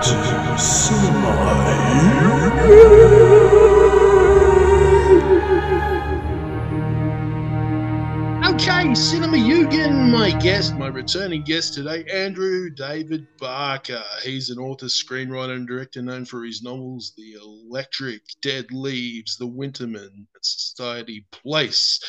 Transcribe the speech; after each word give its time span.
to 0.00 0.58
Cinema 0.58 1.34
Okay, 8.54 8.94
Cinema 8.94 9.34
my 10.24 10.30
guest, 10.38 10.76
my 10.76 10.86
returning 10.86 11.42
guest 11.42 11.74
today, 11.74 12.04
Andrew 12.04 12.70
David 12.70 13.26
Barker. 13.38 14.02
He's 14.22 14.48
an 14.48 14.58
author, 14.58 14.86
screenwriter, 14.86 15.54
and 15.54 15.68
director 15.68 16.00
known 16.00 16.24
for 16.24 16.44
his 16.44 16.62
novels 16.62 17.12
The 17.16 17.34
Electric, 17.34 18.22
Dead 18.40 18.66
Leaves, 18.70 19.36
The 19.36 19.46
Winterman, 19.46 20.26
Society 20.40 21.26
Place, 21.30 22.00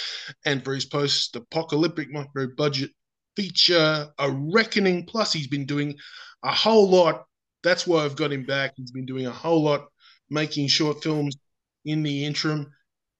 and 0.45 0.63
for 0.63 0.73
his 0.73 0.85
post 0.85 1.35
apocalyptic 1.35 2.09
micro 2.11 2.47
budget 2.55 2.91
feature, 3.35 4.07
A 4.17 4.31
Reckoning. 4.31 5.05
Plus, 5.05 5.33
he's 5.33 5.47
been 5.47 5.65
doing 5.65 5.95
a 6.43 6.51
whole 6.51 6.89
lot. 6.89 7.25
That's 7.65 7.87
why 7.87 8.05
I've 8.05 8.15
got 8.15 8.31
him 8.31 8.43
back. 8.43 8.73
He's 8.75 8.91
been 8.91 9.07
doing 9.07 9.25
a 9.25 9.31
whole 9.31 9.63
lot, 9.63 9.87
making 10.29 10.67
short 10.67 11.01
films 11.01 11.35
in 11.83 12.03
the 12.03 12.23
interim. 12.23 12.71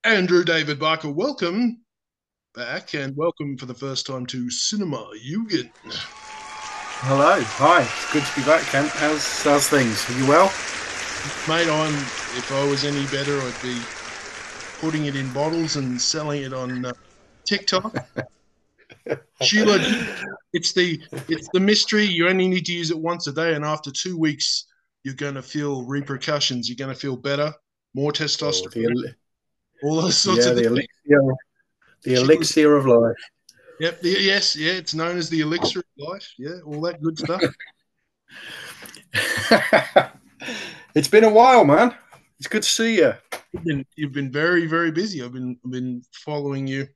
Andrew 0.04 0.44
David 0.44 0.78
Barker, 0.78 1.10
welcome 1.10 1.82
back 2.54 2.94
and 2.94 3.18
welcome 3.18 3.58
for 3.58 3.66
the 3.66 3.74
first 3.74 4.06
time 4.06 4.28
to 4.28 4.52
Cinema 4.52 5.10
Yugen. 5.28 5.72
Hello, 7.02 7.42
hi. 7.42 7.82
It's 7.82 8.14
good 8.14 8.24
to 8.24 8.36
be 8.40 8.46
back, 8.46 8.62
Kent. 8.68 8.90
How's 8.92 9.42
how's 9.42 9.68
things? 9.68 10.08
Are 10.12 10.20
you 10.20 10.28
well? 10.28 10.54
Mate, 11.48 11.68
I'm. 11.68 11.96
If 12.38 12.52
I 12.52 12.70
was 12.70 12.86
any 12.86 13.08
better, 13.08 13.42
I'd 13.42 13.62
be 13.64 13.82
putting 14.80 15.08
it 15.08 15.16
in 15.16 15.34
bottles 15.34 15.76
and 15.76 16.00
selling 16.00 16.44
it 16.44 16.54
on 16.54 16.86
uh, 16.86 16.94
TikTok. 17.46 17.96
Sheila, 19.42 19.78
it's 20.54 20.74
the 20.74 21.02
it's 21.28 21.48
the 21.54 21.60
mystery. 21.60 22.06
You 22.06 22.28
only 22.28 22.48
need 22.48 22.66
to 22.66 22.74
use 22.74 22.92
it 22.92 22.98
once 22.98 23.28
a 23.28 23.34
day, 23.34 23.54
and 23.54 23.64
after 23.64 23.92
two 23.92 24.18
weeks, 24.18 24.66
you're 25.04 25.14
going 25.14 25.36
to 25.36 25.42
feel 25.42 25.86
repercussions. 25.86 26.68
You're 26.68 26.84
going 26.84 26.94
to 26.94 27.00
feel 27.00 27.16
better, 27.16 27.54
more 27.94 28.12
testosterone, 28.12 28.94
oh, 28.98 29.02
the, 29.02 29.16
all 29.84 30.02
those 30.02 30.18
sorts 30.18 30.46
yeah, 30.46 30.52
of 30.52 30.58
the 30.58 30.64
things. 30.64 30.88
Elixir, 31.08 31.36
the 32.04 32.14
elixir 32.16 32.76
of 32.76 32.86
life. 32.86 33.16
Yep. 33.80 34.02
The, 34.02 34.10
yes. 34.10 34.56
Yeah. 34.56 34.74
It's 34.74 34.94
known 34.94 35.18
as 35.18 35.30
the 35.30 35.42
elixir 35.42 35.80
of 35.80 35.86
life. 35.98 36.34
Yeah. 36.38 36.60
All 36.66 36.82
that 36.82 37.02
good 37.02 37.20
stuff. 37.20 37.42
it's 40.96 41.08
been 41.08 41.24
a 41.24 41.30
while, 41.30 41.66
man. 41.66 41.94
It's 42.40 42.48
good 42.48 42.64
to 42.64 42.70
see 42.70 42.98
you. 42.98 43.14
You've 43.54 43.64
been, 43.64 43.86
you've 43.96 44.12
been 44.12 44.32
very, 44.32 44.66
very 44.66 44.92
busy. 44.92 45.24
I've 45.24 45.34
been, 45.34 45.58
I've 45.64 45.72
been 45.72 46.04
following 46.12 46.68
you, 46.68 46.88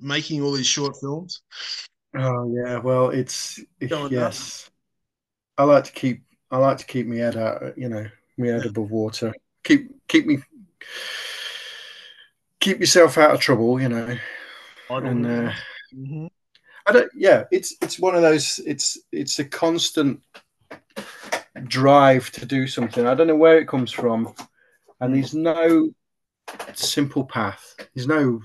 making 0.00 0.42
all 0.42 0.52
these 0.52 0.66
short 0.66 0.96
films. 1.00 1.42
Oh 2.16 2.52
yeah. 2.54 2.78
Well, 2.78 3.10
it's 3.10 3.60
yes. 3.80 4.70
I 5.56 5.64
like 5.64 5.84
to 5.84 5.92
keep. 5.92 6.22
I 6.50 6.58
like 6.58 6.78
to 6.78 6.86
keep 6.86 7.06
my 7.06 7.16
head 7.16 7.36
out. 7.36 7.78
You 7.78 7.88
know, 7.88 8.06
my 8.36 8.46
head 8.48 8.66
above 8.66 8.90
water. 8.90 9.32
Keep 9.64 10.08
keep 10.08 10.26
me 10.26 10.38
keep 12.60 12.80
yourself 12.80 13.18
out 13.18 13.32
of 13.32 13.40
trouble. 13.40 13.80
You 13.80 13.88
know. 13.88 14.16
i 14.90 14.96
And 14.96 15.26
uh, 15.26 15.52
mm-hmm. 15.94 16.26
I 16.86 16.92
don't. 16.92 17.10
Yeah, 17.14 17.44
it's 17.50 17.76
it's 17.80 17.98
one 17.98 18.14
of 18.14 18.22
those. 18.22 18.60
It's 18.66 18.98
it's 19.12 19.38
a 19.38 19.44
constant 19.44 20.20
drive 21.64 22.30
to 22.32 22.46
do 22.46 22.66
something. 22.66 23.06
I 23.06 23.14
don't 23.14 23.26
know 23.26 23.36
where 23.36 23.58
it 23.58 23.68
comes 23.68 23.92
from, 23.92 24.34
and 25.00 25.14
there's 25.14 25.34
no 25.34 25.90
simple 26.74 27.24
path. 27.24 27.76
There's 27.94 28.08
no 28.08 28.40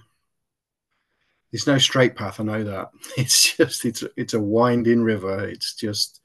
there's 1.56 1.68
no 1.68 1.78
straight 1.78 2.18
path. 2.18 2.42
I 2.42 2.44
know 2.44 2.64
that. 2.66 2.90
It's 3.18 3.56
just 3.56 3.86
it's 3.86 4.04
it's 4.18 4.34
a 4.34 4.40
winding 4.40 5.02
river. 5.02 5.48
It's 5.48 5.74
just 5.74 6.20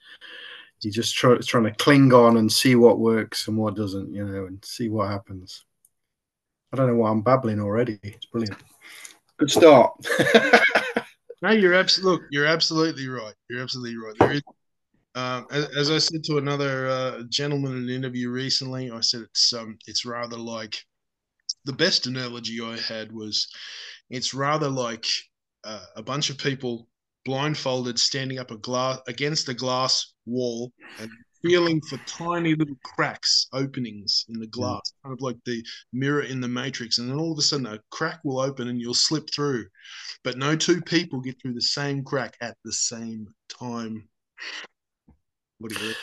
you're 0.82 0.92
just 0.92 1.14
try 1.14 1.36
trying 1.36 1.64
to 1.64 1.70
cling 1.72 2.12
on 2.12 2.36
and 2.36 2.50
see 2.50 2.74
what 2.74 2.98
works 2.98 3.46
and 3.46 3.56
what 3.56 3.76
doesn't, 3.76 4.12
you 4.12 4.24
know, 4.24 4.46
and 4.46 4.64
see 4.64 4.88
what 4.88 5.08
happens. 5.08 5.64
I 6.72 6.76
don't 6.76 6.88
know 6.88 6.96
why 6.96 7.10
I'm 7.10 7.22
babbling 7.22 7.60
already. 7.60 8.00
It's 8.02 8.26
brilliant. 8.26 8.60
Good 9.36 9.52
start. 9.52 9.92
no, 11.42 11.50
you're 11.50 11.74
absolutely 11.74 12.22
look. 12.22 12.22
you're 12.32 12.46
absolutely 12.46 13.06
right. 13.06 13.34
You're 13.48 13.62
absolutely 13.62 13.98
right. 13.98 14.16
There 14.18 14.32
is, 14.32 14.42
um, 15.14 15.46
as, 15.52 15.64
as, 15.76 15.90
I 15.92 15.98
said 15.98 16.24
to 16.24 16.38
another 16.38 16.88
uh, 16.88 17.22
gentleman 17.28 17.76
in 17.76 17.82
an 17.84 17.88
interview 17.88 18.30
recently, 18.30 18.90
I 18.90 19.00
said 19.00 19.20
it's 19.20 19.52
um 19.52 19.78
it's 19.86 20.04
rather 20.04 20.36
like 20.36 20.82
the 21.66 21.72
best 21.72 22.06
analogy 22.06 22.60
I 22.60 22.78
had 22.78 23.12
was 23.12 23.46
it's 24.10 24.34
rather 24.34 24.68
like 24.68 25.06
uh, 25.64 25.84
a 25.96 26.02
bunch 26.02 26.30
of 26.30 26.38
people 26.38 26.88
blindfolded 27.24 27.98
standing 27.98 28.38
up 28.38 28.50
a 28.50 28.56
glass 28.56 28.98
against 29.06 29.48
a 29.48 29.54
glass 29.54 30.14
wall 30.26 30.72
and 31.00 31.10
feeling 31.42 31.80
for 31.82 31.98
tiny 32.06 32.54
little 32.54 32.76
cracks, 32.82 33.46
openings 33.52 34.26
in 34.28 34.38
the 34.38 34.46
mm. 34.46 34.50
glass, 34.50 34.80
mm. 34.80 35.02
kind 35.04 35.12
of 35.12 35.20
like 35.20 35.36
the 35.46 35.64
mirror 35.92 36.22
in 36.22 36.40
the 36.40 36.48
matrix. 36.48 36.98
And 36.98 37.10
then 37.10 37.18
all 37.18 37.32
of 37.32 37.38
a 37.38 37.42
sudden, 37.42 37.66
a 37.66 37.78
crack 37.90 38.20
will 38.24 38.40
open 38.40 38.68
and 38.68 38.80
you'll 38.80 38.94
slip 38.94 39.30
through. 39.32 39.66
But 40.24 40.38
no 40.38 40.56
two 40.56 40.82
people 40.82 41.20
get 41.20 41.40
through 41.40 41.54
the 41.54 41.62
same 41.62 42.04
crack 42.04 42.36
at 42.40 42.56
the 42.64 42.72
same 42.72 43.26
time. 43.48 44.08
What 45.58 45.72
do 45.72 45.86
you 45.86 45.94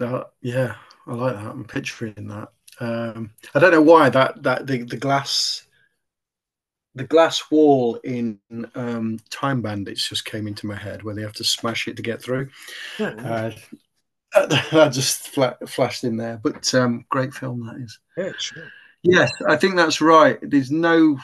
uh, 0.06 0.24
yeah, 0.40 0.74
I 1.06 1.14
like 1.14 1.34
that. 1.36 1.46
I'm 1.46 1.64
picturing 1.64 2.28
that. 2.28 2.48
Um, 2.80 3.30
I 3.54 3.58
don't 3.58 3.72
know 3.72 3.82
why 3.82 4.08
that 4.10 4.42
that 4.42 4.66
the, 4.66 4.82
the 4.82 4.96
glass 4.96 5.66
the 6.94 7.04
glass 7.04 7.50
wall 7.50 7.96
in 8.04 8.38
um, 8.74 9.18
Time 9.30 9.62
Bandits 9.62 10.08
just 10.08 10.24
came 10.24 10.46
into 10.46 10.66
my 10.66 10.76
head 10.76 11.02
where 11.02 11.14
they 11.14 11.22
have 11.22 11.32
to 11.34 11.44
smash 11.44 11.88
it 11.88 11.96
to 11.96 12.02
get 12.02 12.22
through. 12.22 12.48
Yeah. 12.98 13.08
Uh, 13.08 13.50
that 14.48 14.92
just 14.92 15.28
flashed 15.66 16.04
in 16.04 16.16
there, 16.16 16.40
but 16.42 16.72
um, 16.74 17.04
great 17.10 17.34
film 17.34 17.66
that 17.66 17.82
is. 17.82 17.98
Yeah, 18.16 18.32
sure. 18.38 18.68
Yes, 19.02 19.30
I 19.46 19.56
think 19.56 19.76
that's 19.76 20.00
right. 20.00 20.38
There's 20.40 20.70
no, 20.70 21.18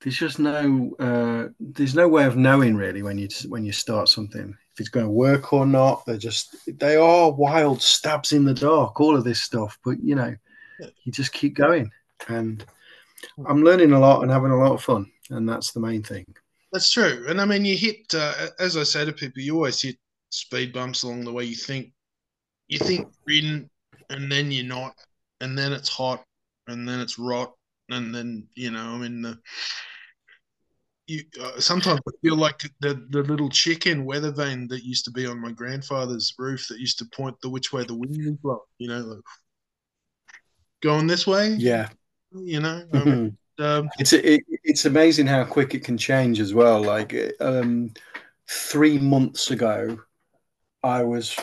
there's 0.00 0.16
just 0.16 0.38
no, 0.38 0.94
uh, 1.00 1.48
there's 1.58 1.94
no 1.94 2.06
way 2.06 2.24
of 2.26 2.36
knowing 2.36 2.76
really 2.76 3.02
when 3.02 3.18
you 3.18 3.28
when 3.48 3.64
you 3.64 3.72
start 3.72 4.08
something 4.08 4.54
if 4.72 4.80
it's 4.80 4.88
going 4.88 5.06
to 5.06 5.10
work 5.12 5.52
or 5.52 5.66
not. 5.66 6.04
They're 6.06 6.16
just 6.16 6.54
they 6.78 6.96
are 6.96 7.32
wild 7.32 7.82
stabs 7.82 8.32
in 8.32 8.44
the 8.44 8.54
dark. 8.54 9.00
All 9.00 9.16
of 9.16 9.24
this 9.24 9.42
stuff, 9.42 9.78
but 9.84 10.00
you 10.00 10.14
know, 10.14 10.34
you 11.02 11.10
just 11.10 11.32
keep 11.32 11.54
going 11.54 11.90
and 12.28 12.64
I'm 13.46 13.62
learning 13.62 13.92
a 13.92 13.98
lot 13.98 14.22
and 14.22 14.30
having 14.30 14.50
a 14.50 14.58
lot 14.58 14.72
of 14.72 14.82
fun, 14.82 15.10
and 15.30 15.48
that's 15.48 15.72
the 15.72 15.80
main 15.80 16.02
thing. 16.02 16.26
That's 16.72 16.90
true, 16.90 17.24
and 17.28 17.40
I 17.40 17.44
mean, 17.44 17.64
you 17.64 17.76
hit 17.76 18.14
uh, 18.14 18.48
as 18.58 18.76
I 18.76 18.82
say 18.82 19.04
to 19.04 19.12
people, 19.12 19.42
you 19.42 19.56
always 19.56 19.80
hit 19.80 19.96
speed 20.30 20.72
bumps 20.72 21.02
along 21.02 21.24
the 21.24 21.32
way. 21.32 21.44
You 21.44 21.56
think 21.56 21.92
you 22.68 22.78
think 22.78 23.08
in, 23.28 23.68
and 24.08 24.30
then 24.30 24.50
you're 24.50 24.64
not, 24.64 24.94
and 25.40 25.58
then 25.58 25.72
it's 25.72 25.88
hot, 25.88 26.24
and 26.68 26.88
then 26.88 27.00
it's 27.00 27.18
rot, 27.18 27.52
and 27.90 28.14
then 28.14 28.46
you 28.54 28.70
know, 28.70 28.94
I 28.94 28.98
mean 28.98 29.22
the. 29.22 29.38
You, 31.06 31.24
uh, 31.42 31.58
sometimes 31.58 31.98
I 32.06 32.12
feel 32.22 32.36
like 32.36 32.60
the, 32.78 33.04
the 33.10 33.24
little 33.24 33.48
chicken 33.48 34.04
weather 34.04 34.30
vane 34.30 34.68
that 34.68 34.84
used 34.84 35.04
to 35.06 35.10
be 35.10 35.26
on 35.26 35.40
my 35.40 35.50
grandfather's 35.50 36.32
roof 36.38 36.68
that 36.68 36.78
used 36.78 37.00
to 37.00 37.04
point 37.06 37.34
the 37.42 37.48
which 37.48 37.72
way 37.72 37.82
the 37.82 37.96
wind 37.96 38.16
is 38.20 38.36
blowing. 38.36 38.60
You 38.78 38.90
know, 38.90 39.00
like 39.00 39.18
going 40.82 41.08
this 41.08 41.26
way. 41.26 41.56
Yeah, 41.58 41.88
you 42.32 42.60
know, 42.60 42.84
um, 42.92 43.36
um, 43.58 43.90
it's 43.98 44.12
it, 44.12 44.42
it's 44.64 44.84
amazing 44.84 45.26
how 45.26 45.44
quick 45.44 45.74
it 45.74 45.84
can 45.84 45.98
change 45.98 46.40
as 46.40 46.54
well. 46.54 46.82
Like 46.82 47.14
um, 47.40 47.92
three 48.48 48.98
months 48.98 49.50
ago, 49.50 49.98
I 50.82 51.02
was 51.02 51.36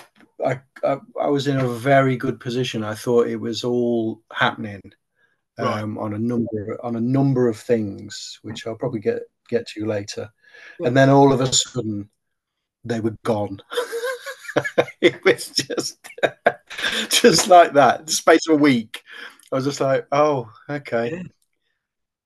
I, 0.45 0.59
I, 0.83 0.97
I 1.21 1.27
was 1.27 1.47
in 1.47 1.59
a 1.59 1.67
very 1.67 2.17
good 2.17 2.39
position. 2.39 2.83
I 2.83 2.93
thought 2.93 3.27
it 3.27 3.37
was 3.37 3.63
all 3.63 4.21
happening 4.31 4.81
right. 5.57 5.81
Um, 5.81 5.97
on 5.97 6.13
a 6.13 6.19
number 6.19 6.77
on 6.83 6.95
a 6.95 7.01
number 7.01 7.47
of 7.47 7.57
things, 7.57 8.39
which 8.43 8.67
I'll 8.67 8.75
probably 8.75 8.99
get 8.99 9.23
get 9.49 9.67
to 9.69 9.85
later. 9.85 10.29
Yeah. 10.79 10.87
And 10.87 10.97
then 10.97 11.09
all 11.09 11.33
of 11.33 11.41
a 11.41 11.51
sudden, 11.51 12.09
they 12.83 12.99
were 12.99 13.17
gone. 13.23 13.59
it 15.01 15.23
was 15.23 15.47
just 15.49 15.97
just 17.09 17.47
like 17.47 17.73
that, 17.73 18.05
the 18.05 18.11
space 18.11 18.47
of 18.47 18.55
a 18.55 18.57
week. 18.57 19.03
I 19.51 19.55
was 19.55 19.65
just 19.65 19.81
like, 19.81 20.07
oh, 20.11 20.51
okay. 20.69 21.11
Yeah. 21.11 21.23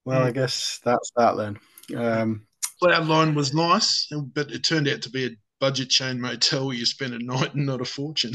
Well, 0.05 0.23
I 0.23 0.31
guess 0.31 0.79
that's 0.83 1.11
that 1.15 1.37
then. 1.37 1.59
Um, 1.95 2.47
well, 2.81 2.91
that 2.91 3.07
line 3.07 3.35
was 3.35 3.53
nice, 3.53 4.07
but 4.33 4.51
it 4.51 4.63
turned 4.63 4.87
out 4.87 5.03
to 5.03 5.09
be 5.11 5.25
a 5.25 5.37
budget 5.59 5.89
chain 5.89 6.19
motel 6.19 6.67
where 6.67 6.75
you 6.75 6.85
spend 6.85 7.13
a 7.13 7.23
night 7.23 7.53
and 7.53 7.67
not 7.67 7.81
a 7.81 7.85
fortune. 7.85 8.33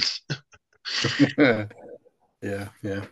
yeah, 1.38 1.66
yeah. 2.82 3.04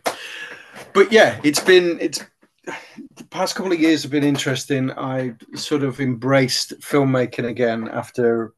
But 0.93 1.11
yeah, 1.11 1.39
it's 1.43 1.59
been 1.59 1.99
it's 1.99 2.23
the 2.65 3.23
past 3.29 3.55
couple 3.55 3.73
of 3.73 3.79
years 3.79 4.03
have 4.03 4.11
been 4.11 4.23
interesting. 4.23 4.91
I 4.91 5.35
sort 5.55 5.83
of 5.83 5.99
embraced 5.99 6.79
filmmaking 6.79 7.47
again 7.47 7.89
after 7.89 8.53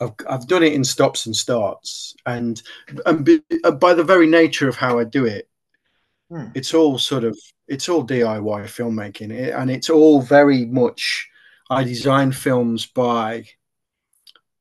I've, 0.00 0.12
I've 0.28 0.48
done 0.48 0.62
it 0.62 0.72
in 0.72 0.84
stops 0.84 1.26
and 1.26 1.36
starts, 1.36 2.16
and, 2.26 2.60
and 3.06 3.24
by 3.78 3.94
the 3.94 4.04
very 4.04 4.26
nature 4.26 4.68
of 4.68 4.76
how 4.76 4.98
I 4.98 5.04
do 5.04 5.26
it, 5.26 5.48
Hmm. 6.32 6.46
It's 6.54 6.72
all 6.72 6.96
sort 6.96 7.24
of 7.24 7.38
it's 7.68 7.90
all 7.90 8.06
DIY 8.06 8.64
filmmaking, 8.64 9.54
and 9.54 9.70
it's 9.70 9.90
all 9.90 10.22
very 10.22 10.64
much. 10.64 11.28
I 11.70 11.84
design 11.84 12.32
films 12.32 12.86
by 12.86 13.44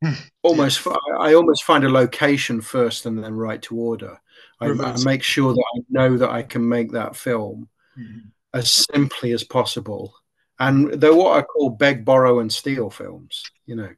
almost. 0.43 0.85
I 1.17 1.33
almost 1.33 1.63
find 1.63 1.85
a 1.85 1.89
location 1.89 2.59
first 2.59 3.05
and 3.05 3.23
then 3.23 3.33
write 3.33 3.61
to 3.63 3.77
order. 3.77 4.19
I, 4.59 4.67
I, 4.67 4.95
make 5.05 5.23
sure 5.23 5.53
that 5.53 5.65
I 5.75 5.79
know 5.89 6.17
that 6.17 6.29
I 6.29 6.43
can 6.43 6.67
make 6.67 6.91
that 6.91 7.15
film 7.15 7.69
mm-hmm. 7.97 8.27
as 8.53 8.69
simply 8.69 9.31
as 9.31 9.43
possible. 9.43 10.13
And 10.59 10.93
they're 11.01 11.15
what 11.15 11.39
I 11.39 11.41
call 11.41 11.71
beg, 11.71 12.05
borrow, 12.05 12.39
and 12.39 12.51
steal 12.51 12.89
films, 12.89 13.49
you 13.65 13.75
know. 13.75 13.89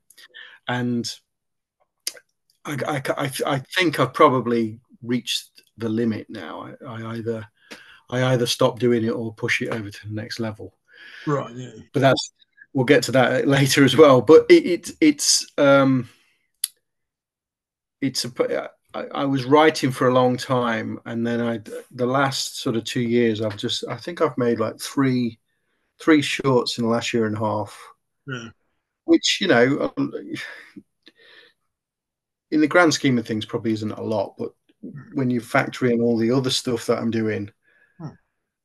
And 0.67 1.11
I, 2.63 2.77
I, 2.87 3.01
I, 3.17 3.31
I 3.45 3.59
think 3.75 3.99
I've 3.99 4.13
probably 4.13 4.79
reached 5.01 5.49
the 5.77 5.89
limit 5.89 6.27
now. 6.29 6.73
I, 6.81 6.85
I 6.85 7.15
either 7.17 7.45
I 8.09 8.33
either 8.33 8.45
stop 8.45 8.79
doing 8.79 9.03
it 9.03 9.11
or 9.11 9.33
push 9.33 9.61
it 9.61 9.69
over 9.69 9.89
to 9.89 10.07
the 10.07 10.13
next 10.13 10.39
level. 10.39 10.75
Right. 11.25 11.53
Yeah. 11.55 11.71
But 11.93 12.01
that's 12.01 12.33
we'll 12.73 12.85
get 12.85 13.03
to 13.03 13.11
that 13.13 13.47
later 13.47 13.83
as 13.83 13.95
well. 13.95 14.21
But 14.21 14.45
it, 14.49 14.65
it 14.65 14.91
it's 15.01 15.45
um 15.57 16.09
it's 18.01 18.25
a 18.25 18.69
I, 18.93 19.05
I 19.13 19.25
was 19.25 19.45
writing 19.45 19.91
for 19.91 20.07
a 20.07 20.13
long 20.13 20.37
time, 20.37 20.99
and 21.05 21.25
then 21.25 21.41
I 21.41 21.59
the 21.91 22.05
last 22.05 22.59
sort 22.59 22.75
of 22.75 22.83
two 22.83 23.01
years 23.01 23.41
I've 23.41 23.57
just 23.57 23.83
I 23.89 23.97
think 23.97 24.21
I've 24.21 24.37
made 24.37 24.59
like 24.59 24.79
three 24.79 25.39
three 25.99 26.21
shorts 26.21 26.77
in 26.77 26.83
the 26.83 26.89
last 26.89 27.13
year 27.13 27.25
and 27.25 27.35
a 27.35 27.39
half. 27.39 27.77
Yeah. 28.27 28.49
Which 29.05 29.39
you 29.41 29.47
know, 29.47 29.93
in 32.51 32.61
the 32.61 32.67
grand 32.67 32.93
scheme 32.93 33.17
of 33.17 33.27
things, 33.27 33.45
probably 33.45 33.73
isn't 33.73 33.91
a 33.91 34.01
lot, 34.01 34.35
but 34.37 34.53
when 35.13 35.29
you 35.29 35.39
factor 35.41 35.87
in 35.87 36.01
all 36.01 36.17
the 36.17 36.31
other 36.31 36.49
stuff 36.49 36.85
that 36.87 36.99
I'm 36.99 37.11
doing. 37.11 37.49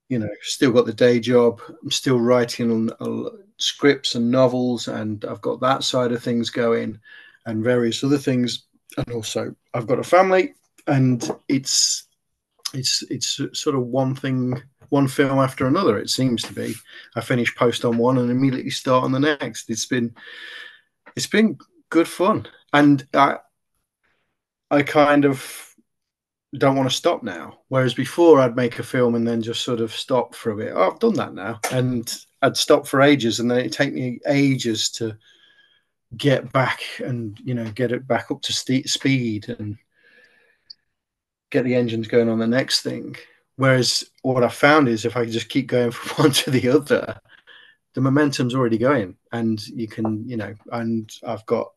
You 0.09 0.19
know, 0.19 0.29
still 0.43 0.73
got 0.73 0.87
the 0.87 0.93
day 0.93 1.21
job. 1.21 1.61
I'm 1.83 1.91
still 1.91 2.19
writing 2.19 2.91
uh, 3.01 3.31
scripts 3.59 4.15
and 4.15 4.31
novels, 4.31 4.89
and 4.89 5.25
I've 5.25 5.41
got 5.41 5.61
that 5.61 5.85
side 5.85 6.13
of 6.13 6.23
things 6.23 6.51
going, 6.51 6.99
and 7.47 7.65
various 7.65 8.03
other 8.03 8.19
things. 8.19 8.65
And 8.97 9.11
also, 9.13 9.55
I've 9.75 9.87
got 9.87 9.99
a 9.99 10.05
family, 10.05 10.55
and 10.87 11.29
it's 11.49 12.07
it's 12.75 13.03
it's 13.11 13.41
sort 13.53 13.77
of 13.77 13.87
one 13.87 14.15
thing, 14.15 14.61
one 14.89 15.09
film 15.09 15.39
after 15.39 15.67
another. 15.67 15.99
It 15.99 16.11
seems 16.11 16.43
to 16.45 16.53
be. 16.53 16.75
I 17.15 17.21
finish 17.21 17.55
post 17.55 17.85
on 17.85 17.99
one 17.99 18.19
and 18.19 18.31
immediately 18.31 18.71
start 18.71 19.05
on 19.05 19.13
the 19.13 19.21
next. 19.21 19.69
It's 19.71 19.87
been 19.87 20.15
it's 21.17 21.27
been 21.27 21.59
good 21.91 22.09
fun, 22.09 22.47
and 22.73 23.07
I 23.13 23.39
I 24.71 24.83
kind 24.83 25.25
of 25.25 25.68
don't 26.57 26.77
want 26.77 26.89
to 26.89 26.97
stop 26.97 27.23
now. 27.23 27.59
Whereas 27.69 27.95
before, 27.95 28.41
I'd 28.41 28.57
make 28.57 28.79
a 28.79 28.83
film 28.83 29.15
and 29.15 29.27
then 29.27 29.43
just 29.43 29.65
sort 29.65 29.81
of 29.81 29.93
stop 29.93 30.35
for 30.35 30.53
a 30.53 30.57
bit. 30.57 30.73
Oh, 30.75 30.91
I've 30.91 30.99
done 30.99 31.15
that 31.15 31.35
now, 31.35 31.61
and 31.73 32.11
I'd 32.41 32.57
stop 32.57 32.87
for 32.87 33.03
ages, 33.03 33.41
and 33.41 33.51
then 33.51 33.59
it'd 33.59 33.73
take 33.73 33.93
me 33.93 34.21
ages 34.27 34.91
to 34.93 35.17
get 36.17 36.51
back 36.53 36.81
and 37.05 37.39
you 37.45 37.53
know 37.53 37.71
get 37.73 37.93
it 37.93 38.07
back 38.09 38.31
up 38.31 38.41
to 38.41 38.53
st- 38.53 38.89
speed 38.89 39.47
and 39.59 39.77
get 41.51 41.65
the 41.65 41.75
engines 41.75 42.09
going 42.09 42.29
on 42.31 42.39
the 42.39 42.47
next 42.47 42.81
thing. 42.81 43.15
Whereas 43.57 44.05
what 44.23 44.45
I 44.45 44.49
found 44.49 44.89
is 44.89 45.05
if 45.05 45.17
I 45.17 45.27
just 45.27 45.49
keep 45.51 45.67
going 45.67 45.91
from 45.93 46.25
one 46.25 46.33
to 46.33 46.51
the 46.51 46.69
other, 46.71 47.21
the 47.95 48.01
momentum's 48.01 48.55
already 48.55 48.79
going, 48.79 49.17
and 49.33 49.65
you 49.69 49.89
can 49.89 50.27
you 50.27 50.39
know, 50.39 50.55
and 50.73 51.11
I've 51.27 51.45
got 51.45 51.73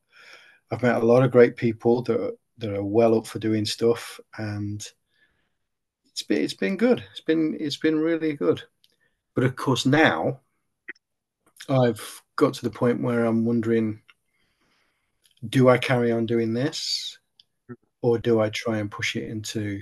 I've 0.71 0.83
met 0.83 1.01
a 1.01 1.05
lot 1.05 1.23
of 1.23 1.31
great 1.31 1.57
people 1.57 2.03
that 2.03 2.37
that 2.61 2.73
are 2.73 2.83
well 2.83 3.17
up 3.17 3.27
for 3.27 3.39
doing 3.39 3.65
stuff, 3.65 4.19
and 4.37 4.85
it's 6.11 6.23
been 6.23 6.41
it's 6.41 6.53
been 6.53 6.77
good. 6.77 7.03
It's 7.11 7.21
been 7.21 7.57
it's 7.59 7.77
been 7.77 7.99
really 7.99 8.33
good. 8.33 8.63
But 9.35 9.43
of 9.43 9.55
course 9.55 9.85
now 9.85 10.39
I've 11.69 12.21
got 12.35 12.53
to 12.55 12.63
the 12.63 12.69
point 12.69 13.01
where 13.01 13.25
I'm 13.25 13.45
wondering 13.45 14.01
do 15.47 15.69
I 15.69 15.77
carry 15.77 16.11
on 16.11 16.25
doing 16.25 16.53
this 16.53 17.17
or 18.01 18.17
do 18.19 18.39
I 18.41 18.49
try 18.49 18.77
and 18.77 18.91
push 18.91 19.15
it 19.15 19.29
into 19.29 19.81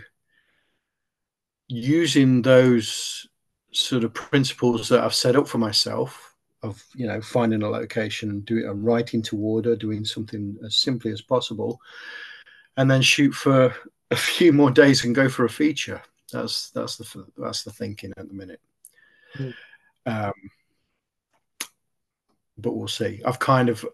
using 1.67 2.41
those 2.41 3.27
sort 3.71 4.03
of 4.03 4.13
principles 4.13 4.89
that 4.89 5.03
I've 5.03 5.13
set 5.13 5.35
up 5.35 5.47
for 5.47 5.57
myself 5.57 6.35
of 6.61 6.83
you 6.95 7.07
know 7.07 7.21
finding 7.21 7.63
a 7.63 7.69
location 7.69 8.29
and 8.29 8.45
doing 8.45 8.65
and 8.65 8.83
writing 8.83 9.21
to 9.23 9.37
order, 9.37 9.75
doing 9.75 10.03
something 10.03 10.57
as 10.65 10.75
simply 10.75 11.11
as 11.11 11.21
possible, 11.21 11.79
and 12.79 12.89
then 12.89 13.01
shoot 13.01 13.33
for 13.33 13.75
a 14.09 14.15
few 14.15 14.53
more 14.53 14.71
days 14.71 15.03
and 15.03 15.13
go 15.13 15.27
for 15.27 15.43
a 15.43 15.49
feature. 15.49 16.01
That's 16.31 16.69
that's 16.71 16.95
the 16.95 17.25
that's 17.37 17.63
the 17.63 17.71
thinking 17.71 18.13
at 18.15 18.27
the 18.27 18.33
minute. 18.33 18.61
Mm. 19.37 19.53
Um, 20.05 20.33
but 22.57 22.71
we'll 22.71 22.87
see. 22.87 23.21
I've 23.25 23.37
kind 23.37 23.67
of 23.67 23.85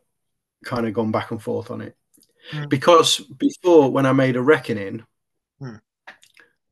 kind 0.64 0.86
of 0.86 0.94
gone 0.94 1.12
back 1.12 1.32
and 1.32 1.42
forth 1.42 1.72
on 1.72 1.82
it 1.82 1.96
mm. 2.52 2.70
because 2.70 3.20
before 3.22 3.92
when 3.92 4.06
I 4.06 4.14
made 4.14 4.36
a 4.36 4.42
reckoning, 4.42 5.04
mm. 5.60 5.82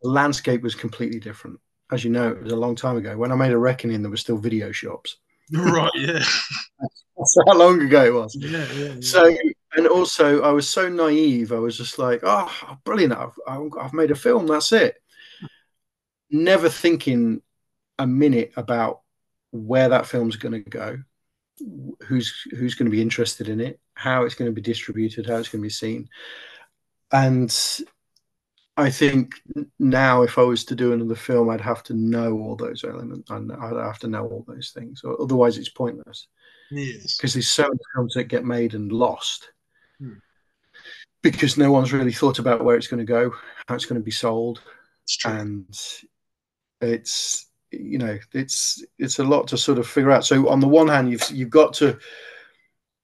the 0.03 0.09
landscape 0.09 0.61
was 0.61 0.75
completely 0.75 1.19
different. 1.19 1.59
As 1.91 2.03
you 2.03 2.11
know, 2.11 2.29
it 2.29 2.43
was 2.43 2.53
a 2.53 2.57
long 2.57 2.75
time 2.75 2.97
ago. 2.97 3.17
When 3.17 3.31
I 3.31 3.35
made 3.35 3.53
a 3.53 3.57
reckoning, 3.57 4.03
there 4.03 4.11
were 4.11 4.17
still 4.17 4.37
video 4.37 4.71
shops. 4.71 5.17
Right. 5.57 5.91
Yeah. 5.95 6.23
That's 7.17 7.37
how 7.47 7.55
long 7.55 7.79
ago 7.79 8.03
it 8.05 8.13
was. 8.13 8.35
Yeah, 8.35 8.65
yeah, 8.73 8.85
yeah. 8.85 8.95
So 9.01 9.35
and 9.75 9.87
also 9.87 10.41
I 10.41 10.51
was 10.51 10.67
so 10.67 10.89
naive. 10.89 11.51
I 11.51 11.59
was 11.59 11.77
just 11.77 11.99
like, 11.99 12.21
oh, 12.23 12.51
brilliant! 12.83 13.13
I've, 13.13 13.69
I've 13.79 13.93
made 13.93 14.09
a 14.09 14.15
film. 14.15 14.47
That's 14.47 14.71
it. 14.71 14.95
Never 16.31 16.69
thinking 16.69 17.41
a 17.99 18.07
minute 18.07 18.53
about 18.57 19.01
where 19.51 19.89
that 19.89 20.07
film's 20.07 20.35
going 20.35 20.63
to 20.63 20.69
go, 20.69 20.97
who's 22.07 22.33
who's 22.51 22.73
going 22.73 22.87
to 22.87 22.95
be 22.95 23.01
interested 23.01 23.47
in 23.47 23.61
it, 23.61 23.79
how 23.93 24.23
it's 24.23 24.35
going 24.35 24.49
to 24.49 24.55
be 24.55 24.61
distributed, 24.61 25.27
how 25.27 25.35
it's 25.37 25.49
going 25.49 25.61
to 25.61 25.67
be 25.67 25.69
seen, 25.69 26.09
and 27.11 27.55
I 28.75 28.89
think 28.89 29.35
now 29.79 30.23
if 30.23 30.37
I 30.37 30.41
was 30.41 30.65
to 30.65 30.75
do 30.75 30.93
another 30.93 31.15
film, 31.15 31.49
I'd 31.49 31.61
have 31.61 31.83
to 31.83 31.93
know 31.93 32.33
all 32.39 32.55
those 32.55 32.83
elements, 32.83 33.29
and 33.29 33.51
I'd 33.51 33.75
have 33.75 33.99
to 33.99 34.07
know 34.07 34.25
all 34.25 34.43
those 34.47 34.71
things, 34.71 35.03
otherwise 35.19 35.57
it's 35.57 35.69
pointless. 35.69 36.27
Yes, 36.71 37.17
because 37.17 37.33
there's 37.33 37.49
so 37.49 37.63
many 37.63 37.79
films 37.93 38.13
that 38.15 38.23
get 38.25 38.45
made 38.45 38.73
and 38.73 38.91
lost 38.91 39.49
Hmm. 39.99 40.13
Because 41.21 41.57
no 41.57 41.71
one's 41.71 41.93
really 41.93 42.11
thought 42.11 42.39
about 42.39 42.63
where 42.63 42.75
it's 42.75 42.87
going 42.87 42.99
to 42.99 43.05
go, 43.05 43.33
how 43.67 43.75
it's 43.75 43.85
going 43.85 43.99
to 43.99 44.03
be 44.03 44.11
sold, 44.11 44.61
it's 45.03 45.25
and 45.25 45.65
it's 46.81 47.47
you 47.71 47.97
know 47.97 48.19
it's 48.33 48.83
it's 48.99 49.19
a 49.19 49.23
lot 49.23 49.47
to 49.47 49.57
sort 49.57 49.79
of 49.79 49.87
figure 49.87 50.11
out. 50.11 50.25
So 50.25 50.49
on 50.49 50.59
the 50.59 50.67
one 50.67 50.89
hand, 50.89 51.09
you've 51.09 51.29
you've 51.31 51.49
got 51.49 51.73
to 51.75 51.97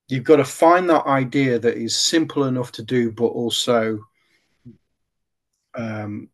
you've 0.10 0.26
got 0.26 0.38
to 0.38 0.44
find 0.44 0.90
that 0.90 1.06
idea 1.06 1.60
that 1.60 1.78
is 1.78 1.96
simple 1.96 2.44
enough 2.46 2.74
to 2.74 2.84
do, 2.84 3.12
but 3.12 3.28
also 3.28 4.00
um, 5.76 6.30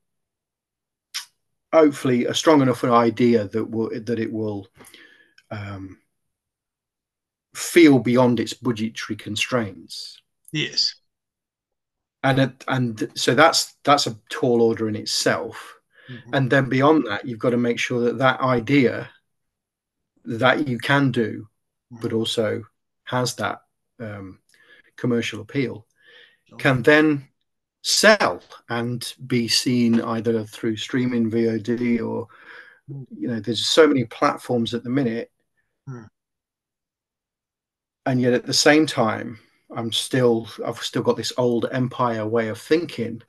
hopefully 1.73 2.25
a 2.25 2.33
strong 2.33 2.61
enough 2.61 2.83
an 2.83 2.91
idea 2.91 3.47
that 3.49 3.65
will 3.65 3.89
that 3.89 4.19
it 4.19 4.31
will 4.31 4.67
um, 5.51 5.97
feel 7.53 7.99
beyond 7.99 8.39
its 8.39 8.53
budgetary 8.53 9.17
constraints. 9.17 10.21
Yes. 10.51 10.95
And 12.23 12.39
it, 12.39 12.63
and 12.67 13.11
so 13.15 13.35
that's 13.35 13.75
that's 13.83 14.07
a 14.07 14.17
tall 14.29 14.61
order 14.61 14.87
in 14.87 14.95
itself. 14.95 15.75
Mm-hmm. 16.09 16.33
And 16.33 16.49
then 16.49 16.69
beyond 16.69 17.07
that, 17.07 17.25
you've 17.25 17.39
got 17.39 17.51
to 17.51 17.57
make 17.57 17.79
sure 17.79 18.01
that 18.01 18.19
that 18.19 18.39
idea 18.41 19.09
that 20.23 20.67
you 20.67 20.77
can 20.77 21.11
do, 21.11 21.47
mm-hmm. 21.93 22.01
but 22.01 22.13
also 22.13 22.63
has 23.03 23.35
that 23.35 23.61
um, 23.99 24.39
commercial 24.95 25.41
appeal, 25.41 25.85
can 26.57 26.81
then 26.81 27.27
sell 27.87 28.41
and 28.69 29.13
be 29.27 29.47
seen 29.47 30.01
either 30.01 30.43
through 30.43 30.75
streaming 30.75 31.29
VOD 31.29 32.01
or 32.01 32.27
you 33.15 33.27
know 33.27 33.39
there's 33.39 33.67
so 33.67 33.87
many 33.87 34.05
platforms 34.05 34.73
at 34.73 34.83
the 34.83 34.89
minute 34.89 35.31
mm. 35.87 36.07
and 38.07 38.19
yet 38.19 38.33
at 38.33 38.45
the 38.45 38.53
same 38.53 38.87
time 38.87 39.37
I'm 39.75 39.91
still 39.91 40.47
I've 40.65 40.79
still 40.79 41.03
got 41.03 41.15
this 41.15 41.33
old 41.37 41.67
empire 41.71 42.25
way 42.25 42.47
of 42.47 42.59
thinking 42.59 43.21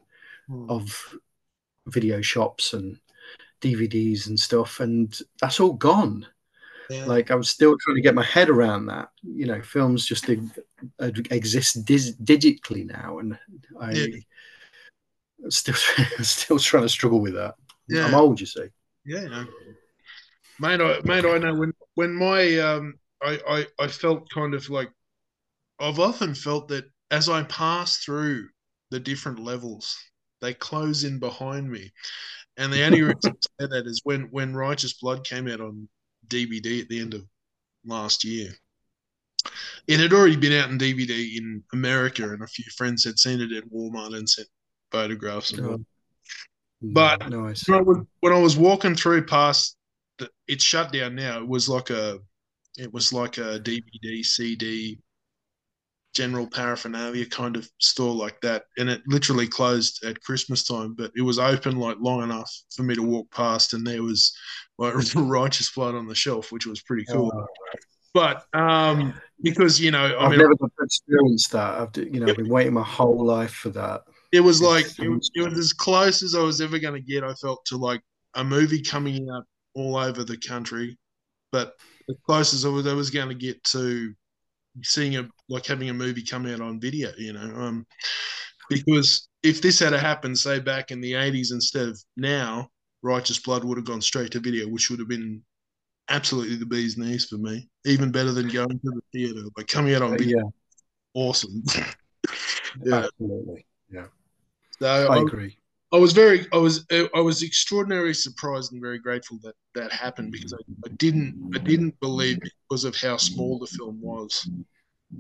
mm. 0.49 0.71
of 0.71 1.15
video 1.87 2.23
shops 2.23 2.73
and 2.73 2.99
DVDs 3.61 4.27
and 4.29 4.39
stuff, 4.39 4.81
and 4.81 5.19
that's 5.41 5.61
all 5.61 5.73
gone. 5.73 6.27
Yeah. 6.91 7.05
Like 7.07 7.31
I'm 7.31 7.43
still 7.43 7.77
trying 7.81 7.97
to 7.97 8.03
get 8.03 8.15
my 8.15 8.25
head 8.25 8.49
around 8.49 8.87
that. 8.87 9.09
You 9.23 9.47
know, 9.47 9.63
films 9.63 10.07
just 10.07 10.27
exist 10.99 11.85
dis- 11.85 12.17
digitally 12.17 12.87
now, 12.87 13.19
and 13.19 13.39
I 13.81 13.93
yeah. 13.93 14.07
still 15.49 15.75
still 16.23 16.59
trying 16.59 16.85
to 16.85 16.89
struggle 16.89 17.21
with 17.21 17.35
that. 17.35 17.55
Yeah. 17.89 18.07
I'm 18.07 18.15
old, 18.15 18.41
you 18.41 18.47
see. 18.47 18.67
Yeah, 19.05 19.45
mate. 20.61 20.81
I, 20.81 21.01
mate, 21.05 21.25
I 21.25 21.39
know 21.39 21.55
when 21.55 21.73
when 21.95 22.15
my 22.15 22.59
um, 22.59 22.95
I, 23.23 23.39
I 23.49 23.85
I 23.85 23.89
felt 23.89 24.29
kind 24.31 24.55
of 24.55 24.69
like 24.71 24.91
I've 25.79 26.01
often 26.01 26.35
felt 26.35 26.69
that 26.69 26.85
as 27.11 27.29
I 27.29 27.43
pass 27.45 27.99
through 27.99 28.49
the 28.91 29.01
different 29.01 29.39
levels, 29.39 29.97
they 30.41 30.55
close 30.55 31.05
in 31.05 31.19
behind 31.19 31.71
me. 31.71 31.93
And 32.57 32.73
the 32.73 32.85
only 32.85 33.03
reason 33.03 33.19
I 33.27 33.65
say 33.65 33.69
that 33.71 33.87
is 33.87 34.01
when 34.05 34.23
when 34.31 34.55
Righteous 34.55 34.95
Blood 34.95 35.25
came 35.25 35.49
out 35.49 35.61
on 35.61 35.89
DVD 36.29 36.81
at 36.83 36.89
the 36.89 37.01
end 37.01 37.15
of 37.15 37.25
last 37.85 38.25
year. 38.25 38.51
It 39.87 40.01
had 40.01 40.13
already 40.13 40.37
been 40.37 40.53
out 40.53 40.71
in 40.71 40.79
DVD 40.79 41.37
in 41.37 41.63
America, 41.73 42.25
and 42.25 42.43
a 42.43 42.47
few 42.47 42.65
friends 42.77 43.05
had 43.05 43.19
seen 43.19 43.41
it 43.41 43.53
at 43.53 43.69
Walmart 43.71 44.17
and 44.17 44.29
sent 44.29 44.49
photographs. 44.91 45.53
And 45.53 45.67
Oh, 45.67 45.85
But- 46.83 47.29
nice. 47.31 47.69
when 47.69 47.79
I 47.79 47.83
was, 47.83 47.99
when 48.21 48.33
I 48.33 48.39
was 48.39 48.57
walking 48.57 48.95
through 48.95 49.27
past, 49.27 49.77
the, 50.19 50.31
it's 50.49 50.65
shut 50.65 50.93
down 50.93 51.15
now. 51.15 51.39
It 51.39 51.49
was 51.49 51.69
like 51.69 51.91
a, 51.91 52.19
it 52.79 52.93
was 52.93 53.13
like 53.13 53.39
a 53.39 53.59
DVD, 53.61 54.25
CD, 54.25 54.99
general 56.15 56.47
paraphernalia 56.47 57.27
kind 57.27 57.57
of 57.57 57.69
store 57.79 58.15
like 58.15 58.41
that, 58.41 58.65
and 58.79 58.89
it 58.89 59.03
literally 59.07 59.47
closed 59.47 60.03
at 60.05 60.21
Christmas 60.23 60.65
time. 60.65 60.95
But 60.95 61.13
it 61.17 61.23
was 61.23 61.39
open 61.39 61.77
like 61.79 61.97
long 62.01 62.23
enough 62.23 62.51
for 62.75 62.83
me 62.85 62.95
to 62.95 63.03
walk 63.03 63.31
past, 63.31 63.75
and 63.75 63.87
there 63.87 64.03
was 64.03 64.35
like 64.79 64.95
righteous 65.15 65.71
blood 65.73 65.95
on 65.95 66.07
the 66.07 66.15
shelf, 66.15 66.53
which 66.53 66.67
was 66.67 66.83
pretty 66.83 67.05
cool. 67.11 67.31
Oh, 67.35 67.47
But 68.17 68.47
um, 68.55 69.13
because 69.43 69.79
you 69.79 69.91
know, 69.91 70.07
I 70.17 70.25
I've 70.25 70.31
mean, 70.31 70.39
never 70.39 70.55
got 70.55 70.71
to 70.79 70.85
experience 70.85 71.49
that. 71.49 71.75
I've 71.79 71.97
you 72.03 72.19
know 72.19 72.29
I've 72.29 72.37
been 72.37 72.49
waiting 72.49 72.73
my 72.73 72.83
whole 72.83 73.23
life 73.23 73.53
for 73.53 73.69
that. 73.71 74.05
it 74.33 74.41
was 74.41 74.63
like 74.63 74.87
it 74.99 75.07
was, 75.11 75.31
it 75.35 75.43
was 75.43 75.59
as 75.59 75.75
close 75.75 76.23
as 76.23 76.35
I 76.35 76.41
was 76.41 76.63
ever 76.63 76.79
going 76.79 76.95
to 76.95 77.07
get. 77.07 77.25
I 77.25 77.35
felt 77.35 77.67
to 77.67 77.77
like 77.77 78.01
a 78.33 78.43
movie 78.43 78.81
coming 78.81 79.29
out 79.29 79.45
all 79.75 79.97
over 79.97 80.25
the 80.25 80.39
country, 80.39 80.97
but 81.53 81.75
as 82.09 82.17
close 82.25 82.55
as 82.55 82.65
I 82.65 82.71
was, 82.71 82.87
I 82.87 82.95
was 82.95 83.11
going 83.11 83.29
to 83.29 83.35
get 83.35 83.63
to 83.65 84.15
seeing 84.83 85.19
a 85.19 85.29
like 85.51 85.67
having 85.67 85.91
a 85.91 85.95
movie 85.95 86.23
come 86.23 86.47
out 86.47 86.63
on 86.63 86.81
video. 86.81 87.11
You 87.19 87.35
know, 87.35 87.55
um, 87.55 87.87
because 88.71 89.29
if 89.43 89.61
this 89.61 89.79
had 89.81 89.93
happened, 89.93 90.39
say 90.39 90.59
back 90.59 90.91
in 90.91 91.03
the 91.03 91.13
'80s 91.13 91.53
instead 91.53 91.89
of 91.89 92.03
now, 92.17 92.71
Righteous 93.03 93.41
Blood 93.41 93.63
would 93.63 93.77
have 93.77 93.85
gone 93.85 94.01
straight 94.01 94.31
to 94.31 94.41
video, 94.41 94.69
which 94.69 94.89
would 94.89 95.01
have 95.01 95.09
been 95.09 95.43
absolutely 96.09 96.57
the 96.57 96.67
bee's 96.67 96.97
knees 96.97 97.27
for 97.27 97.37
me. 97.37 97.69
Even 97.85 98.11
better 98.11 98.33
than 98.33 98.49
going 98.49 98.79
to 98.81 98.91
the 98.91 99.01
theater. 99.13 99.43
Like 99.57 99.69
coming 99.69 99.95
out 99.95 100.03
on 100.03 100.15
Uh, 100.15 100.17
video, 100.17 100.39
yeah, 100.39 100.45
awesome. 101.15 101.63
yeah. 102.85 103.05
absolutely. 103.05 103.67
Yeah. 103.91 104.07
So 104.81 104.87
I 104.87 105.17
I, 105.17 105.21
agree. 105.21 105.59
I 105.93 105.97
was 105.97 106.13
very, 106.13 106.47
I 106.53 106.57
was, 106.57 106.85
I 106.91 107.21
was 107.21 107.43
extraordinarily 107.43 108.15
surprised 108.15 108.73
and 108.73 108.83
very 108.83 108.99
grateful 108.99 109.39
that 109.45 109.55
that 109.75 109.93
happened 109.93 110.33
because 110.33 110.53
I, 110.53 110.59
I 110.85 110.89
didn't, 110.97 111.53
I 111.55 111.59
didn't 111.59 111.99
believe 112.01 112.39
because 112.69 112.85
of 112.85 112.97
how 112.97 113.17
small 113.17 113.59
the 113.59 113.67
film 113.67 114.01
was, 114.01 114.49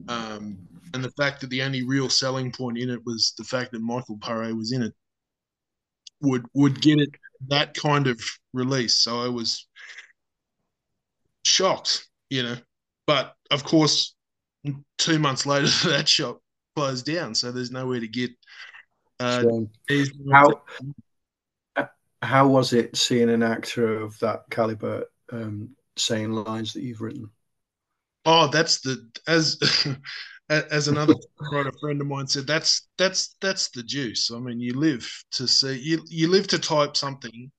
um, 0.09 0.59
and 0.93 1.05
the 1.05 1.11
fact 1.13 1.41
that 1.41 1.51
the 1.51 1.63
only 1.63 1.83
real 1.85 2.09
selling 2.09 2.51
point 2.51 2.79
in 2.79 2.91
it 2.91 3.01
was 3.07 3.33
the 3.39 3.45
fact 3.45 3.73
that 3.73 3.81
Michael 3.81 4.19
Paré 4.19 4.57
was 4.57 4.73
in 4.73 4.83
it, 4.83 4.93
would 6.21 6.45
would 6.55 6.81
get 6.81 6.99
it 6.99 7.11
that 7.49 7.75
kind 7.75 8.07
of 8.07 8.21
release. 8.53 9.01
So 9.01 9.23
I 9.23 9.29
was 9.29 9.67
shocked, 11.47 12.09
you 12.31 12.43
know. 12.43 12.57
But 13.07 13.35
of 13.51 13.65
course, 13.65 14.15
two 14.99 15.19
months 15.19 15.47
later, 15.47 15.67
that 15.89 16.09
shop 16.09 16.41
closed 16.75 17.07
down, 17.07 17.35
so 17.35 17.53
there's 17.53 17.71
nowhere 17.71 18.01
to 18.01 18.09
get. 18.09 18.31
Uh, 19.19 19.45
these- 19.89 20.13
how 20.33 20.63
how 22.23 22.49
was 22.49 22.73
it 22.73 22.97
seeing 22.97 23.31
an 23.31 23.43
actor 23.43 24.01
of 24.03 24.19
that 24.19 24.43
caliber 24.51 25.05
um, 25.33 25.71
saying 25.97 26.33
lines 26.33 26.73
that 26.73 26.83
you've 26.83 27.01
written? 27.01 27.31
Oh, 28.25 28.49
that's 28.49 28.81
the 28.81 29.09
as 29.29 29.59
as 30.49 30.89
another 30.89 31.15
writer 31.53 31.73
friend 31.81 32.01
of 32.01 32.07
mine 32.07 32.27
said. 32.27 32.47
That's 32.47 32.89
that's 32.99 33.37
that's 33.41 33.71
the 33.71 33.83
juice. 33.83 34.31
I 34.31 34.39
mean, 34.39 34.61
you 34.61 34.75
live 34.75 35.09
to 35.33 35.47
see 35.47 35.79
you 35.79 36.03
you 36.09 36.29
live 36.29 36.49
to 36.49 36.59
type 36.59 36.97
something 36.97 37.51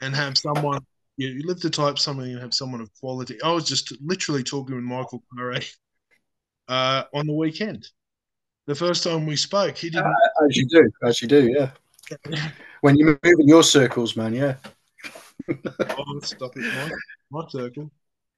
and 0.00 0.14
have 0.14 0.36
someone. 0.36 0.84
You, 1.20 1.28
you 1.28 1.42
live 1.46 1.60
to 1.60 1.68
type 1.68 1.98
something 1.98 2.32
and 2.32 2.40
have 2.40 2.54
someone 2.54 2.80
of 2.80 2.90
quality. 2.98 3.36
I 3.42 3.52
was 3.52 3.64
just 3.64 3.94
literally 4.00 4.42
talking 4.42 4.74
with 4.74 4.84
Michael 4.84 5.22
Paré 5.36 5.70
uh, 6.66 7.02
on 7.12 7.26
the 7.26 7.34
weekend. 7.34 7.86
The 8.66 8.74
first 8.74 9.04
time 9.04 9.26
we 9.26 9.36
spoke, 9.36 9.76
he 9.76 9.90
didn't. 9.90 10.14
As 10.42 10.56
you 10.56 10.66
do, 10.66 10.90
as 11.04 11.20
you 11.20 11.28
do, 11.28 11.50
yeah. 11.52 11.72
When 12.80 12.96
you 12.96 13.04
move 13.04 13.18
in 13.22 13.46
your 13.46 13.62
circles, 13.62 14.16
man, 14.16 14.32
yeah. 14.32 14.54
oh, 15.50 16.20
stop 16.22 16.56
it, 16.56 16.74
Mike. 16.74 16.92
My 17.30 17.44
circle. 17.50 17.90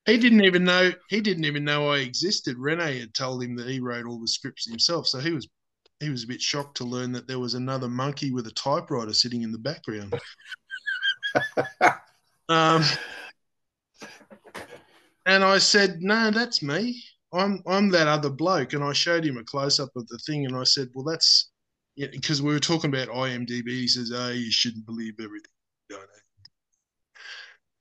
He 0.04 0.18
didn't 0.18 0.42
even 0.42 0.64
know. 0.64 0.90
He 1.08 1.20
didn't 1.20 1.44
even 1.44 1.62
know 1.62 1.90
I 1.90 1.98
existed. 1.98 2.58
Rene 2.58 2.98
had 2.98 3.14
told 3.14 3.44
him 3.44 3.54
that 3.54 3.68
he 3.68 3.78
wrote 3.78 4.06
all 4.06 4.18
the 4.18 4.26
scripts 4.26 4.68
himself, 4.68 5.06
so 5.06 5.20
he 5.20 5.30
was 5.30 5.46
he 6.00 6.10
was 6.10 6.24
a 6.24 6.26
bit 6.26 6.40
shocked 6.40 6.78
to 6.78 6.84
learn 6.84 7.12
that 7.12 7.28
there 7.28 7.38
was 7.38 7.54
another 7.54 7.88
monkey 7.88 8.32
with 8.32 8.48
a 8.48 8.50
typewriter 8.50 9.12
sitting 9.12 9.42
in 9.42 9.52
the 9.52 9.58
background. 9.58 10.18
Um, 12.52 12.84
and 15.26 15.42
I 15.42 15.58
said, 15.58 16.02
"No, 16.02 16.30
that's 16.30 16.62
me. 16.62 17.02
I'm 17.32 17.62
I'm 17.66 17.90
that 17.90 18.08
other 18.08 18.30
bloke." 18.30 18.72
And 18.74 18.84
I 18.84 18.92
showed 18.92 19.24
him 19.24 19.38
a 19.38 19.44
close 19.44 19.80
up 19.80 19.90
of 19.96 20.06
the 20.08 20.18
thing, 20.18 20.46
and 20.46 20.56
I 20.56 20.64
said, 20.64 20.88
"Well, 20.94 21.04
that's 21.04 21.50
because 21.96 22.42
we 22.42 22.52
were 22.52 22.60
talking 22.60 22.90
about 22.90 23.08
IMDb." 23.08 23.68
He 23.68 23.88
says, 23.88 24.12
"Oh, 24.14 24.30
you 24.30 24.50
shouldn't 24.50 24.86
believe 24.86 25.14
everything." 25.18 25.50
you 25.90 25.96
know." 25.96 26.02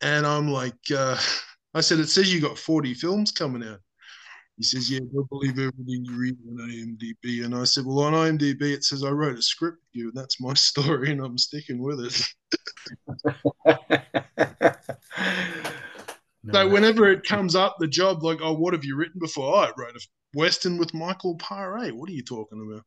And 0.02 0.26
I'm 0.26 0.50
like, 0.50 0.80
uh, 0.96 1.18
I 1.74 1.82
said, 1.82 2.00
"It 2.00 2.10
says 2.10 2.34
you 2.34 2.42
got 2.42 2.58
40 2.58 2.94
films 2.94 3.32
coming 3.32 3.68
out." 3.68 3.82
He 4.62 4.66
says, 4.66 4.92
"Yeah, 4.92 5.00
don't 5.12 5.28
believe 5.28 5.58
everything 5.58 6.06
you 6.06 6.16
read 6.16 6.38
on 6.48 6.70
IMDb." 6.70 7.44
And 7.44 7.56
I 7.56 7.64
said, 7.64 7.84
"Well, 7.84 8.02
on 8.02 8.14
IMDb 8.14 8.62
it 8.62 8.84
says 8.84 9.04
I 9.04 9.10
wrote 9.10 9.40
a 9.40 9.42
script 9.42 9.80
for 9.82 9.98
you, 9.98 10.10
and 10.10 10.14
that's 10.14 10.40
my 10.40 10.54
story, 10.70 11.12
and 11.12 11.20
I'm 11.20 11.40
sticking 11.40 11.82
with 11.82 12.00
it." 12.00 12.28
So 16.52 16.68
whenever 16.68 17.08
it 17.08 17.24
comes 17.28 17.56
up, 17.56 17.76
the 17.80 17.88
job 17.88 18.24
like, 18.24 18.40
oh, 18.42 18.54
what 18.54 18.74
have 18.74 18.84
you 18.84 18.96
written 18.96 19.20
before? 19.20 19.56
Oh, 19.56 19.60
I 19.60 19.72
wrote 19.78 19.96
a 19.96 20.00
western 20.34 20.80
with 20.80 20.92
Michael 20.92 21.38
Paré. 21.38 21.92
What 21.92 22.10
are 22.10 22.14
you 22.14 22.24
talking 22.24 22.68
about? 22.68 22.84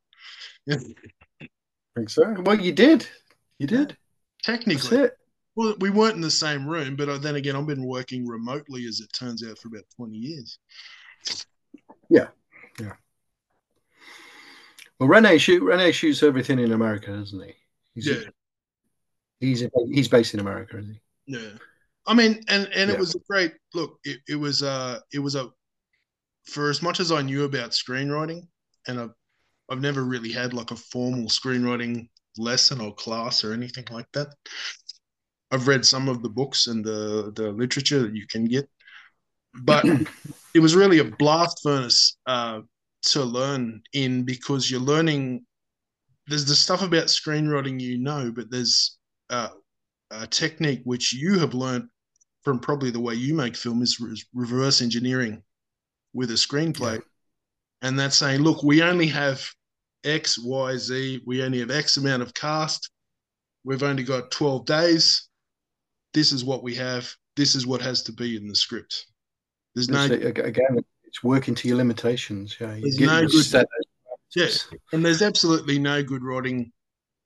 Yeah, 0.67 1.49
think 1.95 2.11
so. 2.11 2.35
Well, 2.41 2.61
you 2.61 2.73
did. 2.73 3.07
You 3.61 3.69
did. 3.69 3.91
That's 3.91 3.99
technically, 4.43 4.99
it. 4.99 5.13
well, 5.55 5.77
we 5.79 5.91
weren't 5.91 6.17
in 6.17 6.21
the 6.21 6.33
same 6.33 6.67
room, 6.67 6.97
but 6.97 7.09
uh, 7.09 7.19
then 7.19 7.37
again, 7.37 7.55
I've 7.55 7.69
been 7.69 7.87
working 7.87 8.27
remotely, 8.27 8.87
as 8.87 8.99
it 8.99 9.13
turns 9.13 9.45
out, 9.49 9.57
for 9.59 9.69
about 9.69 9.85
twenty 9.97 10.17
years. 10.17 10.59
Well, 14.99 15.09
Rene 15.09 15.39
shoot 15.39 15.63
Rene 15.63 15.93
shoots 15.93 16.23
everything 16.23 16.59
in 16.59 16.73
America, 16.73 17.09
doesn't 17.17 17.43
he? 17.43 17.55
He's, 17.95 18.07
Yeah, 18.07 18.21
He's 19.41 19.65
he's 19.93 20.09
based 20.09 20.35
in 20.35 20.41
America, 20.41 20.79
isn't 20.79 20.95
he? 20.95 21.01
yeah. 21.27 21.51
I 22.07 22.15
mean, 22.15 22.43
and 22.49 22.67
and 22.75 22.91
Yeah. 22.91 22.97
it 22.97 22.99
was 22.99 23.15
a 23.15 23.19
great 23.29 23.55
look. 23.75 23.99
It, 24.05 24.21
it 24.29 24.37
was 24.37 24.63
uh 24.63 25.01
it 25.13 25.19
was 25.19 25.35
a 25.35 25.51
for 26.47 26.71
as 26.71 26.83
much 26.83 27.01
as 27.01 27.11
I 27.13 27.23
knew 27.23 27.45
about 27.45 27.71
screenwriting, 27.71 28.47
and 28.87 29.01
I've 29.01 29.15
I've 29.71 29.81
never 29.81 30.05
really 30.05 30.33
had 30.33 30.53
like 30.55 30.71
a 30.71 30.77
formal 30.77 31.29
screenwriting 31.29 32.09
lesson 32.37 32.81
or 32.81 32.95
class 32.95 33.45
or 33.45 33.53
anything 33.53 33.87
like 33.91 34.07
that. 34.13 34.29
I've 35.51 35.69
read 35.69 35.85
some 35.85 36.09
of 36.09 36.23
the 36.23 36.29
books 36.29 36.67
and 36.67 36.85
the 36.85 37.33
the 37.35 37.51
literature 37.53 38.01
that 38.03 38.15
you 38.15 38.27
can 38.27 38.45
get, 38.47 38.69
but 39.63 39.85
it 40.55 40.61
was 40.61 40.75
really 40.75 40.99
a 40.99 41.05
blast 41.05 41.61
furnace 41.63 42.17
uh, 42.27 42.61
to 43.03 43.23
learn 43.23 43.83
in 43.93 44.25
because 44.25 44.71
you're 44.71 44.81
learning. 44.81 45.45
There's 46.27 46.45
the 46.45 46.55
stuff 46.55 46.83
about 46.83 47.07
screenwriting 47.07 47.81
you 47.81 47.99
know, 47.99 48.33
but 48.35 48.51
there's 48.51 48.99
uh, 49.31 49.51
a 50.11 50.27
technique 50.27 50.81
which 50.85 51.13
you 51.13 51.39
have 51.39 51.55
learned 51.55 51.89
from 52.43 52.59
probably 52.59 52.91
the 52.91 53.01
way 53.01 53.15
you 53.15 53.35
make 53.35 53.57
film 53.57 53.83
is 53.83 54.01
re- 54.01 54.23
reverse 54.35 54.83
engineering 54.83 55.43
with 56.13 56.31
a 56.31 56.35
screenplay, 56.35 57.01
and 57.83 57.99
that's 57.99 58.17
saying, 58.17 58.41
look, 58.41 58.63
we 58.63 58.83
only 58.83 59.07
have 59.09 59.45
X, 60.05 60.39
Y, 60.39 60.77
Z. 60.77 61.23
We 61.27 61.43
only 61.43 61.61
have 61.61 61.71
X 61.71 61.97
amount 61.97 62.23
of 62.23 62.35
cast. 62.35 62.91
We've 63.65 63.83
only 63.83 64.03
got 64.03 64.31
12 64.31 64.67
days. 64.67 65.29
This 66.13 66.33
is 66.33 66.45
what 66.45 66.63
we 66.63 66.75
have. 66.75 67.11
This 67.37 67.55
is 67.55 67.67
what 67.67 67.81
has 67.81 68.03
to 68.05 68.13
be 68.13 68.37
in 68.37 68.47
the 68.47 68.55
script. 68.55 69.07
There's 69.75 69.89
no, 69.89 70.05
again, 70.05 70.79
it's 71.05 71.23
working 71.23 71.55
to 71.57 71.69
your 71.69 71.77
limitations. 71.77 72.57
Yeah, 72.61 72.75
you 72.75 72.83
There's 72.83 73.01
no 73.01 73.27
good- 73.27 73.45
set- 73.45 73.67
yeah, 74.35 74.49
and 74.93 75.05
there's 75.05 75.23
absolutely 75.23 75.79
no 75.79 76.03
good 76.03 76.25
writing 76.25 76.73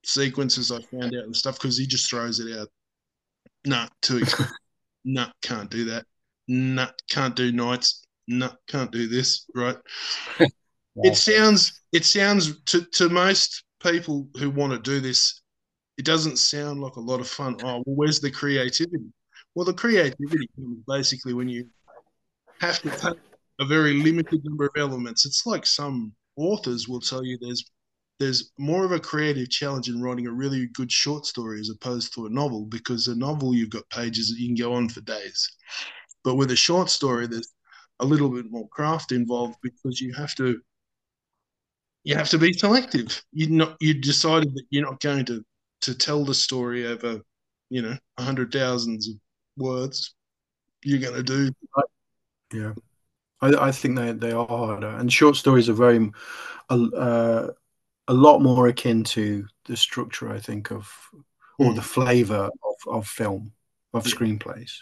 sequences 0.05 0.71
I 0.71 0.81
found 0.83 1.15
out 1.17 1.25
and 1.25 1.35
stuff 1.35 1.59
because 1.59 1.79
he 1.79 1.87
just 1.87 2.09
throws 2.11 2.39
it 2.41 2.59
out. 2.59 2.69
Nah, 3.67 3.89
too 4.03 4.23
nah, 5.05 5.31
can't 5.43 5.71
do 5.71 5.85
that. 5.87 6.05
Nah, 6.49 6.89
can't 7.11 7.35
do 7.35 7.51
nights. 7.53 8.05
Nah, 8.27 8.53
can't 8.67 8.93
do 8.93 9.09
this. 9.09 9.47
Right. 9.55 9.77
it 11.05 11.17
sounds 11.17 11.83
it 11.93 12.05
sounds 12.05 12.61
to, 12.65 12.83
to 12.93 13.09
most 13.09 13.65
people 13.83 14.29
who 14.39 14.51
want 14.51 14.73
to 14.73 14.79
do 14.79 15.01
this 15.01 15.41
it 15.97 16.05
doesn't 16.05 16.37
sound 16.39 16.81
like 16.81 16.97
a 16.97 17.01
lot 17.01 17.21
of 17.21 17.29
fun 17.29 17.57
oh 17.63 17.83
well 17.87 17.97
where's 17.97 18.21
the 18.21 18.31
creativity 18.31 19.05
well 19.55 19.65
the 19.65 19.73
creativity 19.73 20.49
comes 20.57 20.79
basically 20.89 21.33
when 21.33 21.49
you 21.49 21.67
have 22.61 22.81
to 22.81 22.91
take 22.91 23.19
a 23.61 23.65
very 23.65 23.95
limited 23.95 24.45
number 24.45 24.67
of 24.67 24.73
elements 24.77 25.27
it's 25.27 25.47
like 25.47 25.67
some 25.67 26.13
authors 26.37 26.89
will 26.89 27.01
tell 27.01 27.25
you 27.25 27.39
there's 27.41 27.65
there's 28.19 28.51
more 28.59 28.85
of 28.85 28.91
a 28.91 28.99
creative 28.99 29.49
challenge 29.49 29.89
in 29.89 30.03
writing 30.03 30.27
a 30.27 30.33
really 30.33 30.67
good 30.75 30.91
short 30.91 31.25
story 31.25 31.61
as 31.61 31.71
opposed 31.71 32.13
to 32.13 32.27
a 32.27 32.31
novel 32.31 32.65
because 32.67 33.07
a 33.07 33.17
novel 33.17 33.55
you've 33.55 33.71
got 33.71 33.89
pages 33.91 34.29
that 34.29 34.41
you 34.41 34.49
can 34.49 34.57
go 34.57 34.75
on 34.75 34.89
for 34.89 35.01
days 35.03 35.49
but 36.25 36.37
with 36.37 36.51
a 36.51 36.57
short 36.57 36.91
story 36.91 37.27
there's 37.27 37.53
a 38.01 38.05
little 38.05 38.29
bit 38.29 38.51
more 38.51 38.69
craft 38.69 39.13
involved 39.13 39.57
because 39.63 40.01
you 40.01 40.13
have 40.15 40.35
to 40.35 40.61
you 42.05 42.15
have 42.15 42.31
to 42.31 42.39
be 42.39 42.53
selective. 42.53 43.23
You 43.33 43.51
not 43.51 43.77
you 43.81 43.95
decided 43.95 44.55
that 44.55 44.65
you're 44.71 44.85
not 44.85 45.01
going 45.01 45.25
to 45.27 45.45
to 45.83 45.95
tell 45.95 46.25
the 46.25 46.35
story 46.35 46.87
over 46.87 47.21
you 47.71 47.83
know 47.83 47.97
a 48.17 48.23
hundred 48.23 48.53
thousands 48.53 49.09
of 49.09 49.15
words. 49.57 50.15
You're 50.85 51.01
going 51.01 51.17
to 51.17 51.23
do 51.23 51.51
yeah. 52.53 52.73
I, 53.41 53.69
I 53.69 53.73
think 53.73 53.97
they, 53.97 54.13
they 54.13 54.33
are 54.33 54.47
harder, 54.47 54.89
and 54.89 55.13
short 55.13 55.37
stories 55.37 55.69
are 55.69 55.75
very 55.75 56.11
uh, 56.71 57.49
a 58.09 58.13
lot 58.13 58.41
more 58.41 58.69
akin 58.69 59.05
to 59.05 59.47
the 59.67 59.77
structure, 59.77 60.33
I 60.33 60.39
think, 60.39 60.73
of 60.73 60.93
or 61.59 61.73
the 61.73 61.81
hmm. 61.81 61.87
flavor 61.87 62.51
of, 62.65 62.95
of 62.95 63.07
film 63.07 63.53
of 63.93 64.05
screenplays 64.05 64.79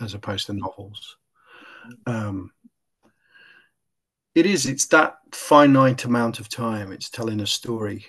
as 0.00 0.14
opposed 0.14 0.46
to 0.46 0.52
novels. 0.52 1.16
Um, 2.06 2.52
it 4.34 4.46
is. 4.46 4.66
It's 4.66 4.86
that 4.88 5.18
finite 5.32 6.04
amount 6.04 6.40
of 6.40 6.48
time. 6.48 6.92
It's 6.92 7.10
telling 7.10 7.40
a 7.40 7.46
story 7.46 8.06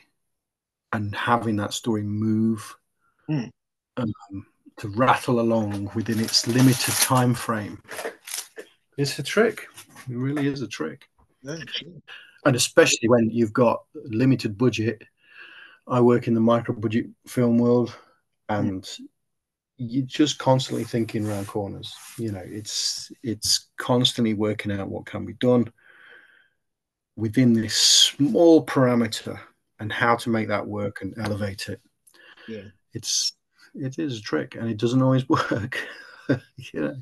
and 0.94 1.16
having 1.16 1.58
that 1.58 1.74
story 1.74 2.04
move 2.04 2.76
mm. 3.30 3.50
um, 3.98 4.14
to 4.78 4.88
rattle 4.90 5.40
along 5.40 5.92
within 5.94 6.20
its 6.20 6.48
limited 6.48 6.94
time 6.96 7.34
frame. 7.34 7.82
It's 8.98 9.20
a 9.20 9.24
trick. 9.24 9.68
It 10.10 10.16
really 10.16 10.48
is 10.48 10.62
a 10.62 10.68
trick. 10.68 11.10
Yeah, 11.42 11.58
sure. 11.72 11.90
And 12.46 12.56
especially 12.56 13.10
when 13.10 13.30
you've 13.30 13.54
got 13.54 13.84
limited 13.94 14.58
budget. 14.58 15.04
I 15.88 16.02
work 16.02 16.28
in 16.28 16.34
the 16.34 16.42
micro 16.42 16.74
budget 16.74 17.08
film 17.28 17.60
world, 17.60 17.96
and 18.50 18.82
mm. 18.82 19.00
you're 19.78 20.06
just 20.06 20.40
constantly 20.40 20.84
thinking 20.84 21.28
around 21.28 21.48
corners. 21.48 21.94
You 22.18 22.32
know, 22.32 22.44
it's 22.44 23.12
it's 23.24 23.68
constantly 23.78 24.34
working 24.34 24.72
out 24.72 24.90
what 24.90 25.06
can 25.06 25.26
be 25.26 25.34
done 25.34 25.72
within 27.16 27.54
this 27.54 27.76
small 27.76 28.66
parameter 28.66 29.40
and 29.80 29.92
how 29.92 30.16
to 30.16 30.30
make 30.30 30.48
that 30.48 30.66
work 30.66 31.02
and 31.02 31.14
elevate 31.20 31.70
it. 31.70 31.82
Yeah, 32.48 32.64
it's 32.94 33.34
it 33.76 34.00
is 34.00 34.20
a 34.20 34.22
trick, 34.22 34.56
and 34.56 34.70
it 34.70 34.78
doesn't 34.78 35.02
always 35.02 35.28
work. 35.30 35.78
you 36.30 36.82
know, 36.82 36.96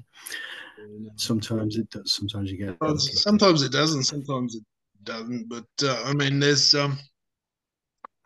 sometimes 1.16 1.78
it 1.78 1.90
does. 1.90 2.13
Sometimes 2.13 2.52
you 2.52 2.58
get. 2.58 2.80
Well, 2.82 2.98
sometimes 2.98 3.62
it 3.62 3.72
doesn't. 3.72 4.04
Sometimes 4.04 4.56
it 4.56 4.63
doesn't. 5.04 5.50
But 5.50 5.66
uh, 5.84 6.04
I 6.06 6.13
mean, 6.13 6.40
there's 6.40 6.74
um, 6.74 6.98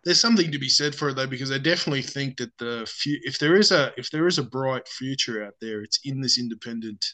there's 0.03 0.19
something 0.19 0.51
to 0.51 0.59
be 0.59 0.69
said 0.69 0.95
for 0.95 1.09
it 1.09 1.15
though, 1.15 1.27
because 1.27 1.51
I 1.51 1.57
definitely 1.57 2.01
think 2.01 2.37
that 2.37 2.57
the 2.57 2.85
fu- 2.89 3.19
if 3.23 3.39
there 3.39 3.55
is 3.55 3.71
a 3.71 3.91
if 3.97 4.09
there 4.09 4.27
is 4.27 4.37
a 4.37 4.43
bright 4.43 4.87
future 4.87 5.43
out 5.43 5.55
there, 5.61 5.81
it's 5.81 5.99
in 6.05 6.21
this 6.21 6.39
independent 6.39 7.05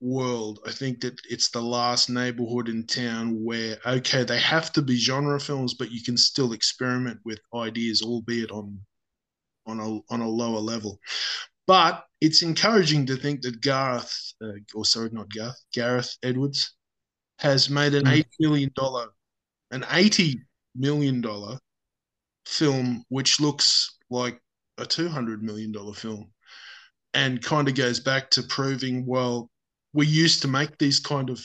world. 0.00 0.60
I 0.66 0.70
think 0.70 1.00
that 1.00 1.18
it's 1.28 1.50
the 1.50 1.60
last 1.60 2.10
neighborhood 2.10 2.68
in 2.68 2.86
town 2.86 3.42
where 3.44 3.76
okay, 3.86 4.24
they 4.24 4.38
have 4.40 4.72
to 4.72 4.82
be 4.82 4.96
genre 4.96 5.40
films, 5.40 5.74
but 5.74 5.90
you 5.90 6.02
can 6.02 6.16
still 6.16 6.52
experiment 6.52 7.20
with 7.24 7.40
ideas, 7.54 8.02
albeit 8.02 8.50
on 8.50 8.78
on 9.66 9.80
a 9.80 9.98
on 10.12 10.20
a 10.20 10.28
lower 10.28 10.60
level. 10.60 10.98
But 11.66 12.04
it's 12.20 12.42
encouraging 12.42 13.06
to 13.06 13.16
think 13.16 13.42
that 13.42 13.60
Gareth, 13.60 14.34
uh, 14.42 14.52
or 14.74 14.84
sorry, 14.84 15.10
not 15.12 15.30
Gareth, 15.30 15.62
Gareth 15.72 16.16
Edwards, 16.22 16.74
has 17.38 17.70
made 17.70 17.94
an 17.94 18.04
mm. 18.04 18.12
eight 18.12 18.28
million 18.38 18.70
dollar, 18.74 19.08
an 19.70 19.84
eighty 19.92 20.40
million 20.74 21.20
dollar 21.20 21.58
film, 22.46 23.04
which 23.08 23.40
looks 23.40 23.96
like 24.10 24.40
a 24.78 24.86
two 24.86 25.08
hundred 25.08 25.42
million 25.42 25.72
dollar 25.72 25.94
film, 25.94 26.30
and 27.14 27.42
kind 27.42 27.68
of 27.68 27.74
goes 27.74 28.00
back 28.00 28.30
to 28.30 28.42
proving 28.42 29.06
well, 29.06 29.50
we 29.92 30.06
used 30.06 30.42
to 30.42 30.48
make 30.48 30.76
these 30.78 31.00
kind 31.00 31.30
of 31.30 31.44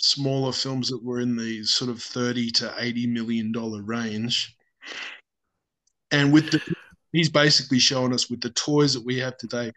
smaller 0.00 0.52
films 0.52 0.88
that 0.90 1.04
were 1.04 1.20
in 1.20 1.36
the 1.36 1.64
sort 1.64 1.90
of 1.90 2.00
thirty 2.00 2.50
to 2.52 2.72
eighty 2.78 3.06
million 3.06 3.50
dollar 3.50 3.82
range, 3.82 4.56
and 6.12 6.32
with 6.32 6.50
the 6.50 6.60
he's 7.12 7.28
basically 7.28 7.78
showing 7.78 8.12
us 8.12 8.30
with 8.30 8.40
the 8.40 8.50
toys 8.50 8.94
that 8.94 9.04
we 9.04 9.18
have 9.18 9.36
today, 9.38 9.72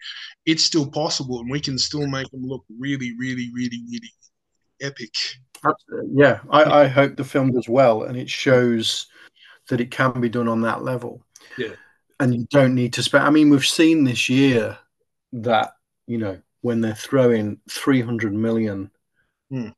it's 0.46 0.64
still 0.64 0.90
possible, 0.90 1.40
and 1.40 1.50
we 1.50 1.60
can 1.60 1.78
still 1.78 2.08
make 2.08 2.30
them 2.32 2.46
look 2.46 2.64
really, 2.80 3.14
really, 3.18 3.50
really, 3.54 3.82
really 3.90 4.12
epic. 4.82 5.14
Yeah, 6.14 6.40
I, 6.50 6.84
I 6.84 6.88
hope 6.88 7.16
the 7.16 7.24
film 7.24 7.52
does 7.52 7.70
well, 7.70 8.04
and 8.04 8.18
it 8.18 8.30
shows 8.30 9.08
that 9.70 9.82
it 9.82 9.92
can 9.92 10.20
be 10.20 10.30
done 10.30 10.48
on 10.48 10.62
that 10.62 10.84
level. 10.84 11.24
Yeah, 11.58 11.76
and 12.20 12.34
you 12.34 12.48
don't 12.50 12.76
need 12.76 12.94
to 12.94 13.04
spend. 13.04 13.24
I 13.26 13.30
mean, 13.30 13.50
we've 13.50 13.66
seen 13.66 14.04
this 14.04 14.28
year 14.28 14.78
that 15.34 15.76
you 16.08 16.18
know 16.18 16.42
when 16.62 16.82
they're 16.82 16.96
throwing 16.96 17.60
three 17.70 18.02
hundred 18.02 18.34
million 18.34 18.90
hmm. 19.50 19.70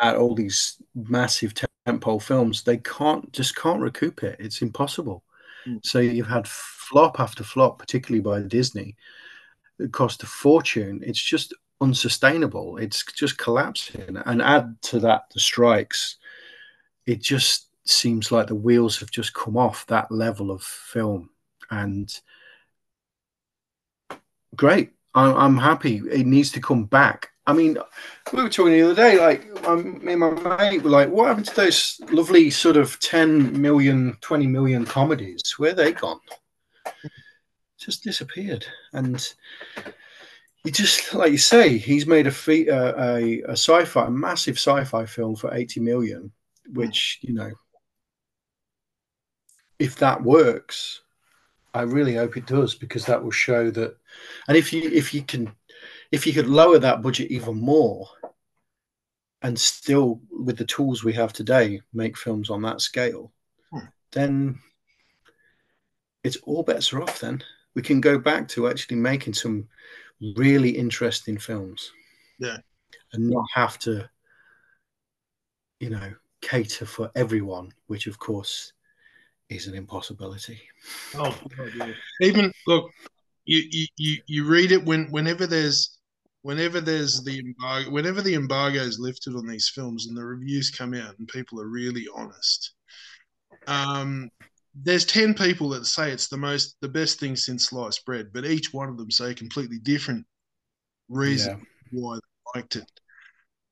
at 0.00 0.16
all 0.16 0.34
these 0.34 0.82
massive 0.94 1.52
tentpole 1.86 2.22
films, 2.22 2.62
they 2.62 2.78
can't 2.78 3.30
just 3.32 3.54
can't 3.56 3.80
recoup 3.80 4.22
it. 4.22 4.36
It's 4.40 4.62
impossible. 4.62 5.22
Mm. 5.66 5.84
So 5.84 5.98
you've 5.98 6.26
had 6.26 6.46
flop 6.48 7.20
after 7.20 7.44
flop, 7.44 7.78
particularly 7.78 8.22
by 8.22 8.40
Disney. 8.46 8.96
It 9.78 9.92
cost 9.92 10.22
a 10.22 10.26
fortune. 10.26 11.02
It's 11.04 11.22
just 11.22 11.54
unsustainable. 11.80 12.76
It's 12.78 13.04
just 13.04 13.38
collapsing. 13.38 14.16
And 14.26 14.40
add 14.40 14.80
to 14.82 15.00
that 15.00 15.30
the 15.32 15.40
strikes. 15.40 16.16
It 17.06 17.20
just 17.20 17.68
seems 17.86 18.32
like 18.32 18.46
the 18.46 18.54
wheels 18.54 18.98
have 19.00 19.10
just 19.10 19.34
come 19.34 19.56
off 19.56 19.86
that 19.86 20.10
level 20.10 20.50
of 20.50 20.62
film. 20.62 21.30
And 21.70 22.08
great. 24.56 24.92
I'm 25.14 25.58
happy. 25.58 26.02
It 26.10 26.26
needs 26.26 26.50
to 26.52 26.60
come 26.60 26.86
back. 26.86 27.30
I 27.46 27.52
mean, 27.52 27.76
we 28.32 28.42
were 28.42 28.48
talking 28.48 28.72
the 28.72 28.82
other 28.82 28.94
day, 28.94 29.20
like 29.20 29.66
um, 29.68 30.02
me 30.02 30.14
and 30.14 30.20
my 30.20 30.56
mate 30.56 30.82
were 30.82 30.90
like, 30.90 31.10
what 31.10 31.28
happened 31.28 31.46
to 31.46 31.54
those 31.54 32.00
lovely 32.10 32.48
sort 32.50 32.76
of 32.76 32.98
10 33.00 33.60
million, 33.60 34.16
20 34.22 34.46
million 34.46 34.86
comedies? 34.86 35.42
Where 35.58 35.74
they 35.74 35.92
gone? 35.92 36.20
Just 37.78 38.02
disappeared. 38.02 38.66
And 38.94 39.34
you 40.64 40.70
just, 40.70 41.12
like 41.12 41.32
you 41.32 41.38
say, 41.38 41.76
he's 41.76 42.06
made 42.06 42.26
a, 42.26 42.30
fee, 42.30 42.70
uh, 42.70 42.94
a, 42.96 43.42
a 43.42 43.52
sci-fi, 43.52 44.06
a 44.06 44.10
massive 44.10 44.56
sci-fi 44.56 45.04
film 45.04 45.36
for 45.36 45.52
80 45.52 45.80
million, 45.80 46.32
which, 46.72 47.18
you 47.20 47.34
know, 47.34 47.52
if 49.78 49.96
that 49.96 50.22
works, 50.22 51.02
I 51.74 51.82
really 51.82 52.14
hope 52.14 52.36
it 52.36 52.46
does 52.46 52.74
because 52.74 53.04
that 53.06 53.22
will 53.22 53.32
show 53.32 53.70
that. 53.70 53.96
And 54.48 54.56
if 54.56 54.72
you 54.72 54.88
if 54.90 55.12
you 55.12 55.22
can 55.22 55.52
if 56.14 56.26
you 56.26 56.32
could 56.32 56.48
lower 56.48 56.78
that 56.78 57.02
budget 57.02 57.30
even 57.30 57.56
more 57.56 58.06
and 59.42 59.58
still 59.58 60.20
with 60.30 60.56
the 60.56 60.64
tools 60.64 61.04
we 61.04 61.12
have 61.12 61.32
today 61.32 61.80
make 61.92 62.16
films 62.16 62.50
on 62.50 62.62
that 62.62 62.80
scale 62.80 63.32
hmm. 63.70 63.78
then 64.12 64.58
it's 66.24 66.38
all 66.38 66.62
bets 66.62 66.92
are 66.92 67.02
off 67.02 67.20
then. 67.20 67.42
We 67.74 67.82
can 67.82 68.00
go 68.00 68.18
back 68.18 68.48
to 68.48 68.66
actually 68.68 68.96
making 68.96 69.34
some 69.34 69.68
really 70.36 70.70
interesting 70.70 71.36
films. 71.38 71.92
Yeah. 72.38 72.56
And 73.12 73.30
not 73.30 73.44
have 73.54 73.78
to 73.80 74.08
you 75.78 75.90
know 75.90 76.14
cater 76.40 76.86
for 76.86 77.10
everyone 77.14 77.72
which 77.86 78.06
of 78.06 78.18
course 78.18 78.72
is 79.50 79.66
an 79.66 79.74
impossibility. 79.74 80.60
Oh 81.14 81.36
even 82.20 82.52
look 82.66 82.90
you, 83.44 83.86
you 83.96 84.18
you 84.26 84.44
read 84.46 84.72
it 84.72 84.84
when 84.84 85.10
whenever 85.10 85.46
there's 85.46 85.93
whenever 86.44 86.78
there's 86.78 87.22
the 87.22 87.38
embargo, 87.38 87.90
whenever 87.90 88.20
the 88.20 88.34
embargo 88.34 88.78
is 88.78 89.00
lifted 89.00 89.34
on 89.34 89.46
these 89.46 89.70
films 89.74 90.06
and 90.06 90.16
the 90.16 90.22
reviews 90.22 90.70
come 90.70 90.92
out 90.92 91.18
and 91.18 91.26
people 91.28 91.58
are 91.58 91.68
really 91.68 92.06
honest, 92.14 92.74
um, 93.66 94.28
there's 94.74 95.06
10 95.06 95.32
people 95.32 95.70
that 95.70 95.86
say 95.86 96.10
it's 96.10 96.28
the 96.28 96.36
most 96.36 96.76
the 96.82 96.88
best 96.88 97.18
thing 97.18 97.34
since 97.34 97.68
sliced 97.68 98.04
bread 98.04 98.26
but 98.34 98.44
each 98.44 98.74
one 98.74 98.90
of 98.90 98.98
them 98.98 99.10
say 99.10 99.30
a 99.30 99.34
completely 99.34 99.78
different 99.78 100.26
reason 101.08 101.58
yeah. 101.58 102.00
why 102.00 102.16
they 102.16 102.60
liked 102.60 102.76
it. 102.76 102.90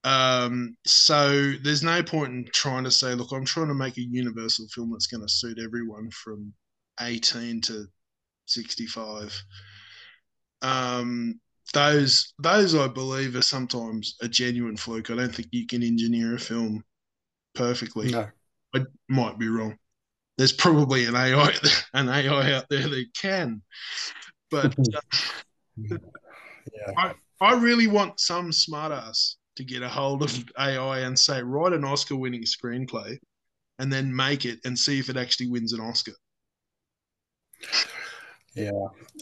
Um, 0.04 0.74
so 0.86 1.52
there's 1.62 1.82
no 1.82 2.02
point 2.02 2.32
in 2.32 2.48
trying 2.54 2.84
to 2.84 2.90
say 2.90 3.14
look 3.14 3.32
i'm 3.32 3.44
trying 3.44 3.68
to 3.68 3.74
make 3.74 3.98
a 3.98 4.02
universal 4.02 4.66
film 4.68 4.92
that's 4.92 5.06
going 5.06 5.22
to 5.22 5.28
suit 5.28 5.58
everyone 5.62 6.10
from 6.10 6.54
18 7.00 7.60
to 7.62 7.84
65 8.46 9.42
um, 10.62 11.38
those 11.72 12.34
those 12.38 12.74
I 12.74 12.88
believe 12.88 13.34
are 13.36 13.42
sometimes 13.42 14.16
a 14.20 14.28
genuine 14.28 14.76
fluke. 14.76 15.10
I 15.10 15.16
don't 15.16 15.34
think 15.34 15.48
you 15.52 15.66
can 15.66 15.82
engineer 15.82 16.34
a 16.34 16.38
film 16.38 16.84
perfectly. 17.54 18.10
No. 18.10 18.28
I 18.74 18.80
might 19.08 19.38
be 19.38 19.48
wrong. 19.48 19.76
There's 20.38 20.52
probably 20.52 21.06
an 21.06 21.14
AI 21.14 21.54
an 21.94 22.08
AI 22.08 22.52
out 22.52 22.66
there 22.68 22.88
that 22.88 23.06
can, 23.14 23.62
but 24.50 24.74
uh, 24.78 25.00
yeah. 25.76 26.92
I 26.96 27.14
I 27.40 27.54
really 27.54 27.86
want 27.86 28.20
some 28.20 28.50
smartass 28.50 29.34
to 29.56 29.64
get 29.64 29.82
a 29.82 29.88
hold 29.88 30.22
of 30.22 30.44
AI 30.58 31.00
and 31.00 31.18
say 31.18 31.42
write 31.42 31.72
an 31.74 31.84
Oscar 31.84 32.16
winning 32.16 32.44
screenplay, 32.44 33.18
and 33.78 33.92
then 33.92 34.14
make 34.14 34.44
it 34.44 34.60
and 34.64 34.78
see 34.78 34.98
if 34.98 35.08
it 35.08 35.16
actually 35.16 35.48
wins 35.48 35.72
an 35.72 35.80
Oscar. 35.80 36.12
Yeah, 38.54 38.72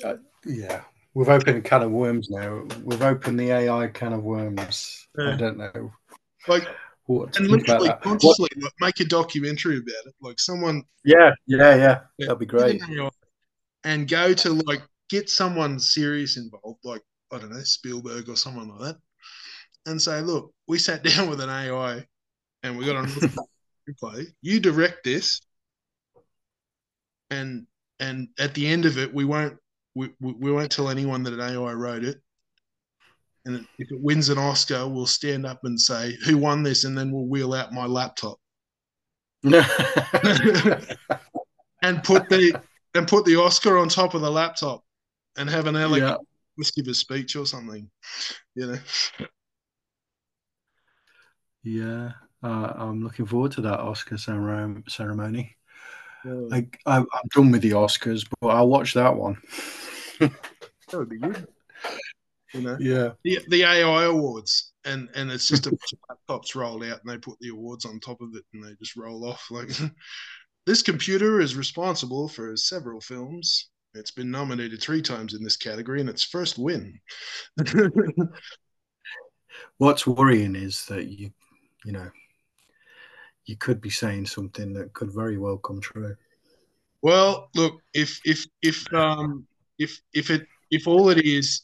uh, 0.04 0.14
yeah 0.44 0.82
We've 1.14 1.28
opened 1.28 1.56
a 1.58 1.60
can 1.60 1.82
of 1.82 1.90
worms 1.90 2.30
now. 2.30 2.62
We've 2.84 3.02
opened 3.02 3.38
the 3.40 3.50
AI 3.50 3.88
can 3.88 4.12
of 4.12 4.22
worms. 4.22 5.08
Yeah. 5.18 5.34
I 5.34 5.36
don't 5.36 5.58
know 5.58 5.92
Like, 6.46 6.68
what 7.06 7.32
to 7.32 7.42
and 7.42 7.50
think 7.50 7.64
about 7.68 7.80
literally 7.82 7.88
that. 7.88 7.96
What- 7.96 8.02
consciously 8.20 8.48
like, 8.60 8.72
make 8.80 9.00
a 9.00 9.04
documentary 9.04 9.78
about 9.78 10.06
it. 10.06 10.14
Like 10.20 10.38
someone 10.38 10.82
yeah, 11.04 11.32
yeah, 11.46 11.74
yeah. 11.74 12.00
Yeah. 12.18 12.26
That'd 12.26 12.38
be 12.38 12.46
great. 12.46 12.80
and 13.84 14.08
go 14.08 14.32
to 14.34 14.52
like 14.66 14.82
get 15.08 15.28
someone 15.28 15.80
serious 15.80 16.36
involved, 16.36 16.78
like 16.84 17.02
I 17.32 17.38
don't 17.38 17.50
know 17.52 17.62
Spielberg 17.62 18.28
or 18.28 18.36
someone 18.36 18.68
like 18.68 18.80
that, 18.80 18.96
and 19.86 20.00
say, 20.00 20.20
look, 20.20 20.52
we 20.68 20.78
sat 20.78 21.02
down 21.08 21.28
with 21.28 21.40
an 21.40 21.50
AI 21.50 22.06
and 22.62 22.78
we 22.78 22.84
got 22.86 22.96
on 22.96 23.06
a 23.88 23.92
play. 23.98 24.26
You 24.42 24.60
direct 24.60 25.02
this, 25.02 25.40
and 27.30 27.66
and 27.98 28.28
at 28.38 28.54
the 28.54 28.66
end 28.68 28.86
of 28.86 28.98
it, 28.98 29.12
we 29.12 29.24
won't 29.24 29.56
we, 29.94 30.10
we, 30.20 30.32
we 30.32 30.52
won't 30.52 30.70
tell 30.70 30.88
anyone 30.88 31.22
that 31.24 31.34
an 31.34 31.40
AI 31.40 31.72
wrote 31.72 32.04
it. 32.04 32.20
And 33.46 33.66
if 33.78 33.90
it 33.90 34.00
wins 34.00 34.28
an 34.28 34.38
Oscar, 34.38 34.86
we'll 34.86 35.06
stand 35.06 35.46
up 35.46 35.60
and 35.64 35.80
say 35.80 36.16
who 36.24 36.36
won 36.36 36.62
this, 36.62 36.84
and 36.84 36.96
then 36.96 37.10
we'll 37.10 37.26
wheel 37.26 37.54
out 37.54 37.72
my 37.72 37.86
laptop 37.86 38.38
and 39.42 39.54
put 42.04 42.28
the 42.28 42.60
and 42.94 43.08
put 43.08 43.24
the 43.24 43.36
Oscar 43.36 43.78
on 43.78 43.88
top 43.88 44.12
of 44.12 44.20
the 44.20 44.30
laptop 44.30 44.84
and 45.38 45.48
have 45.48 45.66
an 45.66 45.76
Alec 45.76 46.02
yeah. 46.02 46.16
let's 46.58 46.70
give 46.72 46.86
a 46.88 46.94
speech 46.94 47.36
or 47.36 47.46
something. 47.46 47.90
You 48.54 48.66
know. 48.66 48.78
Yeah, 51.62 52.12
uh, 52.42 52.72
I'm 52.76 53.02
looking 53.02 53.24
forward 53.24 53.52
to 53.52 53.62
that 53.62 53.80
Oscar 53.80 54.18
ceremony. 54.18 55.56
Yeah, 56.24 56.32
Like 56.32 56.80
I, 56.86 56.98
I'm 56.98 57.06
done 57.34 57.50
with 57.50 57.62
the 57.62 57.72
Oscars, 57.72 58.26
but 58.40 58.48
I'll 58.48 58.68
watch 58.68 58.94
that 58.94 59.16
one. 59.16 59.38
that 60.18 60.32
would 60.92 61.08
be 61.08 61.18
good. 61.18 61.46
You 62.52 62.62
know. 62.62 62.76
Yeah, 62.80 63.10
The 63.24 63.38
the 63.48 63.62
AI 63.62 64.04
awards. 64.04 64.72
And 64.84 65.08
and 65.14 65.30
it's 65.30 65.46
just 65.46 65.66
a 65.66 65.70
bunch 65.70 65.92
of 65.92 65.98
laptops 66.16 66.54
rolled 66.54 66.84
out 66.84 67.00
and 67.02 67.10
they 67.12 67.18
put 67.18 67.38
the 67.40 67.50
awards 67.50 67.84
on 67.84 68.00
top 68.00 68.20
of 68.22 68.34
it 68.34 68.44
and 68.54 68.64
they 68.64 68.74
just 68.78 68.96
roll 68.96 69.28
off. 69.28 69.46
Like 69.50 69.68
this 70.66 70.82
computer 70.82 71.40
is 71.40 71.54
responsible 71.54 72.28
for 72.28 72.56
several 72.56 73.00
films. 73.00 73.68
It's 73.94 74.12
been 74.12 74.30
nominated 74.30 74.80
three 74.80 75.02
times 75.02 75.34
in 75.34 75.42
this 75.42 75.56
category 75.56 76.00
and 76.00 76.08
its 76.08 76.22
first 76.22 76.58
win. 76.58 76.98
what's 79.78 80.06
worrying 80.06 80.54
is 80.54 80.86
that 80.86 81.08
you, 81.08 81.30
you 81.84 81.92
know, 81.92 82.08
you 83.50 83.56
could 83.56 83.80
be 83.80 83.90
saying 83.90 84.26
something 84.26 84.72
that 84.74 84.92
could 84.92 85.12
very 85.12 85.36
well 85.36 85.58
come 85.58 85.80
true. 85.80 86.14
Well, 87.02 87.50
look, 87.56 87.80
if 87.92 88.20
if 88.24 88.46
if 88.62 88.86
um 88.94 89.44
if 89.78 90.00
if 90.14 90.30
it 90.30 90.46
if 90.70 90.86
all 90.86 91.10
it 91.10 91.26
is 91.26 91.62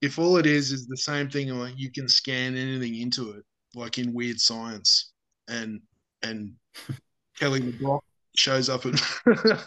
if 0.00 0.18
all 0.18 0.38
it 0.38 0.46
is 0.46 0.72
is 0.72 0.86
the 0.86 0.96
same 0.96 1.28
thing, 1.28 1.50
like 1.50 1.74
you 1.76 1.92
can 1.92 2.08
scan 2.08 2.56
anything 2.56 2.94
into 2.96 3.32
it, 3.32 3.44
like 3.74 3.98
in 3.98 4.14
Weird 4.14 4.40
Science, 4.40 5.12
and 5.48 5.80
and 6.22 6.54
Kelly 7.38 7.60
McGraw 7.60 8.00
shows 8.34 8.68
up 8.68 8.84
and 8.86 8.98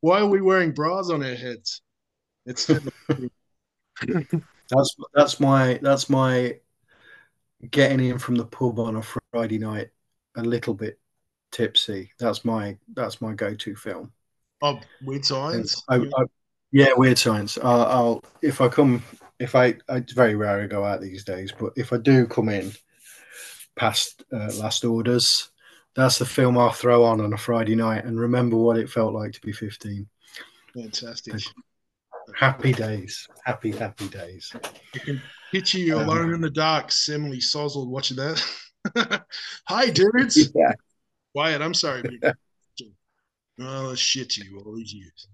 why 0.00 0.20
are 0.20 0.26
we 0.26 0.40
wearing 0.40 0.72
bras 0.72 1.10
on 1.10 1.24
our 1.24 1.34
heads? 1.34 1.82
It's 2.46 2.66
That's 4.70 4.96
that's 5.14 5.40
my 5.40 5.78
that's 5.82 6.08
my 6.08 6.56
getting 7.70 8.00
in 8.06 8.18
from 8.18 8.36
the 8.36 8.44
pub 8.44 8.78
on 8.78 8.96
a 8.96 9.02
Friday 9.32 9.58
night, 9.58 9.90
a 10.36 10.42
little 10.42 10.74
bit 10.74 10.98
tipsy. 11.50 12.10
That's 12.18 12.44
my 12.44 12.76
that's 12.94 13.20
my 13.20 13.34
go-to 13.34 13.76
film. 13.76 14.12
oh, 14.62 14.80
Weird 15.04 15.24
Science. 15.24 15.82
I, 15.88 15.96
I, 15.96 16.24
yeah, 16.72 16.92
weird 16.96 17.18
science. 17.18 17.58
I'll, 17.62 17.84
I'll 17.84 18.24
if 18.40 18.60
I 18.60 18.68
come 18.68 19.02
if 19.38 19.54
I 19.54 19.74
it's 19.90 20.14
very 20.14 20.34
rare 20.34 20.62
I 20.62 20.66
go 20.66 20.84
out 20.84 21.00
these 21.02 21.22
days, 21.24 21.52
but 21.56 21.72
if 21.76 21.92
I 21.92 21.98
do 21.98 22.26
come 22.26 22.48
in 22.48 22.72
past 23.76 24.24
uh, 24.32 24.50
last 24.54 24.84
orders, 24.84 25.50
that's 25.94 26.18
the 26.18 26.24
film 26.24 26.56
I'll 26.56 26.70
throw 26.70 27.04
on 27.04 27.20
on 27.20 27.34
a 27.34 27.38
Friday 27.38 27.74
night 27.74 28.06
and 28.06 28.18
remember 28.18 28.56
what 28.56 28.78
it 28.78 28.88
felt 28.88 29.12
like 29.12 29.32
to 29.32 29.40
be 29.42 29.52
fifteen. 29.52 30.08
Fantastic. 30.74 31.34
Happy 32.38 32.72
days, 32.72 33.28
happy 33.44 33.72
happy 33.72 34.08
days. 34.08 34.50
You 34.94 35.00
can 35.00 35.22
picture 35.50 35.78
you 35.78 35.98
Um, 35.98 36.08
alone 36.08 36.32
in 36.32 36.40
the 36.40 36.50
dark, 36.50 36.90
semi 36.90 37.38
sozzled 37.38 37.88
watching 37.88 38.16
that. 38.16 38.42
Hi, 39.68 39.90
dudes. 39.90 40.50
Yeah. 40.54 40.72
Wyatt, 41.34 41.62
I'm 41.62 41.74
sorry. 41.74 42.02
Oh, 43.60 43.94
shit 43.94 44.38
you 44.38 44.60
all 44.64 44.74
these 44.74 44.94
years. 44.94 45.28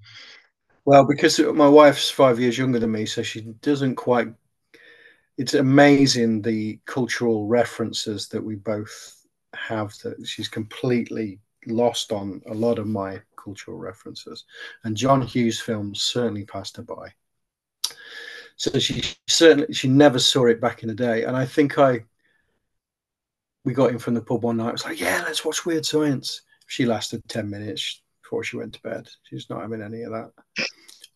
Well, 0.84 1.06
because 1.06 1.38
my 1.38 1.68
wife's 1.68 2.10
five 2.10 2.40
years 2.40 2.58
younger 2.58 2.78
than 2.78 2.90
me, 2.90 3.06
so 3.06 3.22
she 3.22 3.42
doesn't 3.62 3.94
quite. 3.94 4.28
It's 5.38 5.54
amazing 5.54 6.42
the 6.42 6.80
cultural 6.84 7.46
references 7.46 8.28
that 8.28 8.42
we 8.42 8.56
both 8.56 9.24
have. 9.54 9.94
That 10.02 10.26
she's 10.26 10.48
completely 10.48 11.38
lost 11.66 12.12
on 12.12 12.42
a 12.46 12.54
lot 12.54 12.78
of 12.78 12.86
my 12.86 13.22
cultural 13.36 13.78
references, 13.78 14.44
and 14.84 14.96
John 14.96 15.22
Hughes 15.22 15.60
films 15.60 16.02
certainly 16.02 16.44
passed 16.44 16.76
her 16.76 16.82
by. 16.82 17.12
So 18.56 18.78
she 18.78 19.02
certainly 19.28 19.72
she 19.72 19.88
never 19.88 20.18
saw 20.18 20.46
it 20.46 20.60
back 20.60 20.82
in 20.82 20.88
the 20.88 20.94
day, 20.94 21.24
and 21.24 21.36
I 21.36 21.46
think 21.46 21.78
I. 21.78 22.04
We 23.68 23.74
got 23.74 23.90
in 23.90 23.98
from 23.98 24.14
the 24.14 24.22
pub 24.22 24.44
one 24.44 24.56
night. 24.56 24.70
I 24.70 24.72
was 24.72 24.86
like, 24.86 24.98
"Yeah, 24.98 25.22
let's 25.26 25.44
watch 25.44 25.66
Weird 25.66 25.84
Science." 25.84 26.40
She 26.68 26.86
lasted 26.86 27.22
ten 27.28 27.50
minutes 27.50 28.00
before 28.22 28.42
she 28.42 28.56
went 28.56 28.72
to 28.72 28.80
bed. 28.80 29.10
She's 29.24 29.50
not 29.50 29.60
having 29.60 29.82
any 29.82 30.04
of 30.04 30.12
that. 30.12 30.32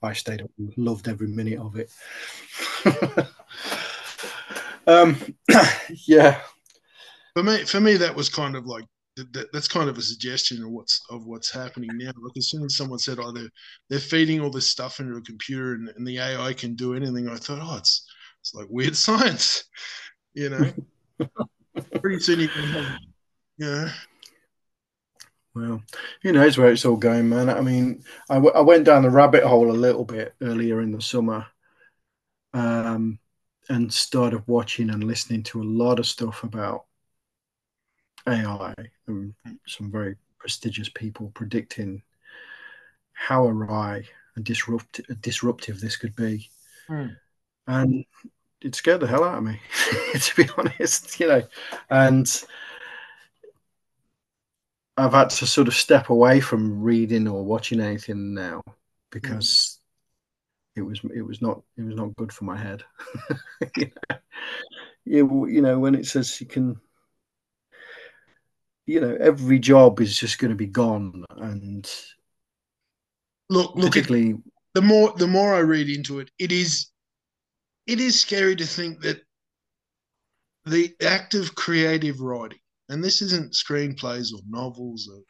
I 0.03 0.12
stayed 0.12 0.43
up 0.43 0.51
and 0.59 0.71
loved 0.77 1.09
every 1.09 1.29
minute 1.29 1.59
of 1.59 1.77
it. 1.77 1.91
um, 4.87 5.17
yeah, 6.07 6.41
For 7.35 7.43
me, 7.43 7.65
for 7.65 7.81
me, 7.81 7.97
that 7.99 8.15
was 8.15 8.29
kind 8.29 8.57
of 8.57 8.67
like 8.67 8.85
that- 9.17 9.53
that's 9.53 9.69
kind 9.69 9.91
of 9.91 9.99
a 9.99 10.03
suggestion 10.03 10.62
of 10.62 10.71
what's 10.71 11.01
of 11.11 11.27
what's 11.27 11.51
happening 11.51 11.91
now. 11.95 12.12
Like 12.17 12.37
as 12.37 12.49
soon 12.51 12.65
as 12.65 12.77
someone 12.77 12.99
said, 12.99 13.19
"Oh, 13.21 13.33
they're 13.33 13.51
they're 13.91 13.99
feeding 14.01 14.41
all 14.41 14.51
this 14.51 14.69
stuff 14.71 15.01
into 15.01 15.17
a 15.17 15.23
computer 15.23 15.75
and, 15.75 15.88
and 15.91 16.07
the 16.07 16.19
AI 16.19 16.53
can 16.55 16.75
do 16.75 16.95
anything," 16.95 17.29
I 17.29 17.37
thought, 17.37 17.61
"Oh, 17.62 17.77
it's 17.79 18.07
it's 18.41 18.55
like 18.55 18.67
weird 18.71 18.97
science," 18.97 19.65
you 20.35 20.51
know. 20.51 20.73
Pretty 22.01 22.21
soon 22.21 22.40
you 22.40 22.49
can 22.49 22.62
have, 22.64 22.99
you 23.59 23.66
know, 23.66 23.88
well, 25.55 25.83
who 26.23 26.33
knows 26.33 26.57
where 26.57 26.71
it's 26.71 26.85
all 26.85 26.97
going, 26.97 27.29
man. 27.29 27.51
I 27.51 27.61
mean, 27.61 28.05
I, 28.31 28.35
w- 28.35 28.55
I 28.55 28.61
went 28.61 28.85
down 28.85 29.03
the 29.03 29.11
rabbit 29.11 29.45
hole 29.45 29.71
a 29.71 29.73
little 29.73 30.05
bit 30.05 30.35
earlier 30.40 30.81
in 30.81 30.92
the 30.92 31.03
summer 31.03 31.47
um, 32.55 33.18
and 33.68 33.92
started 33.92 34.42
watching 34.47 34.88
and 34.88 35.05
listening 35.05 35.42
to 35.45 35.61
a 35.61 35.64
lot 35.64 35.99
of 35.99 36.07
stuff 36.07 36.42
about 36.42 36.87
AI 38.27 38.75
and 39.07 39.35
some 39.66 39.90
very 39.90 40.16
prestigious 40.38 40.88
people 40.88 41.31
predicting 41.35 42.03
how 43.12 43.47
awry 43.47 44.05
and 44.37 44.45
disrupt- 44.45 45.03
disruptive 45.21 45.81
this 45.81 45.97
could 45.97 46.16
be. 46.16 46.49
Hmm. 46.88 47.09
And 47.66 48.05
it 48.64 48.75
scared 48.75 49.01
the 49.01 49.07
hell 49.07 49.25
out 49.25 49.38
of 49.38 49.44
me, 49.44 49.61
to 50.14 50.37
be 50.37 50.48
honest, 50.57 51.18
you 51.20 51.29
know. 51.29 51.42
And 51.90 52.44
I've 54.96 55.12
had 55.12 55.31
to 55.31 55.46
sort 55.46 55.68
of 55.68 55.75
step 55.75 56.11
away 56.11 56.40
from 56.40 56.83
reading 56.83 57.27
or 57.27 57.44
watching 57.44 57.81
anything 57.81 58.35
now 58.35 58.62
because 59.11 59.81
it 60.77 60.83
was 60.83 61.01
it 61.14 61.22
was 61.22 61.40
not 61.40 61.62
it 61.77 61.83
was 61.83 61.94
not 61.94 62.14
good 62.16 62.33
for 62.33 62.44
my 62.44 62.57
head. 62.57 62.83
you, 63.77 63.90
know, 64.09 64.16
you, 65.05 65.46
you 65.46 65.62
know 65.62 65.79
when 65.79 65.94
it 65.94 66.07
says 66.07 66.40
you 66.40 66.46
can, 66.46 66.81
you 68.87 69.01
know, 69.01 69.16
every 69.20 69.59
job 69.59 70.01
is 70.01 70.16
just 70.16 70.38
going 70.38 70.51
to 70.51 70.57
be 70.57 70.66
gone, 70.66 71.25
and 71.37 71.90
look, 73.48 73.75
look. 73.75 73.92
Particularly 73.92 74.37
the 74.75 74.83
more 74.83 75.12
the 75.16 75.27
more 75.27 75.55
I 75.55 75.61
read 75.61 75.88
into 75.88 76.20
it, 76.20 76.31
it 76.38 76.53
is 76.53 76.91
it 77.87 78.01
is 78.01 78.21
scary 78.21 78.57
to 78.57 78.66
think 78.66 79.01
that 79.03 79.23
the 80.64 80.95
act 81.03 81.35
of 81.35 81.55
creative 81.55 82.21
writing, 82.21 82.59
and 82.88 83.03
this 83.03 83.23
isn't 83.23 83.55
screenplays 83.55 84.33
or 84.33 84.40
novels 84.49 85.09
or 85.12 85.21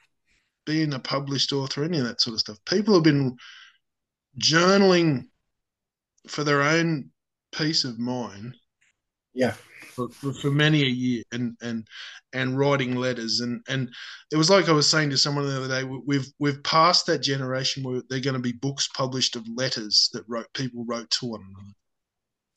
being 0.66 0.92
a 0.92 0.98
published 0.98 1.52
author, 1.52 1.84
any 1.84 1.98
of 1.98 2.04
that 2.04 2.20
sort 2.20 2.34
of 2.34 2.40
stuff. 2.40 2.58
People 2.66 2.94
have 2.94 3.04
been 3.04 3.36
journaling 4.38 5.24
for 6.28 6.44
their 6.44 6.62
own 6.62 7.10
peace 7.52 7.84
of 7.84 7.98
mind 7.98 8.54
yeah, 9.34 9.54
for, 9.92 10.10
for, 10.10 10.32
for 10.32 10.50
many 10.50 10.82
a 10.82 10.86
year 10.86 11.22
and 11.32 11.56
and 11.62 11.86
and 12.32 12.58
writing 12.58 12.96
letters. 12.96 13.40
And 13.40 13.62
and 13.68 13.88
it 14.30 14.36
was 14.36 14.50
like 14.50 14.68
I 14.68 14.72
was 14.72 14.88
saying 14.88 15.10
to 15.10 15.16
someone 15.18 15.46
the 15.46 15.56
other 15.56 15.68
day 15.68 15.84
we- 15.84 16.02
we've 16.06 16.26
we've 16.38 16.62
passed 16.62 17.06
that 17.06 17.22
generation 17.22 17.82
where 17.82 18.02
they're 18.08 18.20
going 18.20 18.34
to 18.34 18.40
be 18.40 18.52
books 18.52 18.88
published 18.88 19.36
of 19.36 19.46
letters 19.56 20.10
that 20.12 20.24
wrote 20.28 20.52
people 20.54 20.84
wrote 20.86 21.10
to 21.10 21.26
one 21.26 21.40
another 21.40 21.72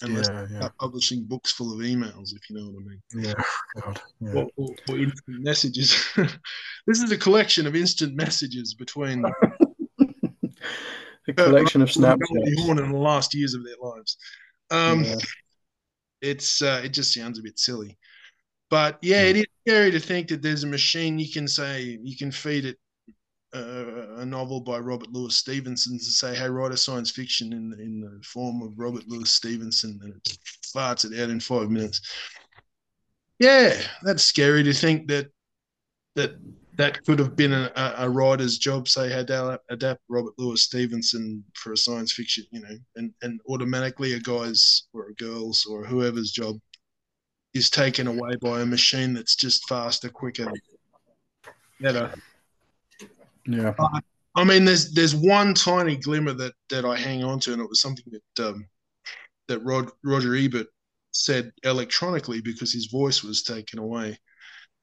unless 0.02 0.30
yeah, 0.30 0.46
yeah, 0.52 0.70
publishing 0.80 1.24
books 1.24 1.52
full 1.52 1.72
of 1.72 1.80
emails 1.80 2.36
if 2.36 2.50
you 2.50 2.58
know 2.58 2.70
what 2.70 2.84
I 2.84 2.88
mean 2.88 3.02
yeah. 3.16 3.34
God, 3.82 4.02
yeah. 4.20 4.34
or, 4.34 4.50
or, 4.58 4.76
or 4.90 4.98
instant 4.98 5.42
messages 5.42 5.96
this 6.88 7.02
is 7.02 7.12
a 7.12 7.18
collection 7.18 7.66
of 7.66 7.76
instant 7.76 8.16
messages 8.16 8.74
between 8.74 9.24
A 11.28 11.34
collection 11.34 11.82
of 11.82 11.90
Snapchats. 11.90 12.66
born 12.66 12.80
in 12.80 12.92
the 12.92 12.98
last 12.98 13.34
years 13.34 13.54
of 13.54 13.64
their 13.64 13.76
lives. 13.82 14.18
Um, 14.70 15.04
yeah. 15.04 15.16
It's 16.22 16.62
uh, 16.62 16.82
it 16.84 16.90
just 16.90 17.14
sounds 17.14 17.40
a 17.40 17.44
bit 17.44 17.60
silly, 17.60 17.98
but 18.70 18.98
yeah, 19.02 19.24
it 19.24 19.36
is 19.36 19.46
scary 19.68 19.92
to 19.92 20.00
think 20.00 20.30
that 20.30 20.42
there's 20.42 20.64
a 20.64 20.68
machine 20.68 21.20
you 21.20 21.32
can 21.32 21.48
say 21.48 22.00
you 22.02 22.18
can 22.18 22.32
feed 22.32 22.66
it 22.66 22.78
a 24.22 24.26
novel 24.26 24.60
by 24.60 24.80
Robert 24.80 25.12
Louis 25.12 25.36
Stevenson 25.36 25.94
and 25.94 26.02
say, 26.02 26.36
"Hey, 26.36 26.50
write 26.50 26.72
a 26.72 26.78
science 26.78 27.12
fiction 27.12 27.54
in 27.54 27.74
in 27.80 28.02
the 28.02 28.24
form 28.24 28.62
of 28.62 28.78
Robert 28.78 29.08
Louis 29.08 29.30
Stevenson," 29.30 30.00
and 30.04 30.16
it 30.16 30.38
farts 30.76 31.10
it 31.10 31.20
out 31.20 31.30
in 31.30 31.40
five 31.40 31.70
minutes. 31.70 32.02
Yeah, 33.40 33.80
that's 34.04 34.24
scary 34.24 34.64
to 34.64 34.74
think 34.74 35.08
that 35.08 35.30
that 36.16 36.36
that 36.78 37.04
could 37.06 37.20
have 37.20 37.36
been 37.36 37.54
a, 37.54 37.72
a 37.98 38.10
writer's 38.10 38.58
job, 38.58 38.88
say, 38.88 39.10
had 39.10 39.28
to 39.28 39.60
adapt 39.70 40.02
Robert 40.10 40.34
Louis 40.38 40.62
Stevenson 40.62 41.44
for 41.54 41.74
a 41.74 41.78
science 41.78 42.12
fiction, 42.12 42.46
you 42.52 42.62
know, 42.62 42.78
and, 42.98 43.14
and 43.22 43.40
automatically 43.50 44.14
a 44.14 44.20
guy's 44.20 44.84
or 44.94 45.08
a 45.08 45.14
girl's 45.14 45.66
or 45.66 45.86
whoever's 45.86 46.32
job 46.32 46.60
is 47.54 47.70
taken 47.70 48.08
away 48.08 48.36
by 48.42 48.62
a 48.62 48.66
machine 48.66 49.14
that's 49.14 49.36
just 49.36 49.68
faster, 49.70 50.10
quicker, 50.10 50.52
better. 51.80 52.14
Yeah. 53.48 53.74
Uh, 53.78 54.00
I 54.36 54.44
mean, 54.44 54.66
there's 54.66 54.92
there's 54.92 55.16
one 55.16 55.54
tiny 55.54 55.96
glimmer 55.96 56.34
that 56.34 56.54
that 56.70 56.86
I 56.86 56.98
hang 56.98 57.24
on 57.24 57.40
to, 57.42 57.54
and 57.54 57.62
it 57.62 57.70
was 57.70 57.82
something 57.82 58.06
that 58.12 58.48
um, 58.48 58.68
that 59.48 59.60
Rod, 59.60 59.90
Roger 60.04 60.36
Ebert 60.36 60.68
said 61.12 61.52
electronically 61.64 62.42
because 62.42 62.74
his 62.74 62.88
voice 62.88 63.24
was 63.24 63.44
taken 63.44 63.80
away 63.80 64.18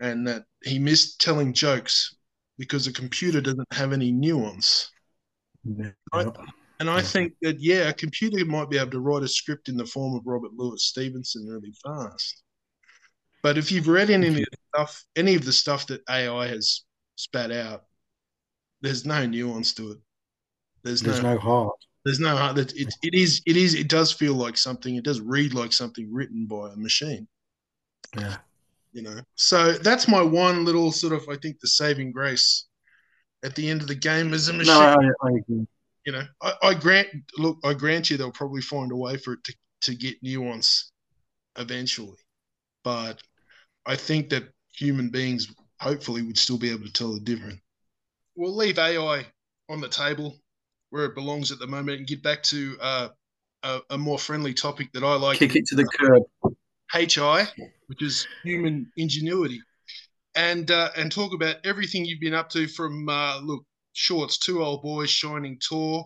and 0.00 0.26
that 0.26 0.44
he 0.62 0.78
missed 0.78 1.20
telling 1.20 1.52
jokes 1.52 2.16
because 2.58 2.86
a 2.86 2.92
computer 2.92 3.40
doesn't 3.40 3.72
have 3.72 3.92
any 3.92 4.10
nuance. 4.10 4.90
Yeah. 5.64 5.90
I, 6.12 6.26
and 6.80 6.90
I 6.90 7.00
think 7.00 7.34
that 7.42 7.60
yeah, 7.60 7.88
a 7.88 7.92
computer 7.92 8.44
might 8.44 8.70
be 8.70 8.78
able 8.78 8.90
to 8.90 9.00
write 9.00 9.22
a 9.22 9.28
script 9.28 9.68
in 9.68 9.76
the 9.76 9.86
form 9.86 10.16
of 10.16 10.22
Robert 10.24 10.52
Louis 10.54 10.82
Stevenson 10.82 11.46
really 11.46 11.72
fast. 11.84 12.42
But 13.42 13.58
if 13.58 13.70
you've 13.70 13.88
read 13.88 14.10
any 14.10 14.28
of 14.28 14.34
the 14.34 14.46
stuff, 14.74 15.04
any 15.16 15.34
of 15.34 15.44
the 15.44 15.52
stuff 15.52 15.86
that 15.88 16.02
AI 16.08 16.48
has 16.48 16.82
spat 17.16 17.52
out, 17.52 17.84
there's 18.82 19.06
no 19.06 19.24
nuance 19.26 19.72
to 19.74 19.92
it. 19.92 19.98
There's, 20.82 21.00
there's 21.00 21.22
no, 21.22 21.34
no 21.34 21.38
heart. 21.38 21.76
There's 22.04 22.20
no 22.20 22.36
heart. 22.36 22.58
It, 22.58 22.72
it, 22.76 22.94
it 23.02 23.14
is. 23.14 23.40
It 23.46 23.56
is. 23.56 23.74
It 23.74 23.88
does 23.88 24.12
feel 24.12 24.34
like 24.34 24.56
something. 24.56 24.96
It 24.96 25.04
does 25.04 25.20
read 25.20 25.54
like 25.54 25.72
something 25.72 26.12
written 26.12 26.46
by 26.46 26.72
a 26.72 26.76
machine. 26.76 27.26
Yeah 28.18 28.36
you 28.92 29.02
know. 29.02 29.20
So 29.34 29.72
that's 29.72 30.08
my 30.08 30.22
one 30.22 30.64
little 30.64 30.92
sort 30.92 31.12
of, 31.12 31.28
I 31.28 31.36
think, 31.36 31.60
the 31.60 31.68
saving 31.68 32.12
grace 32.12 32.66
at 33.42 33.54
the 33.54 33.68
end 33.68 33.80
of 33.80 33.88
the 33.88 33.94
game 33.94 34.32
is 34.32 34.48
a 34.48 34.52
machine. 34.52 34.74
No, 34.74 34.80
I, 34.80 35.26
I 35.26 35.30
agree. 35.30 35.66
You 36.06 36.12
know, 36.12 36.22
I, 36.40 36.52
I, 36.62 36.74
grant, 36.74 37.08
look, 37.38 37.58
I 37.64 37.74
grant 37.74 38.10
you 38.10 38.16
they'll 38.16 38.32
probably 38.32 38.62
find 38.62 38.92
a 38.92 38.96
way 38.96 39.16
for 39.16 39.34
it 39.34 39.44
to, 39.44 39.54
to 39.82 39.94
get 39.94 40.22
nuance 40.22 40.92
eventually, 41.56 42.16
but 42.82 43.20
I 43.86 43.96
think 43.96 44.30
that 44.30 44.44
human 44.74 45.10
beings 45.10 45.52
hopefully 45.80 46.22
would 46.22 46.38
still 46.38 46.58
be 46.58 46.70
able 46.70 46.86
to 46.86 46.92
tell 46.92 47.12
the 47.12 47.20
difference. 47.20 47.60
We'll 48.36 48.56
leave 48.56 48.78
AI 48.78 49.26
on 49.68 49.80
the 49.80 49.88
table 49.88 50.38
where 50.90 51.06
it 51.06 51.14
belongs 51.14 51.50
at 51.50 51.58
the 51.58 51.66
moment 51.66 51.98
and 51.98 52.06
get 52.06 52.22
back 52.22 52.42
to 52.42 52.76
uh, 52.80 53.08
a, 53.62 53.80
a, 53.90 53.98
more 53.98 54.18
friendly 54.18 54.52
topic 54.52 54.92
that 54.92 55.02
I 55.02 55.14
like. 55.14 55.38
Kick 55.38 55.56
it 55.56 55.66
to 55.66 55.74
the 55.74 55.84
curb. 55.84 56.22
HI, 56.92 57.46
which 57.86 58.02
is 58.02 58.26
human 58.44 58.92
ingenuity, 58.98 59.60
and 60.34 60.70
uh, 60.70 60.90
and 60.96 61.10
talk 61.10 61.32
about 61.32 61.56
everything 61.64 62.04
you've 62.04 62.20
been 62.20 62.34
up 62.34 62.50
to 62.50 62.68
from 62.68 63.08
uh, 63.08 63.40
look 63.40 63.64
shorts, 63.94 64.38
two 64.38 64.62
old 64.62 64.82
boys, 64.82 65.08
shining 65.08 65.58
tour. 65.60 66.04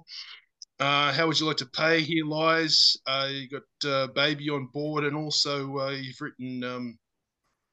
Uh, 0.78 1.12
how 1.12 1.26
would 1.26 1.40
you 1.40 1.46
like 1.46 1.56
to 1.56 1.66
pay? 1.66 2.02
Here 2.02 2.24
lies. 2.24 2.96
Uh, 3.06 3.28
you 3.30 3.48
got 3.48 3.90
uh, 3.90 4.06
baby 4.08 4.48
on 4.50 4.68
board, 4.72 5.04
and 5.04 5.16
also 5.16 5.78
uh, 5.78 5.90
you've 5.90 6.20
written 6.20 6.62
um, 6.62 6.98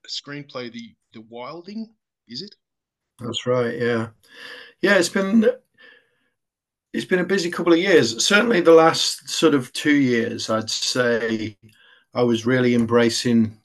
a 0.04 0.10
screenplay, 0.10 0.72
the 0.72 0.96
the 1.14 1.22
Wilding. 1.30 1.94
Is 2.28 2.42
it? 2.42 2.56
That's 3.20 3.46
right. 3.46 3.78
Yeah, 3.80 4.08
yeah. 4.82 4.96
It's 4.96 5.10
been 5.10 5.50
it's 6.94 7.06
been 7.06 7.20
a 7.20 7.26
busy 7.26 7.50
couple 7.50 7.74
of 7.74 7.80
years. 7.80 8.26
Certainly, 8.26 8.62
the 8.62 8.72
last 8.72 9.30
sort 9.30 9.54
of 9.54 9.72
two 9.74 9.96
years, 9.96 10.50
I'd 10.50 10.70
say 10.70 11.58
I 12.14 12.24
was 12.24 12.46
really 12.46 12.76
embracing. 12.76 13.58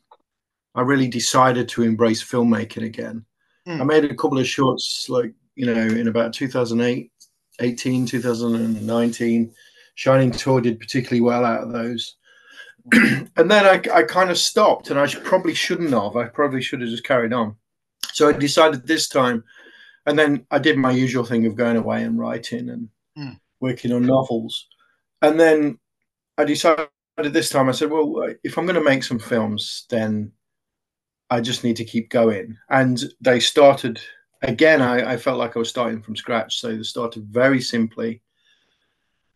I 0.75 0.83
really 0.83 1.09
decided 1.09 1.69
to 1.71 1.83
embrace 1.83 2.23
filmmaking 2.23 2.85
again. 2.85 3.25
Mm. 3.67 3.81
I 3.81 3.85
made 3.85 4.05
a 4.05 4.15
couple 4.15 4.39
of 4.39 4.47
shorts, 4.47 5.09
like 5.09 5.35
you 5.55 5.67
know, 5.67 5.87
in 5.87 6.09
about 6.09 6.33
2008, 6.33 7.11
18, 7.61 8.07
2019. 8.07 9.55
Shining 9.95 10.31
Tour 10.31 10.61
did 10.61 10.79
particularly 10.79 11.21
well 11.21 11.45
out 11.45 11.65
of 11.65 11.73
those. 11.73 12.17
and 12.93 13.51
then 13.51 13.67
I, 13.67 13.83
I 13.93 14.03
kind 14.05 14.31
of 14.31 14.39
stopped, 14.39 14.91
and 14.91 14.99
I 14.99 15.07
probably 15.09 15.55
shouldn't 15.55 15.91
have. 15.91 16.17
I 16.17 16.27
probably 16.29 16.63
should 16.63 16.81
have 16.81 16.91
just 16.91 17.05
carried 17.05 17.33
on. 17.33 17.57
So 18.19 18.29
I 18.29 18.33
decided 18.33 18.85
this 18.85 19.07
time, 19.07 19.45
and 20.05 20.19
then 20.19 20.45
I 20.51 20.59
did 20.59 20.77
my 20.77 20.91
usual 20.91 21.25
thing 21.25 21.47
of 21.47 21.55
going 21.55 21.77
away 21.77 22.03
and 22.03 22.19
writing 22.19 22.69
and 22.69 22.89
mm. 23.17 23.39
working 23.61 23.93
on 23.93 24.03
novels. 24.03 24.67
And 25.23 25.39
then 25.39 25.79
I 26.37 26.45
decided 26.45 26.89
this 27.17 27.49
time, 27.49 27.69
I 27.69 27.73
said, 27.73 27.93
well, 27.93 28.35
if 28.43 28.59
I'm 28.59 28.67
going 28.67 28.75
to 28.75 28.83
make 28.83 29.05
some 29.05 29.21
films, 29.21 29.87
then 29.89 30.33
I 31.31 31.41
just 31.41 31.63
need 31.63 31.77
to 31.77 31.85
keep 31.85 32.11
going. 32.11 32.59
And 32.69 33.05
they 33.21 33.39
started 33.39 34.01
again. 34.43 34.83
I, 34.83 35.13
I 35.13 35.17
felt 35.17 35.39
like 35.39 35.55
I 35.55 35.61
was 35.61 35.69
starting 35.69 36.03
from 36.03 36.17
scratch, 36.17 36.59
so 36.59 36.77
they 36.77 36.83
started 36.83 37.25
very 37.27 37.61
simply. 37.61 38.21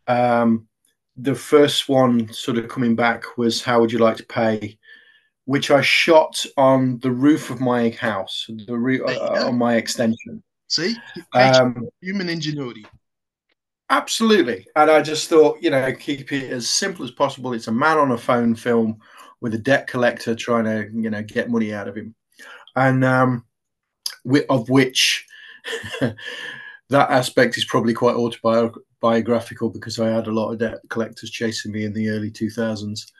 Um, 0.08 0.66
the 1.16 1.36
first 1.36 1.88
one, 1.88 2.32
sort 2.32 2.58
of 2.58 2.66
coming 2.66 2.96
back, 2.96 3.38
was 3.38 3.62
"How 3.62 3.80
would 3.80 3.92
you 3.92 4.00
like 4.00 4.16
to 4.16 4.26
pay?" 4.26 4.76
Which 5.44 5.70
I 5.70 5.80
shot 5.80 6.44
on 6.56 6.98
the 6.98 7.10
roof 7.10 7.50
of 7.50 7.60
my 7.60 7.90
house, 7.90 8.46
the 8.66 8.78
re- 8.78 9.00
uh, 9.00 9.48
on 9.48 9.58
my 9.58 9.76
extension. 9.76 10.42
See, 10.68 10.96
um, 11.34 11.88
human 12.00 12.28
ingenuity. 12.28 12.86
Absolutely. 13.90 14.66
And 14.74 14.90
I 14.90 15.02
just 15.02 15.28
thought, 15.28 15.58
you 15.60 15.68
know, 15.68 15.92
keep 15.92 16.32
it 16.32 16.50
as 16.50 16.68
simple 16.68 17.04
as 17.04 17.10
possible. 17.10 17.52
It's 17.52 17.68
a 17.68 17.72
man 17.72 17.98
on 17.98 18.12
a 18.12 18.16
phone 18.16 18.54
film 18.54 18.98
with 19.42 19.54
a 19.54 19.58
debt 19.58 19.86
collector 19.86 20.34
trying 20.34 20.64
to, 20.64 20.88
you 20.94 21.10
know, 21.10 21.22
get 21.22 21.50
money 21.50 21.74
out 21.74 21.88
of 21.88 21.96
him. 21.96 22.14
And 22.74 23.04
um, 23.04 23.44
of 24.48 24.70
which 24.70 25.26
that 26.00 26.16
aspect 26.90 27.58
is 27.58 27.66
probably 27.66 27.92
quite 27.92 28.16
autobiographical 28.16 29.68
because 29.68 29.98
I 29.98 30.08
had 30.08 30.26
a 30.26 30.32
lot 30.32 30.52
of 30.52 30.58
debt 30.58 30.78
collectors 30.88 31.30
chasing 31.30 31.72
me 31.72 31.84
in 31.84 31.92
the 31.92 32.08
early 32.08 32.30
2000s. 32.30 33.10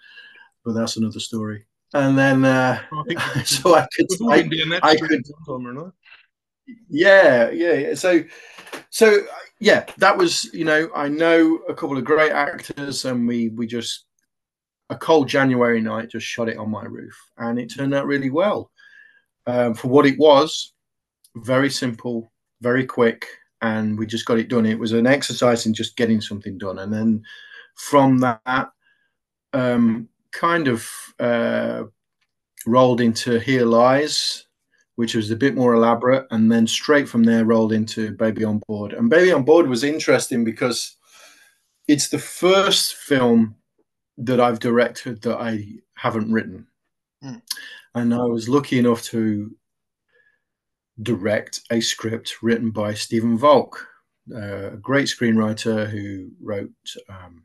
But 0.65 0.73
that's 0.73 0.97
another 0.97 1.21
story. 1.21 1.67
And 1.95 2.17
then, 2.17 2.45
uh, 2.45 2.81
I 2.91 3.43
so 3.45 3.75
I 3.75 3.87
could, 3.95 4.07
I, 4.31 4.91
I 4.91 4.97
could, 4.97 5.25
yeah, 6.89 7.51
yeah, 7.51 7.73
yeah. 7.73 7.95
So, 7.95 8.25
so 8.91 9.23
yeah, 9.63 9.85
that 9.99 10.17
was 10.17 10.53
you 10.53 10.65
know 10.65 10.91
I 10.95 11.09
know 11.09 11.57
a 11.69 11.75
couple 11.75 11.97
of 11.97 12.05
great 12.05 12.33
actors, 12.33 13.05
and 13.05 13.27
we 13.29 13.51
we 13.51 13.67
just 13.67 14.07
a 14.91 14.97
cold 14.97 15.29
January 15.29 15.81
night 15.81 16.11
just 16.11 16.27
shot 16.27 16.49
it 16.49 16.59
on 16.59 16.71
my 16.71 16.85
roof, 16.85 17.17
and 17.39 17.59
it 17.59 17.73
turned 17.73 17.95
out 17.95 18.07
really 18.07 18.31
well 18.31 18.71
um, 19.47 19.75
for 19.75 19.89
what 19.89 20.07
it 20.07 20.19
was. 20.19 20.73
Very 21.37 21.71
simple, 21.71 22.33
very 22.61 22.85
quick, 22.85 23.27
and 23.61 23.99
we 23.99 24.07
just 24.07 24.27
got 24.27 24.39
it 24.39 24.49
done. 24.49 24.67
It 24.67 24.79
was 24.79 24.93
an 24.93 25.07
exercise 25.07 25.65
in 25.67 25.75
just 25.75 25.97
getting 25.97 26.21
something 26.21 26.59
done, 26.59 26.81
and 26.81 26.93
then 26.93 27.23
from 27.77 28.19
that, 28.19 28.71
um, 29.53 30.09
kind 30.33 30.69
of 30.69 30.89
uh, 31.19 31.85
rolled 32.67 33.01
into 33.01 33.39
Here 33.39 33.65
Lies, 33.65 34.47
which 34.97 35.15
was 35.15 35.31
a 35.31 35.37
bit 35.37 35.55
more 35.55 35.75
elaborate, 35.75 36.27
and 36.31 36.51
then 36.51 36.67
straight 36.67 37.09
from 37.09 37.25
there 37.25 37.45
rolled 37.45 37.73
into 37.73 38.13
Baby 38.13 38.45
on 38.45 38.61
Board. 38.67 38.93
And 38.93 39.09
Baby 39.09 39.33
on 39.33 39.45
Board 39.45 39.67
was 39.67 39.85
interesting 39.85 40.45
because 40.45 40.97
it's 41.89 42.09
the 42.09 42.19
first 42.19 42.95
film 42.95 43.57
that 44.19 44.41
I've 44.41 44.61
directed 44.61 45.23
that 45.23 45.39
I 45.39 45.67
haven't 45.95 46.33
written. 46.33 46.67
Mm. 47.25 47.43
And 47.95 48.15
I 48.15 48.25
was 48.25 48.49
lucky 48.49 48.79
enough 48.79 49.03
to 49.05 49.55
direct 51.03 51.61
a 51.71 51.81
script 51.81 52.43
written 52.43 52.71
by 52.71 52.95
Stephen 52.95 53.39
Volk, 53.39 53.87
a 54.35 54.77
great 54.81 55.07
screenwriter 55.07 55.89
who 55.89 56.31
wrote 56.41 56.71
um, 57.09 57.45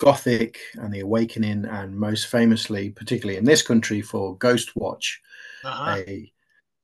Gothic 0.00 0.58
and 0.74 0.92
The 0.92 1.00
Awakening, 1.00 1.66
and 1.66 1.94
most 1.94 2.26
famously, 2.26 2.90
particularly 2.90 3.38
in 3.38 3.44
this 3.44 3.62
country, 3.62 4.00
for 4.00 4.36
Ghostwatch, 4.38 5.18
uh-huh. 5.62 6.02
a 6.08 6.32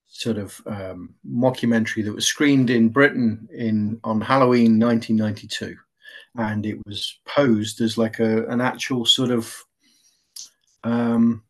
sort 0.07 0.39
of 0.39 0.61
um, 0.67 1.15
mockumentary 1.29 2.05
that 2.05 2.15
was 2.15 2.27
screened 2.27 2.71
in 2.71 2.91
Britain 2.91 3.49
in 3.53 3.99
on 4.05 4.21
Halloween 4.21 4.79
1992, 4.79 5.77
and 6.37 6.67
it 6.67 6.79
was 6.87 7.19
posed 7.27 7.81
as 7.81 7.97
like 7.97 8.21
a 8.21 8.47
an 8.49 8.61
actual 8.61 9.07
sort 9.07 9.31
of 9.31 9.65
um, 10.85 11.43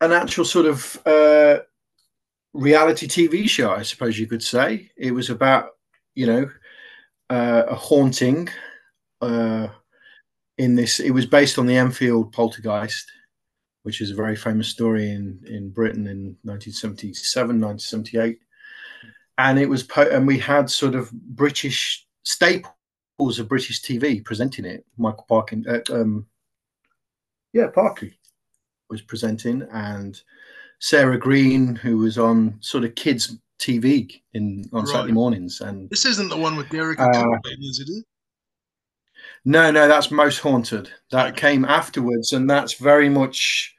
an 0.00 0.12
actual 0.12 0.44
sort 0.44 0.66
of 0.66 1.00
uh, 1.04 1.58
reality 2.54 3.08
TV 3.08 3.48
show, 3.48 3.72
I 3.72 3.82
suppose 3.82 4.18
you 4.18 4.28
could 4.28 4.42
say. 4.42 4.90
It 4.96 5.10
was 5.10 5.30
about 5.30 5.70
you 6.14 6.26
know 6.26 6.50
uh, 7.28 7.64
a 7.68 7.74
haunting 7.74 8.48
uh, 9.20 9.68
in 10.60 10.74
this. 10.74 11.00
It 11.00 11.12
was 11.12 11.24
based 11.24 11.58
on 11.58 11.66
the 11.66 11.76
Enfield 11.76 12.32
poltergeist, 12.32 13.10
which 13.82 14.02
is 14.02 14.10
a 14.10 14.14
very 14.14 14.36
famous 14.36 14.68
story 14.68 15.10
in, 15.10 15.40
in 15.46 15.70
Britain 15.70 16.06
in 16.06 16.36
1977, 16.42 17.60
1978. 17.60 18.38
And 19.38 19.58
it 19.58 19.66
was, 19.66 19.82
po- 19.82 20.10
and 20.10 20.26
we 20.26 20.38
had 20.38 20.68
sort 20.68 20.94
of 20.94 21.10
British 21.12 22.06
staples 22.24 23.38
of 23.38 23.48
British 23.48 23.80
TV 23.80 24.22
presenting 24.22 24.66
it. 24.66 24.84
Michael 24.98 25.24
Parkin, 25.26 25.64
uh, 25.66 25.80
um, 25.94 26.26
yeah, 27.54 27.68
Parky 27.68 28.18
was 28.90 29.00
presenting, 29.00 29.62
and 29.72 30.20
Sarah 30.78 31.18
Greene, 31.18 31.74
who 31.74 31.96
was 31.98 32.18
on 32.18 32.58
sort 32.60 32.84
of 32.84 32.94
kids 32.96 33.34
TV 33.58 34.20
in 34.34 34.68
on 34.72 34.84
Right. 34.84 34.92
Saturday 34.92 35.12
mornings, 35.12 35.62
and 35.62 35.88
This 35.88 36.04
isn't 36.04 36.28
the 36.28 36.36
one 36.36 36.56
with 36.56 36.68
Derek 36.68 37.00
Uh, 37.00 37.38
is 37.44 37.80
it? 37.80 38.04
No, 39.44 39.70
no, 39.70 39.88
that's 39.88 40.10
Most 40.10 40.38
Haunted. 40.38 40.90
That 41.10 41.36
came 41.36 41.64
afterwards, 41.64 42.32
and 42.32 42.48
that's 42.48 42.74
very 42.74 43.08
much, 43.08 43.74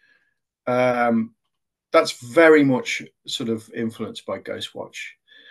um, 0.67 1.35
that's 1.91 2.13
very 2.33 2.63
much 2.63 3.03
sort 3.27 3.49
of 3.49 3.69
influenced 3.75 4.25
by 4.25 4.39
Ghostwatch. 4.39 4.97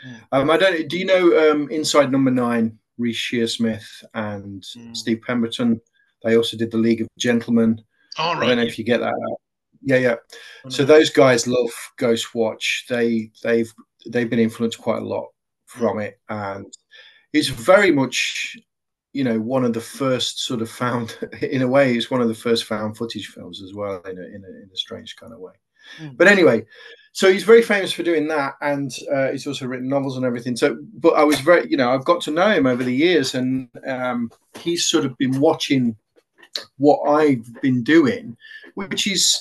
Mm. 0.06 0.20
Um, 0.32 0.50
I 0.50 0.56
don't. 0.56 0.88
Do 0.88 0.98
you 0.98 1.04
know 1.04 1.52
um, 1.52 1.70
Inside 1.70 2.10
Number 2.10 2.30
Nine? 2.30 2.78
Reece 2.98 3.16
Shearsmith 3.16 3.86
and 4.14 4.62
Mm. 4.62 4.96
Steve 4.96 5.20
Pemberton. 5.26 5.80
They 6.22 6.36
also 6.36 6.56
did 6.56 6.70
the 6.70 6.76
League 6.76 7.00
of 7.00 7.08
Gentlemen. 7.18 7.82
All 8.18 8.36
I 8.36 8.46
don't 8.46 8.56
know 8.56 8.62
if 8.64 8.78
you 8.78 8.84
get 8.84 9.00
that. 9.00 9.14
Yeah, 9.82 9.96
yeah. 9.96 10.16
So 10.68 10.84
those 10.84 11.08
guys 11.08 11.46
love 11.46 11.70
Ghostwatch. 11.98 12.86
They 12.88 13.30
they've 13.42 13.72
they've 14.06 14.28
been 14.28 14.38
influenced 14.38 14.78
quite 14.78 15.00
a 15.00 15.06
lot 15.06 15.28
from 15.64 16.00
it, 16.00 16.20
and 16.28 16.66
it's 17.32 17.48
very 17.48 17.90
much 17.90 18.58
you 19.12 19.24
know 19.24 19.40
one 19.40 19.64
of 19.64 19.72
the 19.72 19.80
first 19.80 20.44
sort 20.44 20.62
of 20.62 20.70
found 20.70 21.16
in 21.42 21.62
a 21.62 21.68
way 21.68 21.94
it's 21.94 22.10
one 22.10 22.20
of 22.20 22.28
the 22.28 22.34
first 22.34 22.64
found 22.64 22.96
footage 22.96 23.28
films 23.28 23.62
as 23.62 23.74
well 23.74 24.00
in 24.02 24.18
a 24.18 24.22
in 24.22 24.44
a, 24.44 24.62
in 24.62 24.70
a 24.72 24.76
strange 24.76 25.16
kind 25.16 25.32
of 25.32 25.40
way. 25.40 25.52
Mm. 25.98 26.16
But 26.16 26.28
anyway, 26.28 26.64
so 27.12 27.32
he's 27.32 27.42
very 27.42 27.62
famous 27.62 27.92
for 27.92 28.02
doing 28.02 28.28
that, 28.28 28.54
and 28.60 28.92
uh, 29.12 29.30
he's 29.32 29.46
also 29.46 29.66
written 29.66 29.88
novels 29.88 30.16
and 30.16 30.24
everything. 30.24 30.56
So, 30.56 30.78
but 30.94 31.14
I 31.14 31.24
was 31.24 31.40
very 31.40 31.68
you 31.68 31.76
know 31.76 31.92
I've 31.92 32.04
got 32.04 32.20
to 32.22 32.30
know 32.30 32.50
him 32.50 32.66
over 32.66 32.84
the 32.84 32.94
years, 32.94 33.34
and 33.34 33.68
um, 33.86 34.30
he's 34.58 34.86
sort 34.86 35.04
of 35.04 35.16
been 35.18 35.40
watching 35.40 35.96
what 36.78 37.02
I've 37.08 37.60
been 37.60 37.82
doing, 37.82 38.36
which 38.74 39.06
is 39.06 39.40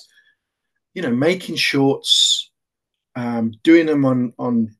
you 0.93 1.01
know 1.01 1.11
making 1.11 1.55
shorts 1.57 2.49
um, 3.15 3.53
doing 3.63 3.85
them 3.85 4.05
on 4.05 4.33
on 4.39 4.75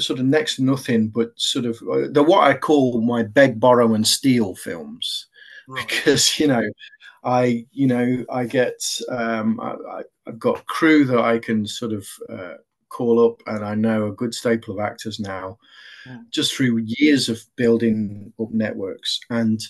sort 0.00 0.20
of 0.20 0.26
next 0.26 0.56
to 0.56 0.64
nothing 0.64 1.08
but 1.08 1.30
sort 1.36 1.64
of 1.64 1.76
uh, 1.90 2.08
the 2.12 2.22
what 2.22 2.44
i 2.44 2.54
call 2.56 3.00
my 3.00 3.22
beg 3.22 3.60
borrow 3.60 3.94
and 3.94 4.06
steal 4.06 4.54
films 4.54 5.26
Right. 5.66 5.86
because 5.88 6.38
you 6.40 6.46
know 6.46 6.62
i 7.24 7.66
you 7.72 7.86
know 7.86 8.24
i 8.30 8.44
get 8.44 8.80
um 9.10 9.60
I, 9.60 10.02
i've 10.26 10.38
got 10.38 10.66
crew 10.66 11.04
that 11.06 11.20
i 11.20 11.38
can 11.38 11.66
sort 11.66 11.92
of 11.92 12.08
uh, 12.30 12.54
call 12.88 13.24
up 13.24 13.42
and 13.46 13.64
i 13.64 13.74
know 13.74 14.06
a 14.08 14.12
good 14.12 14.34
staple 14.34 14.74
of 14.74 14.80
actors 14.80 15.20
now 15.20 15.58
Mm. 16.06 16.26
just 16.30 16.54
through 16.54 16.84
years 16.86 17.28
of 17.28 17.40
building 17.56 18.32
up 18.40 18.50
networks 18.52 19.20
and 19.30 19.60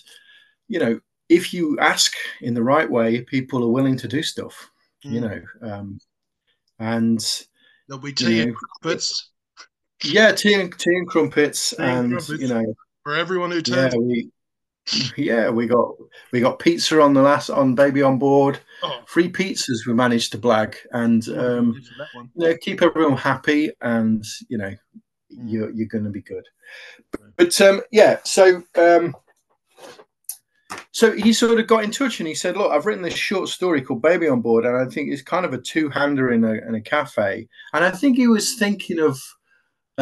you 0.67 0.79
know 0.79 0.99
if 1.29 1.53
you 1.53 1.77
ask 1.79 2.13
in 2.41 2.53
the 2.53 2.63
right 2.63 2.89
way 2.89 3.21
people 3.21 3.63
are 3.63 3.71
willing 3.71 3.97
to 3.97 4.07
do 4.07 4.23
stuff 4.23 4.69
you 5.07 5.19
Mm. 5.19 5.27
know 5.29 5.41
um 5.61 5.99
and 6.79 7.45
There'll 7.87 8.01
be 8.01 8.13
you 8.19 8.27
tea 8.27 8.41
and 8.41 8.47
know, 8.47 8.53
crumpets 8.53 9.30
yeah 10.03 10.31
tea 10.31 10.53
and 10.55 10.77
tea 10.79 10.95
and 10.95 11.07
crumpets 11.07 11.71
Tea 11.71 11.83
and 11.83 12.13
and 12.13 12.21
crumpets. 12.23 12.41
you 12.41 12.47
know 12.47 12.73
for 13.03 13.15
everyone 13.15 13.51
who 13.51 13.57
yeah 13.65 13.89
turns. 13.89 13.95
we 13.97 14.29
yeah 15.15 15.49
we 15.49 15.67
got 15.67 15.93
we 16.31 16.39
got 16.39 16.57
pizza 16.59 16.99
on 17.01 17.13
the 17.13 17.21
last 17.21 17.49
on 17.49 17.75
baby 17.75 18.01
on 18.01 18.17
board 18.17 18.59
Oh, 18.83 19.01
free 19.05 19.29
pizzas 19.31 19.85
we 19.85 19.93
managed 19.93 20.31
to 20.31 20.39
blag 20.39 20.75
and 20.91 21.23
oh, 21.29 21.59
um 21.59 21.81
you 22.35 22.47
know, 22.47 22.57
keep 22.61 22.81
everyone 22.81 23.15
happy 23.17 23.71
and 23.81 24.23
you 24.49 24.57
know 24.57 24.73
Mm. 25.33 25.49
you're 25.49 25.69
you're 25.69 25.87
going 25.87 26.03
to 26.03 26.09
be 26.09 26.21
good 26.21 26.43
but 27.37 27.61
um 27.61 27.79
yeah 27.89 28.17
so 28.25 28.61
um 28.75 29.15
so 30.91 31.13
he 31.13 31.31
sort 31.31 31.57
of 31.57 31.67
got 31.67 31.85
in 31.85 31.91
touch 31.91 32.19
and 32.19 32.27
he 32.27 32.35
said 32.35 32.57
look 32.57 32.69
i've 32.69 32.85
written 32.85 33.01
this 33.01 33.13
short 33.15 33.47
story 33.47 33.81
called 33.81 34.01
baby 34.01 34.27
on 34.27 34.41
board 34.41 34.65
and 34.65 34.75
i 34.75 34.83
think 34.93 35.09
it's 35.09 35.21
kind 35.21 35.45
of 35.45 35.53
a 35.53 35.57
two-hander 35.57 36.33
in 36.33 36.43
a, 36.43 36.51
in 36.67 36.75
a 36.75 36.81
cafe 36.81 37.47
and 37.71 37.85
i 37.85 37.89
think 37.89 38.17
he 38.17 38.27
was 38.27 38.55
thinking 38.55 38.99
of 38.99 39.21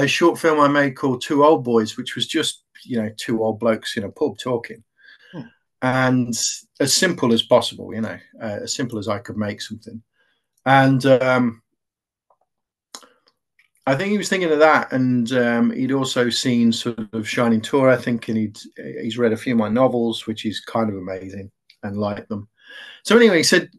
a 0.03 0.07
short 0.07 0.39
film 0.39 0.59
i 0.59 0.67
made 0.67 0.95
called 0.95 1.21
two 1.21 1.43
old 1.43 1.63
boys 1.63 1.97
which 1.97 2.15
was 2.15 2.27
just 2.27 2.63
you 2.83 3.01
know 3.01 3.09
two 3.17 3.43
old 3.43 3.59
blokes 3.59 3.97
in 3.97 4.03
a 4.03 4.09
pub 4.09 4.37
talking 4.37 4.83
Hmm. 5.31 5.41
and 5.81 6.33
as 6.79 6.93
simple 6.93 7.33
as 7.33 7.43
possible 7.43 7.93
you 7.93 8.01
know 8.01 8.17
uh, 8.41 8.59
as 8.63 8.73
simple 8.73 8.97
as 8.99 9.07
i 9.07 9.19
could 9.19 9.37
make 9.37 9.61
something 9.61 10.01
and 10.65 11.05
um 11.05 11.61
I 13.89 13.95
think 13.95 14.11
he 14.11 14.19
was 14.19 14.29
thinking 14.29 14.51
of 14.51 14.59
that, 14.59 14.91
and 14.91 15.31
um, 15.31 15.71
he'd 15.71 15.91
also 15.91 16.29
seen 16.29 16.71
sort 16.71 17.11
of 17.11 17.27
Shining 17.27 17.59
Tor, 17.59 17.89
I 17.89 17.97
think, 17.97 18.27
and 18.27 18.37
he'd 18.37 18.59
he's 19.01 19.17
read 19.17 19.33
a 19.33 19.37
few 19.37 19.53
of 19.53 19.57
my 19.57 19.67
novels, 19.67 20.27
which 20.27 20.45
is 20.45 20.59
kind 20.59 20.91
of 20.91 20.95
amazing 20.95 21.49
and 21.81 21.97
liked 21.97 22.29
them. 22.29 22.47
So 23.03 23.17
anyway, 23.17 23.37
he 23.37 23.43
said, 23.43 23.71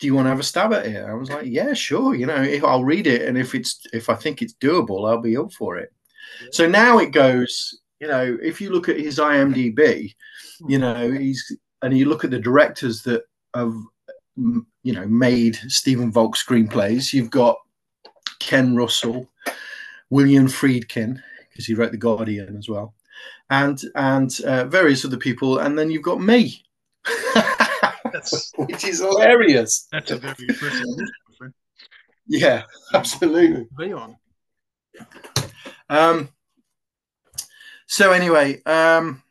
"Do 0.00 0.06
you 0.06 0.14
want 0.14 0.26
to 0.26 0.30
have 0.30 0.40
a 0.40 0.44
stab 0.44 0.72
at 0.72 0.86
it?" 0.86 1.04
I 1.04 1.14
was 1.14 1.30
like, 1.30 1.46
"Yeah, 1.46 1.74
sure. 1.74 2.14
You 2.14 2.26
know, 2.26 2.42
if 2.42 2.64
I'll 2.64 2.84
read 2.84 3.06
it, 3.06 3.22
and 3.22 3.38
if 3.38 3.54
it's 3.54 3.86
if 3.92 4.08
I 4.08 4.14
think 4.14 4.42
it's 4.42 4.54
doable, 4.54 5.08
I'll 5.08 5.20
be 5.20 5.36
up 5.36 5.52
for 5.52 5.76
it." 5.76 5.92
So 6.52 6.68
now 6.68 6.98
it 6.98 7.12
goes. 7.12 7.78
You 8.00 8.08
know, 8.08 8.38
if 8.42 8.60
you 8.60 8.70
look 8.70 8.88
at 8.88 8.98
his 8.98 9.18
IMDb, 9.18 10.14
you 10.66 10.78
know 10.78 11.10
he's 11.10 11.56
and 11.82 11.96
you 11.96 12.06
look 12.06 12.24
at 12.24 12.30
the 12.30 12.38
directors 12.38 13.02
that 13.02 13.22
have 13.54 13.74
you 14.36 14.92
know 14.92 15.06
made 15.06 15.56
Stephen 15.68 16.10
Volk 16.10 16.36
screenplays. 16.36 17.12
You've 17.12 17.30
got 17.30 17.58
Ken 18.38 18.74
Russell, 18.74 19.28
William 20.10 20.46
Friedkin, 20.46 21.22
because 21.48 21.66
he 21.66 21.74
wrote 21.74 21.92
The 21.92 21.98
Guardian 21.98 22.56
as 22.56 22.68
well, 22.68 22.94
and 23.50 23.80
and 23.94 24.40
uh, 24.46 24.64
various 24.64 25.04
other 25.04 25.16
people, 25.16 25.58
and 25.58 25.78
then 25.78 25.90
you've 25.90 26.02
got 26.02 26.20
me, 26.20 26.64
That's 28.12 28.52
which 28.56 28.84
is 28.84 29.00
hilarious. 29.00 29.86
that's 29.92 30.10
a 30.10 30.16
very 30.16 30.34
impressive 30.48 30.86
friend. 31.36 31.54
Yeah, 32.26 32.62
absolutely. 32.94 33.66
Be 33.78 33.92
on. 33.92 34.16
Um, 35.88 36.28
so 37.86 38.12
anyway, 38.12 38.62
um, 38.64 39.22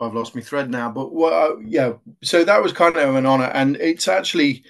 I've 0.00 0.14
lost 0.14 0.34
my 0.34 0.40
thread 0.40 0.70
now, 0.70 0.90
but 0.90 1.12
what, 1.12 1.32
uh, 1.32 1.58
yeah, 1.60 1.94
so 2.22 2.44
that 2.44 2.62
was 2.62 2.72
kind 2.72 2.96
of 2.96 3.14
an 3.14 3.26
honor, 3.26 3.50
and 3.54 3.76
it's 3.76 4.08
actually 4.08 4.64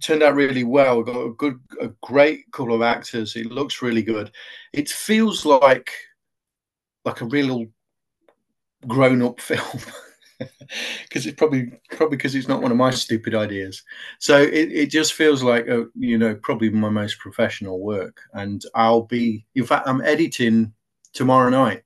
turned 0.00 0.22
out 0.22 0.34
really 0.34 0.64
well. 0.64 0.96
We've 0.96 1.06
got 1.06 1.20
a 1.26 1.30
good, 1.30 1.60
a 1.80 1.88
great 2.02 2.50
couple 2.52 2.74
of 2.74 2.82
actors. 2.82 3.36
It 3.36 3.46
looks 3.46 3.82
really 3.82 4.02
good. 4.02 4.30
It 4.72 4.88
feels 4.88 5.44
like 5.44 5.90
like 7.04 7.20
a 7.20 7.26
real 7.26 7.66
grown-up 8.86 9.40
film. 9.48 9.80
Because 11.08 11.26
it's 11.26 11.36
probably 11.36 11.72
probably 11.90 12.16
because 12.16 12.34
it's 12.34 12.48
not 12.48 12.62
one 12.62 12.70
of 12.70 12.78
my 12.78 12.90
stupid 12.90 13.34
ideas, 13.34 13.82
so 14.18 14.40
it, 14.40 14.72
it 14.72 14.86
just 14.90 15.12
feels 15.12 15.42
like 15.42 15.66
a, 15.68 15.86
you 15.94 16.16
know 16.16 16.34
probably 16.36 16.70
my 16.70 16.88
most 16.88 17.18
professional 17.18 17.80
work. 17.80 18.18
And 18.32 18.62
I'll 18.74 19.02
be 19.02 19.44
in 19.54 19.64
fact 19.64 19.86
I'm 19.86 20.00
editing 20.00 20.72
tomorrow 21.12 21.50
night 21.50 21.82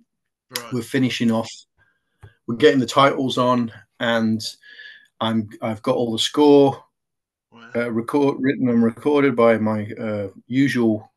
Right. 0.50 0.72
we're 0.72 0.82
finishing 0.82 1.32
off 1.32 1.50
we're 2.46 2.54
getting 2.54 2.78
the 2.78 2.86
titles 2.86 3.36
on 3.36 3.72
and 3.98 4.40
i'm 5.20 5.48
i've 5.60 5.82
got 5.82 5.96
all 5.96 6.12
the 6.12 6.18
score 6.20 6.84
Wow. 7.50 7.68
uh, 7.74 7.90
record 7.90 8.36
written 8.38 8.68
and 8.68 8.84
recorded 8.84 9.34
by 9.34 9.58
my 9.58 9.88
uh, 10.00 10.28
usual 10.46 11.10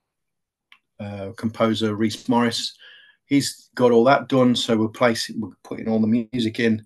uh, 0.99 1.29
composer 1.37 1.95
reese 1.95 2.27
morris 2.27 2.75
he's 3.25 3.69
got 3.75 3.91
all 3.91 4.03
that 4.03 4.27
done 4.27 4.55
so 4.55 4.75
we're 4.75 4.87
placing 4.87 5.39
we're 5.39 5.49
putting 5.63 5.87
all 5.87 5.99
the 6.01 6.27
music 6.33 6.59
in 6.59 6.83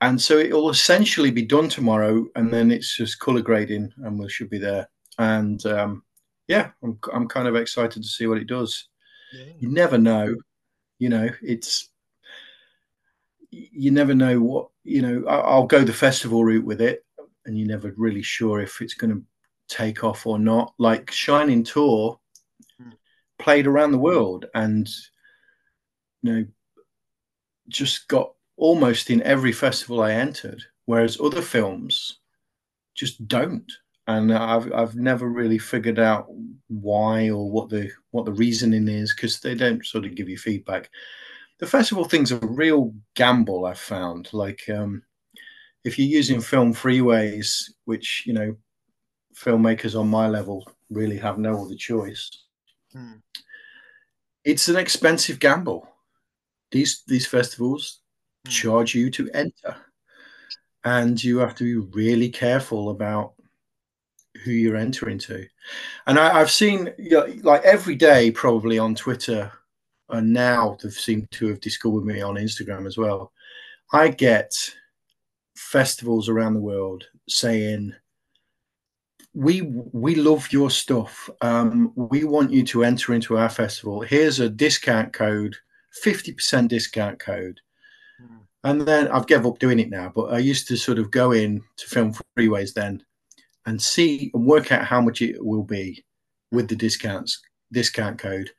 and 0.00 0.20
so 0.20 0.38
it 0.38 0.52
will 0.52 0.70
essentially 0.70 1.30
be 1.30 1.42
done 1.44 1.68
tomorrow 1.68 2.24
and 2.36 2.52
then 2.52 2.70
it's 2.70 2.96
just 2.96 3.18
color 3.18 3.42
grading 3.42 3.92
and 4.04 4.18
we 4.18 4.28
should 4.28 4.48
be 4.50 4.58
there 4.58 4.88
and 5.18 5.64
um, 5.66 6.02
yeah 6.46 6.70
I'm, 6.82 6.98
I'm 7.12 7.26
kind 7.28 7.48
of 7.48 7.56
excited 7.56 8.02
to 8.02 8.08
see 8.08 8.26
what 8.26 8.38
it 8.38 8.46
does 8.46 8.88
Yeah. 9.32 9.52
you 9.58 9.68
never 9.70 9.98
know 9.98 10.34
you 10.98 11.08
know 11.08 11.28
it's 11.42 11.90
you 13.50 13.90
never 13.90 14.14
know 14.14 14.40
what 14.40 14.68
you 14.84 15.00
know 15.02 15.24
I- 15.26 15.40
i'll 15.52 15.66
go 15.66 15.82
the 15.82 15.92
festival 15.92 16.44
route 16.44 16.64
with 16.66 16.80
it 16.80 17.04
and 17.46 17.58
you're 17.58 17.68
never 17.68 17.92
really 17.96 18.22
sure 18.22 18.60
if 18.60 18.80
it's 18.82 18.94
going 18.94 19.14
to 19.14 19.22
take 19.68 20.04
off 20.04 20.26
or 20.26 20.38
not 20.38 20.74
like 20.78 21.10
shining 21.10 21.64
tor 21.64 22.20
Hmm. 22.80 22.90
played 23.38 23.66
around 23.66 23.92
the 23.92 23.98
world 23.98 24.46
and 24.54 24.88
you 26.22 26.32
know 26.32 26.46
just 27.68 28.06
got 28.08 28.32
almost 28.58 29.10
in 29.10 29.22
every 29.22 29.52
festival 29.52 30.02
i 30.02 30.12
entered 30.12 30.62
whereas 30.84 31.20
other 31.20 31.42
films 31.42 32.18
just 32.94 33.26
don't 33.26 33.70
and 34.06 34.32
i've 34.34 34.72
i've 34.72 34.96
never 34.96 35.28
really 35.28 35.58
figured 35.58 35.98
out 35.98 36.26
why 36.68 37.30
or 37.30 37.50
what 37.50 37.68
the 37.68 37.90
what 38.10 38.24
the 38.24 38.32
reasoning 38.32 38.88
is 38.88 39.14
because 39.14 39.40
they 39.40 39.54
don't 39.54 39.86
sort 39.86 40.04
of 40.04 40.14
give 40.14 40.28
you 40.28 40.36
feedback 40.36 40.90
the 41.58 41.66
festival 41.66 42.04
thing's 42.04 42.32
a 42.32 42.38
real 42.38 42.94
gamble. 43.14 43.66
I've 43.66 43.78
found 43.78 44.30
like 44.32 44.62
um, 44.68 45.02
if 45.84 45.98
you're 45.98 46.08
using 46.08 46.38
FilmFreeways, 46.38 47.70
which 47.84 48.24
you 48.26 48.32
know 48.32 48.56
filmmakers 49.34 49.98
on 49.98 50.08
my 50.08 50.28
level 50.28 50.70
really 50.90 51.18
have 51.18 51.38
no 51.38 51.64
other 51.64 51.74
choice. 51.74 52.30
Hmm. 52.92 53.14
It's 54.44 54.68
an 54.68 54.76
expensive 54.76 55.38
gamble. 55.38 55.88
These 56.70 57.02
these 57.06 57.26
festivals. 57.26 58.00
Charge 58.46 58.94
you 58.94 59.10
to 59.10 59.30
enter, 59.34 59.76
and 60.84 61.22
you 61.22 61.38
have 61.38 61.54
to 61.56 61.64
be 61.64 61.96
really 61.96 62.28
careful 62.28 62.90
about 62.90 63.34
who 64.44 64.52
you're 64.52 64.76
entering 64.76 65.18
to. 65.18 65.46
And 66.06 66.18
I, 66.18 66.38
have 66.38 66.50
seen 66.50 66.92
you 66.98 67.10
know, 67.10 67.26
like 67.42 67.62
every 67.64 67.94
day 67.94 68.30
probably 68.30 68.78
on 68.78 68.94
Twitter, 68.94 69.52
and 70.08 70.32
now 70.32 70.76
they've 70.82 70.92
seemed 70.92 71.30
to 71.32 71.48
have 71.48 71.60
discovered 71.60 72.04
me 72.04 72.20
on 72.20 72.36
Instagram 72.36 72.86
as 72.86 72.96
well. 72.96 73.32
I 73.92 74.08
get 74.08 74.52
festivals 75.56 76.28
around 76.28 76.54
the 76.54 76.60
world 76.60 77.04
saying 77.28 77.94
we 79.34 79.62
we 79.62 80.14
love 80.14 80.52
your 80.52 80.70
stuff. 80.70 81.28
Um, 81.40 81.92
we 81.94 82.24
want 82.24 82.50
you 82.50 82.64
to 82.64 82.84
enter 82.84 83.14
into 83.14 83.38
our 83.38 83.48
festival. 83.48 84.00
Here's 84.00 84.40
a 84.40 84.48
discount 84.48 85.12
code, 85.12 85.56
fifty 85.92 86.32
percent 86.32 86.70
discount 86.70 87.18
code. 87.18 87.60
And 88.64 88.82
then 88.82 89.08
I've 89.08 89.26
given 89.26 89.46
up 89.46 89.58
doing 89.58 89.78
it 89.78 89.90
now, 89.90 90.12
but 90.14 90.32
I 90.32 90.38
used 90.38 90.66
to 90.68 90.76
sort 90.76 90.98
of 90.98 91.10
go 91.10 91.32
in 91.32 91.62
to 91.76 91.86
film 91.86 92.14
freeways 92.36 92.74
then 92.74 93.02
and 93.66 93.80
see 93.80 94.30
and 94.34 94.46
work 94.46 94.72
out 94.72 94.84
how 94.84 95.00
much 95.00 95.22
it 95.22 95.36
will 95.44 95.62
be 95.62 96.04
with 96.50 96.68
the 96.68 96.76
discounts 96.76 97.40
discount 97.70 98.18
code 98.18 98.50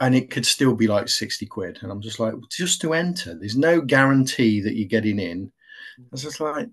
and 0.00 0.14
it 0.14 0.30
could 0.30 0.44
still 0.44 0.74
be 0.74 0.88
like 0.88 1.08
60 1.08 1.46
quid 1.46 1.78
and 1.80 1.92
i'm 1.92 2.00
just 2.00 2.18
like 2.18 2.34
just 2.50 2.80
to 2.80 2.92
enter 2.92 3.34
there's 3.38 3.56
no 3.56 3.80
guarantee 3.80 4.60
that 4.60 4.74
you're 4.74 4.88
getting 4.88 5.20
in 5.20 5.52
it's 6.12 6.22
just 6.22 6.40
like 6.40 6.68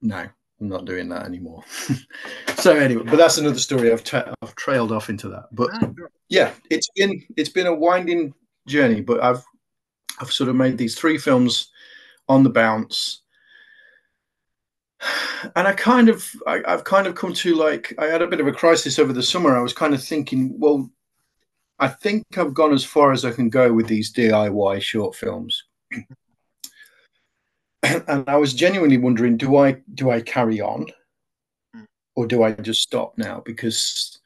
no 0.00 0.26
I'm 0.62 0.68
not 0.68 0.84
doing 0.84 1.08
that 1.08 1.24
anymore. 1.24 1.64
so 2.56 2.76
anyway, 2.76 3.02
but 3.02 3.16
that's 3.16 3.38
another 3.38 3.58
story. 3.58 3.90
I've 3.90 4.04
tra- 4.04 4.32
I've 4.42 4.54
trailed 4.54 4.92
off 4.92 5.10
into 5.10 5.28
that. 5.28 5.46
But 5.50 5.70
ah, 5.72 5.90
yeah, 6.28 6.52
it's 6.70 6.88
been 6.94 7.20
it's 7.36 7.48
been 7.48 7.66
a 7.66 7.74
winding 7.74 8.32
journey. 8.68 9.00
But 9.00 9.24
I've 9.24 9.42
I've 10.20 10.32
sort 10.32 10.50
of 10.50 10.56
made 10.56 10.78
these 10.78 10.94
three 10.94 11.18
films 11.18 11.70
on 12.28 12.42
the 12.42 12.50
bounce, 12.50 13.22
and 15.56 15.66
I 15.66 15.72
kind 15.72 16.08
of 16.08 16.28
I, 16.46 16.62
I've 16.66 16.84
kind 16.84 17.06
of 17.06 17.14
come 17.14 17.32
to 17.34 17.54
like 17.54 17.94
I 17.98 18.06
had 18.06 18.22
a 18.22 18.26
bit 18.26 18.40
of 18.40 18.46
a 18.46 18.52
crisis 18.52 18.98
over 18.98 19.12
the 19.12 19.22
summer. 19.22 19.56
I 19.56 19.62
was 19.62 19.72
kind 19.72 19.94
of 19.94 20.02
thinking, 20.02 20.58
well, 20.58 20.90
I 21.78 21.88
think 21.88 22.24
I've 22.36 22.54
gone 22.54 22.72
as 22.72 22.84
far 22.84 23.12
as 23.12 23.24
I 23.24 23.32
can 23.32 23.48
go 23.50 23.72
with 23.72 23.86
these 23.86 24.12
DIY 24.12 24.80
short 24.82 25.16
films. 25.16 25.64
and 27.82 28.24
I 28.28 28.36
was 28.36 28.54
genuinely 28.54 28.98
wondering, 28.98 29.36
do 29.36 29.56
I 29.56 29.78
do 29.94 30.10
I 30.10 30.20
carry 30.20 30.60
on, 30.60 30.86
or 32.14 32.26
do 32.26 32.42
I 32.42 32.52
just 32.52 32.82
stop 32.82 33.18
now? 33.18 33.42
Because 33.44 34.20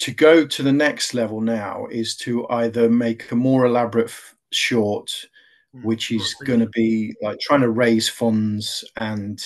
to 0.00 0.12
go 0.12 0.46
to 0.46 0.62
the 0.62 0.72
next 0.72 1.14
level 1.14 1.40
now 1.40 1.86
is 1.90 2.16
to 2.16 2.48
either 2.50 2.88
make 2.88 3.30
a 3.30 3.36
more 3.36 3.66
elaborate 3.66 4.12
short, 4.52 5.12
hmm. 5.72 5.82
which 5.82 6.10
is 6.10 6.34
going 6.44 6.60
to 6.60 6.68
be 6.68 7.14
like 7.22 7.38
trying 7.40 7.60
to 7.60 7.70
raise 7.70 8.08
funds 8.08 8.84
and 8.96 9.42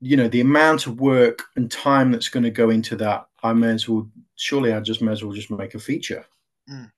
you 0.00 0.16
know 0.16 0.28
the 0.28 0.40
amount 0.40 0.86
of 0.86 1.00
work 1.00 1.42
and 1.56 1.70
time 1.70 2.12
that's 2.12 2.28
going 2.28 2.44
to 2.44 2.50
go 2.50 2.70
into 2.70 2.96
that. 2.96 3.26
I 3.42 3.52
may 3.52 3.68
as 3.68 3.88
well 3.88 4.08
surely 4.36 4.72
I 4.72 4.80
just 4.80 5.02
may 5.02 5.12
as 5.12 5.22
well 5.24 5.32
just 5.32 5.50
make 5.50 5.74
a 5.74 5.78
feature. 5.78 6.24
Mm. 6.70 6.90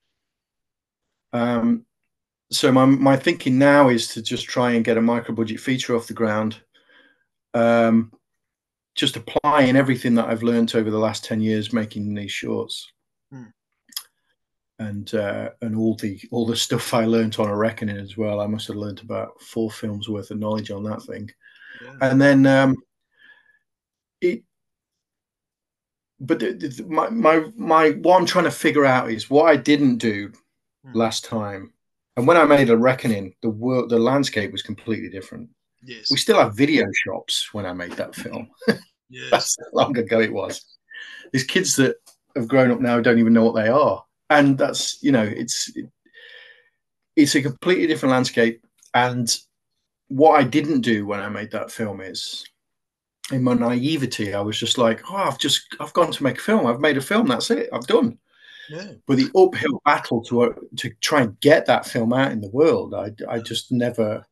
Um, 1.33 1.87
so 2.51 2.73
my 2.73 2.85
my 2.85 3.17
thinking 3.17 3.59
now 3.59 3.89
is 3.89 4.09
to 4.09 4.23
just 4.23 4.47
try 4.47 4.73
and 4.73 4.85
get 4.85 4.97
a 4.97 5.03
micro 5.03 5.35
budget 5.35 5.61
feature 5.61 5.95
off 5.97 6.07
the 6.07 6.15
ground. 6.15 6.61
Um, 7.55 8.13
just 8.95 9.17
applying 9.17 9.77
everything 9.77 10.15
that 10.17 10.29
I've 10.29 10.43
learned 10.43 10.75
over 10.75 10.91
the 10.91 10.99
last 10.99 11.25
ten 11.25 11.41
years 11.41 11.73
making 11.73 12.15
these 12.15 12.33
shorts. 12.33 12.91
And 14.79 15.13
uh, 15.15 15.51
and 15.63 15.77
all 15.77 15.97
the 15.97 16.21
all 16.31 16.47
the 16.47 16.57
stuff 16.57 16.95
I 16.95 17.05
learned 17.05 17.37
on 17.39 17.49
a 17.49 17.57
reckoning 17.57 17.97
as 17.97 18.17
well. 18.17 18.41
I 18.41 18.47
must 18.47 18.69
have 18.69 18.77
learned 18.77 19.01
about 19.01 19.41
four 19.41 19.71
films 19.71 20.09
worth 20.09 20.31
of 20.31 20.39
knowledge 20.39 20.71
on 20.71 20.85
that 20.85 21.03
thing, 21.03 21.31
yeah. 21.83 22.11
and 22.11 22.21
then 22.21 22.47
um, 22.47 22.77
it. 24.21 24.45
But 26.21 26.41
the, 26.41 26.53
the, 26.53 26.85
my 26.85 27.09
my 27.11 27.45
my 27.57 27.91
what 27.91 28.19
I'm 28.19 28.27
trying 28.27 28.45
to 28.45 28.51
figure 28.51 28.85
out 28.85 29.11
is 29.11 29.31
what 29.31 29.45
I 29.45 29.57
didn't 29.57 29.99
do 29.99 30.33
hmm. 30.85 30.93
last 30.97 31.25
time 31.25 31.73
and 32.19 32.27
when 32.27 32.37
I 32.37 32.45
made 32.47 32.69
a 32.69 32.77
reckoning, 32.77 33.33
the 33.43 33.49
world, 33.49 33.91
the 33.91 33.99
landscape 34.01 34.51
was 34.51 34.61
completely 34.61 35.09
different. 35.09 35.49
Yes. 35.85 36.11
We 36.11 36.17
still 36.17 36.41
have 36.41 36.57
video 36.57 36.85
shops 36.93 37.51
when 37.53 37.65
I 37.65 37.73
made 37.73 37.93
that 37.93 38.15
film. 38.15 38.51
Yes. 39.11 39.31
That's 39.31 39.57
how 39.59 39.85
long 39.85 39.97
ago 39.97 40.21
it 40.21 40.31
was. 40.31 40.63
These 41.33 41.45
kids 41.45 41.77
that 41.77 41.97
have 42.37 42.47
grown 42.47 42.71
up 42.71 42.79
now 42.79 43.01
don't 43.01 43.19
even 43.19 43.33
know 43.33 43.43
what 43.43 43.55
they 43.55 43.69
are. 43.69 44.05
And 44.31 44.59
that's, 44.59 45.03
you 45.03 45.13
know, 45.13 45.23
it's 45.23 45.71
it, 45.75 45.87
it's 47.17 47.35
a 47.35 47.43
completely 47.43 47.87
different 47.87 48.13
landscape. 48.13 48.65
And 48.95 49.35
what 50.09 50.39
I 50.41 50.45
didn't 50.45 50.83
do 50.83 51.07
when 51.07 51.21
I 51.21 51.29
made 51.29 51.51
that 51.53 51.71
film 51.71 52.01
is 52.01 52.45
in 53.33 53.43
my 53.43 53.55
naivety, 53.55 54.35
I 54.35 54.41
was 54.41 54.59
just 54.59 54.79
like, 54.79 55.03
oh, 55.11 55.17
I've 55.17 55.39
just 55.39 55.63
I've 55.81 55.93
gone 55.93 56.13
to 56.13 56.23
make 56.23 56.39
a 56.39 56.43
film. 56.43 56.67
I've 56.67 56.81
made 56.81 56.97
a 56.97 57.03
film. 57.03 57.27
That's 57.27 57.51
it. 57.51 57.69
I've 57.73 57.87
done. 57.87 58.19
Yeah. 58.71 58.93
But 59.07 59.17
the 59.17 59.31
uphill 59.35 59.81
battle 59.85 60.23
to 60.25 60.69
to 60.77 60.91
try 61.01 61.23
and 61.23 61.41
get 61.41 61.67
that 61.67 61.87
film 61.87 62.13
out 62.13 62.33
in 62.33 62.41
the 62.41 62.51
world, 62.51 62.95
I 62.95 63.13
I 63.29 63.39
just 63.39 63.73
never, 63.73 64.25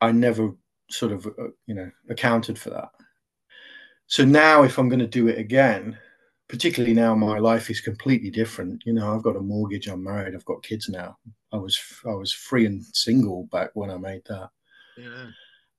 I 0.00 0.12
never 0.12 0.52
sort 0.90 1.12
of 1.12 1.26
uh, 1.26 1.48
you 1.66 1.74
know 1.74 1.90
accounted 2.08 2.58
for 2.58 2.70
that. 2.70 2.90
So 4.06 4.24
now, 4.24 4.64
if 4.64 4.78
I'm 4.78 4.88
going 4.88 5.00
to 5.00 5.06
do 5.06 5.28
it 5.28 5.38
again, 5.38 5.96
particularly 6.50 6.94
now 6.94 7.14
my 7.14 7.38
life 7.38 7.70
is 7.70 7.80
completely 7.80 8.30
different. 8.30 8.82
You 8.84 8.92
know, 8.92 9.14
I've 9.14 9.22
got 9.22 9.36
a 9.36 9.40
mortgage, 9.40 9.88
I'm 9.88 10.04
married, 10.04 10.34
I've 10.34 10.44
got 10.44 10.62
kids 10.62 10.88
now. 10.88 11.16
I 11.52 11.56
was 11.56 11.78
I 12.04 12.12
was 12.12 12.32
free 12.32 12.66
and 12.66 12.84
single 12.92 13.48
back 13.52 13.70
when 13.74 13.90
I 13.90 13.96
made 13.96 14.22
that. 14.28 14.50
Yeah. 14.98 15.26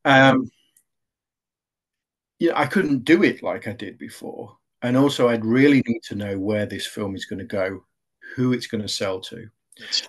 Um. 0.06 0.50
Yeah, 2.40 2.54
I 2.60 2.66
couldn't 2.66 3.06
do 3.06 3.24
it 3.24 3.44
like 3.44 3.68
I 3.68 3.74
did 3.74 4.00
before 4.00 4.58
and 4.82 4.98
also 4.98 5.30
I'd 5.30 5.46
really 5.46 5.84
need 5.86 6.02
to 6.04 6.16
know 6.16 6.40
where 6.40 6.66
this 6.66 6.88
film 6.88 7.16
is 7.16 7.26
going 7.26 7.40
to 7.40 7.46
go, 7.46 7.84
who 8.36 8.54
it's 8.54 8.68
going 8.68 8.82
to 8.82 8.88
sell 8.88 9.20
to. 9.22 9.48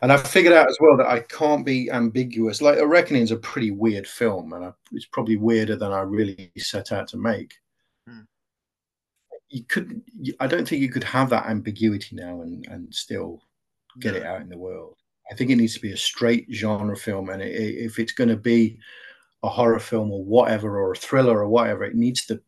And 0.02 0.12
I 0.12 0.16
figured 0.16 0.52
out 0.52 0.68
as 0.68 0.76
well 0.80 0.96
that 0.98 1.06
I 1.06 1.20
can't 1.20 1.64
be 1.64 1.90
ambiguous. 1.90 2.60
Like 2.60 2.78
A 2.78 2.86
Reckoning 2.86 3.22
is 3.22 3.30
a 3.30 3.36
pretty 3.36 3.70
weird 3.70 4.06
film, 4.06 4.52
and 4.52 4.66
I, 4.66 4.72
it's 4.92 5.06
probably 5.06 5.36
weirder 5.36 5.76
than 5.76 5.92
I 5.92 6.00
really 6.00 6.52
set 6.58 6.92
out 6.92 7.08
to 7.08 7.16
make. 7.16 7.54
You 9.52 9.64
could, 9.64 10.02
I 10.40 10.46
don't 10.46 10.66
think 10.66 10.80
you 10.80 10.88
could 10.88 11.04
have 11.04 11.28
that 11.30 11.46
ambiguity 11.46 12.16
now 12.16 12.40
and 12.40 12.66
and 12.68 12.94
still 12.94 13.42
get 14.00 14.16
it 14.16 14.24
out 14.24 14.40
in 14.40 14.48
the 14.48 14.58
world. 14.58 14.96
I 15.30 15.34
think 15.34 15.50
it 15.50 15.56
needs 15.56 15.74
to 15.74 15.80
be 15.80 15.92
a 15.92 15.96
straight 15.96 16.46
genre 16.52 16.96
film, 16.96 17.28
and 17.28 17.42
it, 17.42 17.54
if 17.54 17.98
it's 17.98 18.12
going 18.12 18.30
to 18.30 18.36
be 18.36 18.78
a 19.42 19.48
horror 19.48 19.78
film 19.78 20.10
or 20.10 20.24
whatever, 20.24 20.78
or 20.78 20.92
a 20.92 20.96
thriller 20.96 21.38
or 21.38 21.48
whatever, 21.48 21.84
it 21.84 21.94
needs 21.94 22.24
to 22.26 22.40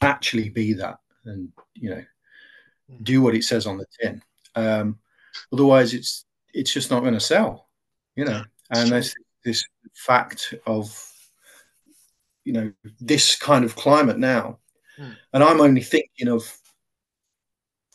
actually 0.00 0.48
be 0.48 0.72
that 0.72 0.98
and 1.24 1.50
you 1.74 1.90
know 1.90 2.04
hmm. 2.88 3.02
do 3.02 3.22
what 3.22 3.34
it 3.34 3.44
says 3.44 3.66
on 3.66 3.78
the 3.78 3.86
tin. 4.00 4.22
Um, 4.54 4.98
otherwise, 5.52 5.94
it's 5.94 6.24
it's 6.54 6.72
just 6.72 6.90
not 6.90 7.00
going 7.00 7.14
to 7.14 7.20
sell, 7.20 7.68
you 8.16 8.24
know. 8.24 8.42
And 8.70 8.90
there's 8.90 9.14
this 9.44 9.64
fact 9.94 10.54
of 10.66 11.12
you 12.44 12.52
know 12.52 12.72
this 13.00 13.36
kind 13.36 13.64
of 13.64 13.76
climate 13.76 14.18
now, 14.18 14.58
mm. 14.98 15.16
and 15.32 15.44
I'm 15.44 15.60
only 15.60 15.82
thinking 15.82 16.28
of 16.28 16.56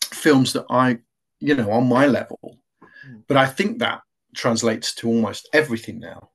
films 0.05 0.53
that 0.53 0.65
I 0.69 0.99
you 1.39 1.55
know 1.55 1.71
on 1.71 1.87
my 1.87 2.07
level, 2.07 2.57
mm. 2.81 3.23
but 3.27 3.37
I 3.37 3.45
think 3.45 3.79
that 3.79 4.01
translates 4.35 4.93
to 4.95 5.07
almost 5.07 5.49
everything 5.53 5.99
now, 5.99 6.29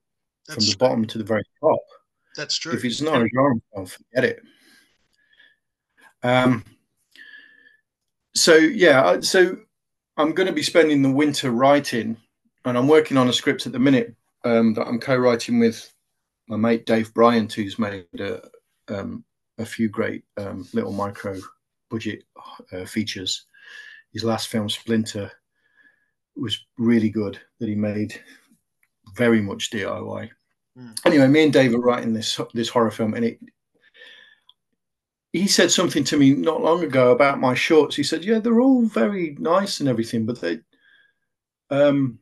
That's 0.47 0.57
from 0.57 0.65
the 0.65 0.73
true. 0.73 0.79
bottom 0.79 1.07
to 1.07 1.19
the 1.19 1.25
very 1.25 1.45
top. 1.61 1.81
That's 2.37 2.57
true. 2.57 2.73
If 2.73 2.85
it's 2.85 3.01
not 3.01 3.23
a 3.23 3.29
genre 3.35 3.61
film, 3.75 3.87
forget 3.87 4.25
it. 4.25 4.43
Um, 6.23 6.65
so 8.35 8.55
yeah, 8.55 9.21
so 9.21 9.57
I'm 10.17 10.33
going 10.33 10.47
to 10.47 10.53
be 10.53 10.63
spending 10.63 11.03
the 11.03 11.11
winter 11.11 11.51
writing, 11.51 12.17
and 12.65 12.79
I'm 12.79 12.89
working 12.89 13.17
on 13.17 13.29
a 13.29 13.33
script 13.33 13.67
at 13.67 13.73
the 13.73 13.79
minute 13.79 14.15
um, 14.45 14.75
that 14.75 14.87
I'm 14.87 15.01
co-writing 15.01 15.59
with 15.59 15.93
my 16.49 16.57
mate 16.57 16.87
Dave 16.87 17.13
Bryant, 17.13 17.53
who's 17.53 17.79
made 17.79 18.07
a, 18.19 18.41
um, 18.89 19.25
a 19.59 19.65
few 19.65 19.89
great 19.89 20.25
um, 20.37 20.67
little 20.73 20.93
micro 20.93 21.39
budget 21.91 22.25
uh, 22.73 22.85
features. 22.85 23.47
His 24.13 24.25
last 24.25 24.49
film, 24.49 24.69
Splinter, 24.69 25.31
was 26.37 26.67
really 26.79 27.11
good. 27.11 27.39
That 27.61 27.69
he 27.69 27.75
made 27.75 28.21
very 29.17 29.41
much 29.41 29.71
DIY. 29.71 30.31
Mm. 30.79 31.01
Anyway, 31.05 31.27
me 31.27 31.45
and 31.45 31.53
Dave 31.53 31.75
are 31.75 31.81
writing 31.81 32.13
this 32.13 32.41
this 32.55 32.69
horror 32.69 32.91
film, 32.91 33.15
and 33.15 33.25
it 33.25 33.39
he 35.33 35.47
said 35.47 35.71
something 35.71 36.05
to 36.05 36.17
me 36.17 36.33
not 36.33 36.63
long 36.63 36.83
ago 36.83 37.13
about 37.13 37.41
my 37.41 37.55
shorts. 37.55 37.97
He 37.97 38.03
said, 38.03 38.25
"Yeah, 38.25 38.39
they're 38.39 38.61
all 38.61 38.87
very 38.87 39.37
nice 39.39 39.81
and 39.81 39.89
everything, 39.89 40.25
but 40.25 40.41
they, 40.41 40.61
um, 41.71 42.19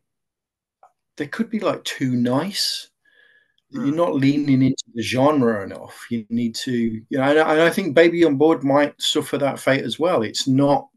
they 1.16 1.26
could 1.26 1.50
be 1.50 1.60
like 1.60 1.84
too 1.84 2.10
nice. 2.10 2.90
You're 3.70 3.84
hmm. 3.84 3.96
not 3.96 4.14
leaning 4.14 4.62
into 4.62 4.84
the 4.94 5.02
genre 5.02 5.64
enough. 5.64 6.06
You 6.10 6.24
need 6.30 6.54
to, 6.56 6.72
you 6.72 7.04
know, 7.10 7.22
and 7.22 7.60
I 7.60 7.70
think 7.70 7.94
Baby 7.94 8.24
on 8.24 8.36
Board 8.36 8.62
might 8.62 9.00
suffer 9.00 9.38
that 9.38 9.58
fate 9.58 9.84
as 9.84 9.98
well. 9.98 10.22
It's 10.22 10.46
not, 10.46 10.88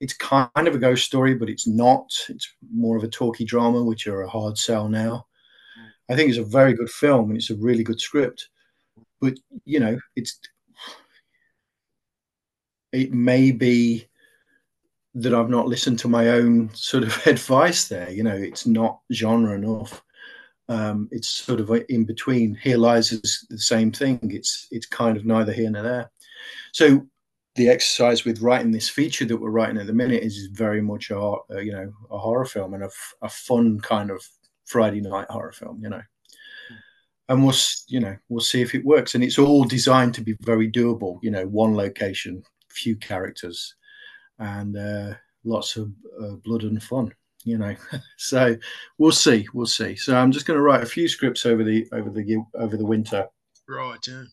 it's 0.00 0.14
kind 0.14 0.66
of 0.66 0.74
a 0.74 0.78
ghost 0.78 1.04
story, 1.04 1.34
but 1.34 1.50
it's 1.50 1.66
not. 1.66 2.10
It's 2.28 2.50
more 2.72 2.96
of 2.96 3.04
a 3.04 3.08
talky 3.08 3.44
drama, 3.44 3.82
which 3.82 4.06
are 4.06 4.22
a 4.22 4.28
hard 4.28 4.56
sell 4.56 4.88
now. 4.88 5.26
Hmm. 5.76 6.12
I 6.12 6.16
think 6.16 6.30
it's 6.30 6.38
a 6.38 6.44
very 6.44 6.72
good 6.72 6.90
film 6.90 7.30
and 7.30 7.36
it's 7.36 7.50
a 7.50 7.56
really 7.56 7.84
good 7.84 8.00
script. 8.00 8.48
But, 9.20 9.34
you 9.64 9.80
know, 9.80 9.98
it's, 10.16 10.38
it 12.92 13.12
may 13.12 13.50
be 13.50 14.06
that 15.14 15.34
I've 15.34 15.50
not 15.50 15.68
listened 15.68 15.98
to 16.00 16.08
my 16.08 16.28
own 16.30 16.70
sort 16.74 17.04
of 17.04 17.26
advice 17.26 17.88
there. 17.88 18.10
You 18.10 18.22
know, 18.22 18.34
it's 18.34 18.66
not 18.66 19.00
genre 19.12 19.54
enough. 19.54 20.02
Um, 20.68 21.08
it's 21.10 21.28
sort 21.28 21.60
of 21.60 21.70
in 21.88 22.04
between. 22.04 22.54
Here 22.54 22.78
lies 22.78 23.12
is 23.12 23.46
the 23.50 23.58
same 23.58 23.92
thing. 23.92 24.18
It's 24.22 24.66
it's 24.70 24.86
kind 24.86 25.16
of 25.16 25.24
neither 25.24 25.52
here 25.52 25.70
nor 25.70 25.82
there. 25.82 26.10
So 26.72 27.06
the 27.56 27.68
exercise 27.68 28.24
with 28.24 28.40
writing 28.40 28.72
this 28.72 28.88
feature 28.88 29.24
that 29.26 29.36
we're 29.36 29.50
writing 29.50 29.78
at 29.78 29.86
the 29.86 29.92
minute 29.92 30.22
is 30.22 30.48
very 30.52 30.80
much 30.80 31.10
a, 31.10 31.36
you 31.62 31.72
know 31.72 31.92
a 32.10 32.18
horror 32.18 32.46
film 32.46 32.74
and 32.74 32.84
a, 32.84 32.90
a 33.22 33.28
fun 33.28 33.80
kind 33.80 34.10
of 34.10 34.26
Friday 34.64 35.00
night 35.00 35.26
horror 35.28 35.52
film. 35.52 35.80
You 35.82 35.90
know, 35.90 36.02
and 37.28 37.44
we'll 37.44 37.54
you 37.88 38.00
know 38.00 38.16
we'll 38.28 38.40
see 38.40 38.62
if 38.62 38.74
it 38.74 38.84
works. 38.84 39.14
And 39.14 39.22
it's 39.22 39.38
all 39.38 39.64
designed 39.64 40.14
to 40.14 40.22
be 40.22 40.36
very 40.40 40.70
doable. 40.70 41.18
You 41.22 41.30
know, 41.30 41.46
one 41.46 41.76
location, 41.76 42.42
few 42.70 42.96
characters 42.96 43.74
and 44.38 44.76
uh, 44.76 45.14
lots 45.44 45.76
of 45.76 45.92
uh, 46.20 46.36
blood 46.44 46.62
and 46.62 46.82
fun 46.82 47.12
you 47.44 47.58
know. 47.58 47.74
So 48.16 48.56
we'll 48.98 49.12
see 49.12 49.46
we'll 49.52 49.66
see. 49.66 49.96
So 49.96 50.16
i'm 50.16 50.32
just 50.32 50.46
going 50.46 50.56
to 50.56 50.62
write 50.62 50.82
a 50.82 50.86
few 50.86 51.08
scripts 51.08 51.46
over 51.46 51.62
the 51.62 51.86
over 51.92 52.10
the 52.10 52.38
over 52.54 52.76
the 52.76 52.86
winter. 52.86 53.26
Right 53.68 53.98
yeah. 54.06 54.24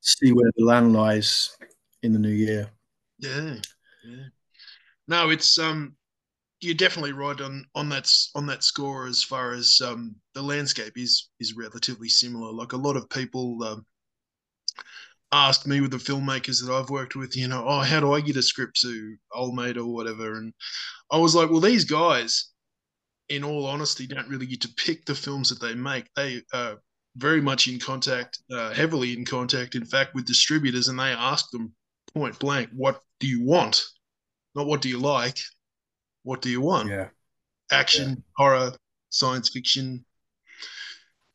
See 0.00 0.32
where 0.32 0.50
the 0.56 0.64
land 0.64 0.92
lies 0.92 1.56
in 2.02 2.12
the 2.12 2.18
new 2.18 2.28
year. 2.28 2.70
Yeah 3.18 3.56
yeah. 4.04 4.24
No 5.08 5.30
it's 5.30 5.58
um 5.58 5.96
you're 6.60 6.74
definitely 6.74 7.12
right 7.12 7.40
on 7.40 7.64
on 7.74 7.88
that 7.88 8.12
on 8.34 8.46
that 8.46 8.62
score 8.62 9.06
as 9.06 9.22
far 9.22 9.52
as 9.52 9.80
um 9.84 10.14
the 10.34 10.42
landscape 10.42 10.96
is 10.96 11.30
is 11.40 11.56
relatively 11.56 12.08
similar. 12.08 12.52
Like 12.52 12.72
a 12.72 12.78
lot 12.78 12.96
of 12.96 13.10
people 13.10 13.62
um 13.64 13.84
asked 15.32 15.66
me 15.66 15.80
with 15.80 15.90
the 15.90 15.96
filmmakers 15.96 16.64
that 16.64 16.72
I've 16.72 16.90
worked 16.90 17.16
with, 17.16 17.36
you 17.36 17.48
know, 17.48 17.64
oh, 17.66 17.80
how 17.80 18.00
do 18.00 18.12
I 18.12 18.20
get 18.20 18.36
a 18.36 18.42
script 18.42 18.80
to 18.80 19.16
old 19.32 19.54
mate 19.54 19.76
or 19.76 19.86
whatever? 19.86 20.36
And 20.36 20.52
I 21.10 21.18
was 21.18 21.34
like, 21.34 21.50
well, 21.50 21.60
these 21.60 21.84
guys, 21.84 22.50
in 23.28 23.44
all 23.44 23.66
honesty, 23.66 24.06
don't 24.06 24.28
really 24.28 24.46
get 24.46 24.60
to 24.62 24.74
pick 24.76 25.04
the 25.04 25.14
films 25.14 25.48
that 25.48 25.60
they 25.60 25.74
make. 25.74 26.06
They 26.16 26.42
are 26.52 26.78
very 27.16 27.40
much 27.40 27.68
in 27.68 27.78
contact, 27.78 28.38
uh, 28.52 28.72
heavily 28.72 29.12
in 29.12 29.24
contact, 29.24 29.74
in 29.74 29.84
fact, 29.84 30.14
with 30.14 30.26
distributors, 30.26 30.88
and 30.88 30.98
they 30.98 31.04
ask 31.04 31.50
them 31.50 31.72
point 32.12 32.38
blank, 32.38 32.70
what 32.74 33.00
do 33.20 33.28
you 33.28 33.44
want? 33.44 33.82
Not 34.54 34.66
what 34.66 34.82
do 34.82 34.88
you 34.88 34.98
like, 34.98 35.38
what 36.24 36.42
do 36.42 36.50
you 36.50 36.60
want? 36.60 36.88
Yeah. 36.88 37.08
Action, 37.70 38.08
yeah. 38.08 38.14
horror, 38.36 38.72
science 39.10 39.48
fiction, 39.48 40.04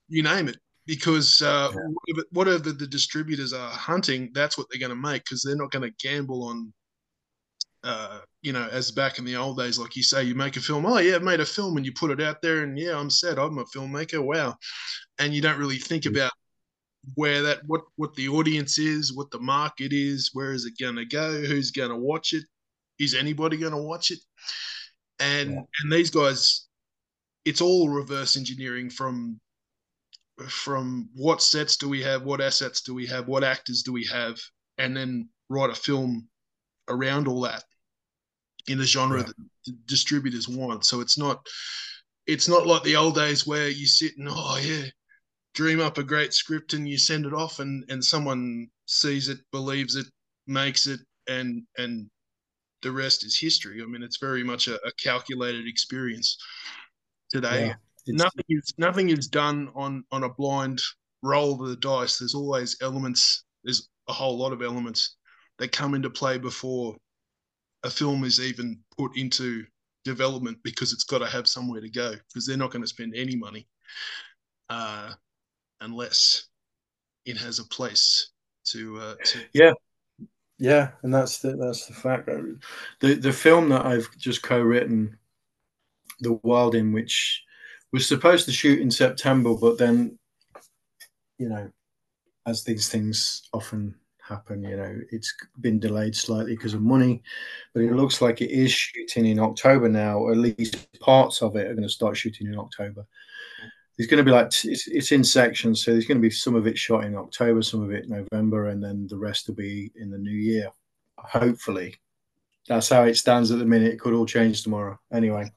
you 0.09 0.21
name 0.21 0.49
it 0.49 0.57
because 0.85 1.41
uh, 1.41 1.71
yeah. 1.73 1.81
whatever, 1.81 2.27
whatever, 2.31 2.71
the 2.71 2.87
distributors 2.87 3.53
are 3.53 3.69
hunting, 3.69 4.31
that's 4.33 4.57
what 4.57 4.67
they're 4.69 4.79
going 4.79 4.89
to 4.89 4.95
make 4.95 5.23
because 5.23 5.41
they're 5.41 5.55
not 5.55 5.71
going 5.71 5.89
to 5.89 6.07
gamble 6.07 6.43
on, 6.43 6.73
uh, 7.83 8.19
you 8.41 8.53
know, 8.53 8.67
as 8.71 8.91
back 8.91 9.17
in 9.17 9.25
the 9.25 9.35
old 9.35 9.57
days, 9.57 9.79
like 9.79 9.95
you 9.95 10.03
say, 10.03 10.23
you 10.23 10.35
make 10.35 10.57
a 10.57 10.61
film. 10.61 10.85
Oh 10.85 10.97
yeah, 10.99 11.15
I've 11.15 11.23
made 11.23 11.39
a 11.39 11.45
film, 11.45 11.77
and 11.77 11.85
you 11.85 11.91
put 11.93 12.11
it 12.11 12.21
out 12.21 12.41
there, 12.41 12.63
and 12.63 12.77
yeah, 12.77 12.97
I'm 12.97 13.09
set. 13.09 13.39
I'm 13.39 13.57
a 13.57 13.65
filmmaker. 13.65 14.23
Wow, 14.23 14.55
and 15.19 15.33
you 15.33 15.41
don't 15.41 15.59
really 15.59 15.77
think 15.77 16.05
about 16.05 16.31
where 17.13 17.41
that 17.43 17.59
what 17.67 17.81
what 17.95 18.13
the 18.15 18.27
audience 18.27 18.77
is, 18.77 19.13
what 19.13 19.31
the 19.31 19.39
market 19.39 19.93
is, 19.93 20.31
where 20.33 20.51
is 20.51 20.65
it 20.65 20.73
going 20.79 20.95
to 20.95 21.05
go, 21.05 21.41
who's 21.41 21.71
going 21.71 21.89
to 21.89 21.97
watch 21.97 22.33
it, 22.33 22.43
is 22.99 23.13
anybody 23.13 23.57
going 23.57 23.71
to 23.71 23.77
watch 23.77 24.11
it, 24.11 24.19
and 25.19 25.51
yeah. 25.51 25.61
and 25.81 25.91
these 25.91 26.11
guys, 26.11 26.67
it's 27.43 27.61
all 27.61 27.89
reverse 27.89 28.37
engineering 28.37 28.89
from 28.89 29.39
from 30.47 31.09
what 31.13 31.41
sets 31.41 31.77
do 31.77 31.87
we 31.87 32.01
have, 32.01 32.23
what 32.23 32.41
assets 32.41 32.81
do 32.81 32.93
we 32.93 33.05
have, 33.07 33.27
what 33.27 33.43
actors 33.43 33.83
do 33.83 33.93
we 33.93 34.05
have, 34.05 34.39
and 34.77 34.95
then 34.95 35.29
write 35.49 35.69
a 35.69 35.75
film 35.75 36.27
around 36.89 37.27
all 37.27 37.41
that 37.41 37.63
in 38.67 38.77
the 38.77 38.85
genre 38.85 39.19
yeah. 39.19 39.25
that 39.25 39.35
the 39.65 39.71
distributors 39.85 40.47
want. 40.47 40.85
So 40.85 41.01
it's 41.01 41.17
not 41.17 41.45
it's 42.27 42.47
not 42.47 42.67
like 42.67 42.83
the 42.83 42.95
old 42.95 43.15
days 43.15 43.45
where 43.45 43.69
you 43.69 43.85
sit 43.85 44.17
and 44.17 44.27
oh 44.29 44.59
yeah, 44.61 44.85
dream 45.53 45.79
up 45.79 45.97
a 45.97 46.03
great 46.03 46.33
script 46.33 46.73
and 46.73 46.87
you 46.87 46.97
send 46.97 47.25
it 47.25 47.33
off 47.33 47.59
and 47.59 47.85
and 47.89 48.03
someone 48.03 48.67
sees 48.87 49.29
it, 49.29 49.39
believes 49.51 49.95
it, 49.95 50.07
makes 50.47 50.87
it, 50.87 50.99
and 51.27 51.63
and 51.77 52.09
the 52.81 52.91
rest 52.91 53.23
is 53.23 53.37
history. 53.37 53.81
I 53.81 53.85
mean, 53.85 54.03
it's 54.03 54.17
very 54.17 54.43
much 54.43 54.67
a, 54.67 54.75
a 54.85 54.91
calculated 55.01 55.65
experience 55.67 56.37
today. 57.31 57.67
Yeah 57.67 57.75
nothing 58.07 58.45
is 58.49 58.73
nothing 58.77 59.09
is 59.09 59.27
done 59.27 59.69
on 59.75 60.03
on 60.11 60.23
a 60.23 60.29
blind 60.29 60.81
roll 61.21 61.61
of 61.61 61.69
the 61.69 61.75
dice. 61.77 62.19
There's 62.19 62.35
always 62.35 62.77
elements. 62.81 63.43
There's 63.63 63.89
a 64.07 64.13
whole 64.13 64.37
lot 64.37 64.53
of 64.53 64.61
elements 64.61 65.15
that 65.57 65.71
come 65.71 65.95
into 65.95 66.09
play 66.09 66.37
before 66.37 66.95
a 67.83 67.89
film 67.89 68.23
is 68.23 68.39
even 68.39 68.79
put 68.97 69.15
into 69.15 69.63
development 70.03 70.57
because 70.63 70.91
it's 70.93 71.03
got 71.03 71.19
to 71.19 71.27
have 71.27 71.47
somewhere 71.47 71.81
to 71.81 71.89
go 71.89 72.13
because 72.27 72.45
they're 72.45 72.57
not 72.57 72.71
going 72.71 72.81
to 72.81 72.87
spend 72.87 73.13
any 73.15 73.35
money 73.35 73.67
uh, 74.69 75.11
unless 75.81 76.47
it 77.25 77.37
has 77.37 77.59
a 77.59 77.65
place 77.65 78.31
to, 78.65 78.97
uh, 78.97 79.15
to 79.23 79.39
yeah 79.53 79.73
yeah 80.57 80.89
and 81.03 81.13
that's 81.13 81.39
the 81.39 81.55
that's 81.57 81.85
the 81.85 81.93
fact 81.93 82.29
the 83.01 83.13
the 83.15 83.31
film 83.31 83.69
that 83.69 83.85
i've 83.85 84.09
just 84.17 84.41
co-written 84.41 85.15
the 86.21 86.33
wilding 86.43 86.91
which 86.93 87.43
was 87.95 88.05
supposed 88.05 88.45
to 88.45 88.51
shoot 88.51 88.81
in 88.81 88.91
September, 88.91 89.55
but 89.55 89.77
then, 89.77 90.19
you 91.37 91.47
know, 91.47 91.71
as 92.45 92.61
these 92.61 92.89
things 92.89 93.47
often 93.53 93.95
happen, 94.21 94.63
you 94.63 94.75
know, 94.75 94.99
it's 95.13 95.33
been 95.61 95.79
delayed 95.79 96.13
slightly 96.13 96.57
because 96.57 96.73
of 96.73 96.81
money, 96.81 97.23
but 97.73 97.83
it 97.83 97.93
looks 97.93 98.21
like 98.21 98.41
it 98.41 98.51
is 98.51 98.69
shooting 98.69 99.25
in 99.25 99.39
October 99.39 99.87
now. 99.87 100.29
At 100.29 100.35
least 100.35 100.99
parts 100.99 101.41
of 101.41 101.55
it 101.55 101.67
are 101.67 101.73
going 101.73 101.87
to 101.87 101.89
start 101.89 102.17
shooting 102.17 102.47
in 102.47 102.59
October. 102.59 103.07
There's 103.95 104.09
going 104.09 104.17
to 104.17 104.29
be 104.29 104.35
like 104.35 104.47
it's, 104.47 104.89
it's 104.89 105.13
in 105.13 105.23
sections, 105.23 105.81
so 105.81 105.91
there's 105.91 106.05
going 106.05 106.17
to 106.17 106.29
be 106.29 106.29
some 106.29 106.55
of 106.55 106.67
it 106.67 106.77
shot 106.77 107.05
in 107.05 107.15
October, 107.15 107.61
some 107.61 107.81
of 107.81 107.91
it 107.91 108.09
November, 108.09 108.67
and 108.71 108.83
then 108.83 109.07
the 109.07 109.17
rest 109.17 109.47
will 109.47 109.55
be 109.55 109.89
in 109.95 110.11
the 110.11 110.17
new 110.17 110.31
year. 110.31 110.69
Hopefully, 111.17 111.95
that's 112.67 112.89
how 112.89 113.03
it 113.03 113.15
stands 113.15 113.51
at 113.51 113.59
the 113.59 113.65
minute. 113.65 113.93
It 113.93 114.01
could 114.01 114.13
all 114.13 114.25
change 114.25 114.63
tomorrow. 114.63 114.99
Anyway 115.13 115.49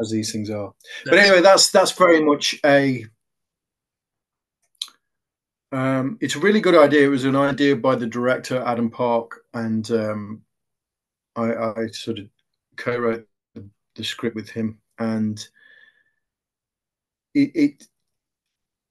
as 0.00 0.10
these 0.10 0.32
things 0.32 0.50
are. 0.50 0.72
But 1.04 1.18
anyway, 1.18 1.40
that's 1.40 1.70
that's 1.70 1.92
very 1.92 2.20
much 2.20 2.58
a. 2.64 3.04
Um, 5.72 6.18
it's 6.20 6.36
a 6.36 6.40
really 6.40 6.60
good 6.60 6.76
idea. 6.76 7.04
It 7.04 7.08
was 7.08 7.24
an 7.24 7.36
idea 7.36 7.74
by 7.74 7.96
the 7.96 8.06
director 8.06 8.62
Adam 8.64 8.90
Park, 8.90 9.40
and 9.54 9.90
um, 9.90 10.42
I, 11.34 11.52
I, 11.52 11.86
sort 11.88 12.20
of 12.20 12.28
co-wrote 12.76 13.26
the, 13.54 13.68
the, 13.96 14.04
script 14.04 14.36
with 14.36 14.48
him, 14.48 14.78
and 15.00 15.44
it, 17.34 17.50
it 17.56 17.84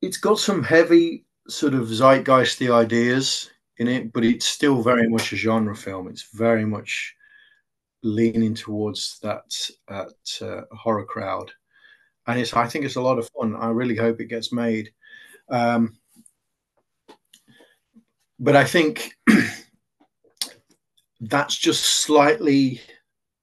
it's 0.01 0.17
got 0.17 0.39
some 0.39 0.61
heavy 0.61 1.25
sort 1.47 1.73
of 1.73 1.87
zeitgeisty 1.87 2.73
ideas 2.73 3.49
in 3.77 3.87
it, 3.87 4.11
but 4.11 4.25
it's 4.25 4.45
still 4.45 4.81
very 4.81 5.07
much 5.07 5.31
a 5.31 5.37
genre 5.37 5.75
film. 5.75 6.09
It's 6.09 6.29
very 6.33 6.65
much 6.65 7.15
leaning 8.03 8.53
towards 8.53 9.19
that 9.19 9.51
that 9.87 10.13
uh, 10.41 10.75
horror 10.75 11.05
crowd, 11.05 11.51
and 12.27 12.39
it's 12.39 12.53
I 12.53 12.67
think 12.67 12.85
it's 12.85 12.97
a 12.97 13.01
lot 13.01 13.17
of 13.17 13.29
fun. 13.37 13.55
I 13.55 13.69
really 13.69 13.95
hope 13.95 14.19
it 14.19 14.25
gets 14.25 14.51
made. 14.51 14.91
Um, 15.49 15.97
but 18.39 18.55
I 18.55 18.65
think 18.65 19.13
that's 21.21 21.57
just 21.57 21.83
slightly 21.83 22.81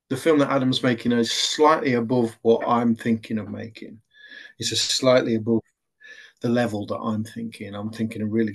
the 0.08 0.16
film 0.16 0.38
that 0.40 0.50
Adam's 0.50 0.82
making 0.82 1.12
is 1.12 1.30
slightly 1.30 1.94
above 1.94 2.36
what 2.42 2.66
I'm 2.66 2.94
thinking 2.94 3.38
of 3.38 3.48
making. 3.48 4.00
It's 4.58 4.72
a 4.72 4.76
slightly 4.76 5.36
above 5.36 5.60
the 6.40 6.48
level 6.48 6.84
that 6.86 6.98
I'm 6.98 7.24
thinking. 7.24 7.74
I'm 7.74 7.90
thinking 7.90 8.22
of 8.22 8.32
really 8.32 8.54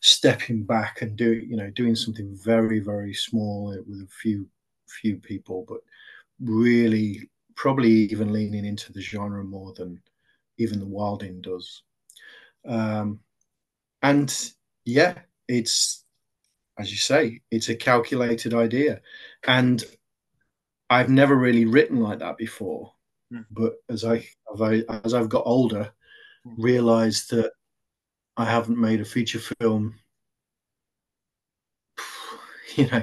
stepping 0.00 0.62
back 0.62 1.02
and 1.02 1.16
do 1.16 1.32
you 1.32 1.56
know 1.56 1.70
doing 1.70 1.96
something 1.96 2.36
very 2.44 2.78
very 2.78 3.14
small 3.14 3.74
with 3.88 4.00
a 4.00 4.08
few 4.22 4.46
few 4.88 5.16
people, 5.16 5.64
but 5.68 5.80
really 6.40 7.28
probably 7.54 7.90
even 7.90 8.32
leaning 8.32 8.64
into 8.64 8.92
the 8.92 9.00
genre 9.00 9.42
more 9.42 9.72
than 9.74 10.00
even 10.58 10.78
the 10.78 10.86
Wilding 10.86 11.40
does. 11.40 11.82
Um, 12.66 13.20
and 14.02 14.52
yeah, 14.84 15.18
it's 15.48 16.04
as 16.78 16.90
you 16.90 16.98
say, 16.98 17.40
it's 17.50 17.68
a 17.68 17.74
calculated 17.74 18.52
idea, 18.54 19.00
and 19.46 19.82
I've 20.90 21.08
never 21.08 21.34
really 21.34 21.64
written 21.64 22.00
like 22.00 22.18
that 22.20 22.36
before. 22.36 22.92
mm. 23.32 23.44
but 23.50 23.74
as 23.88 24.04
I, 24.04 24.26
as 25.04 25.14
I've 25.14 25.28
got 25.28 25.46
older, 25.46 25.90
mm. 26.46 26.54
realised 26.58 27.30
that 27.30 27.52
I 28.36 28.44
haven't 28.44 28.78
made 28.78 29.00
a 29.00 29.04
feature 29.04 29.40
film. 29.60 29.94
You 32.76 32.88
know, 32.88 33.02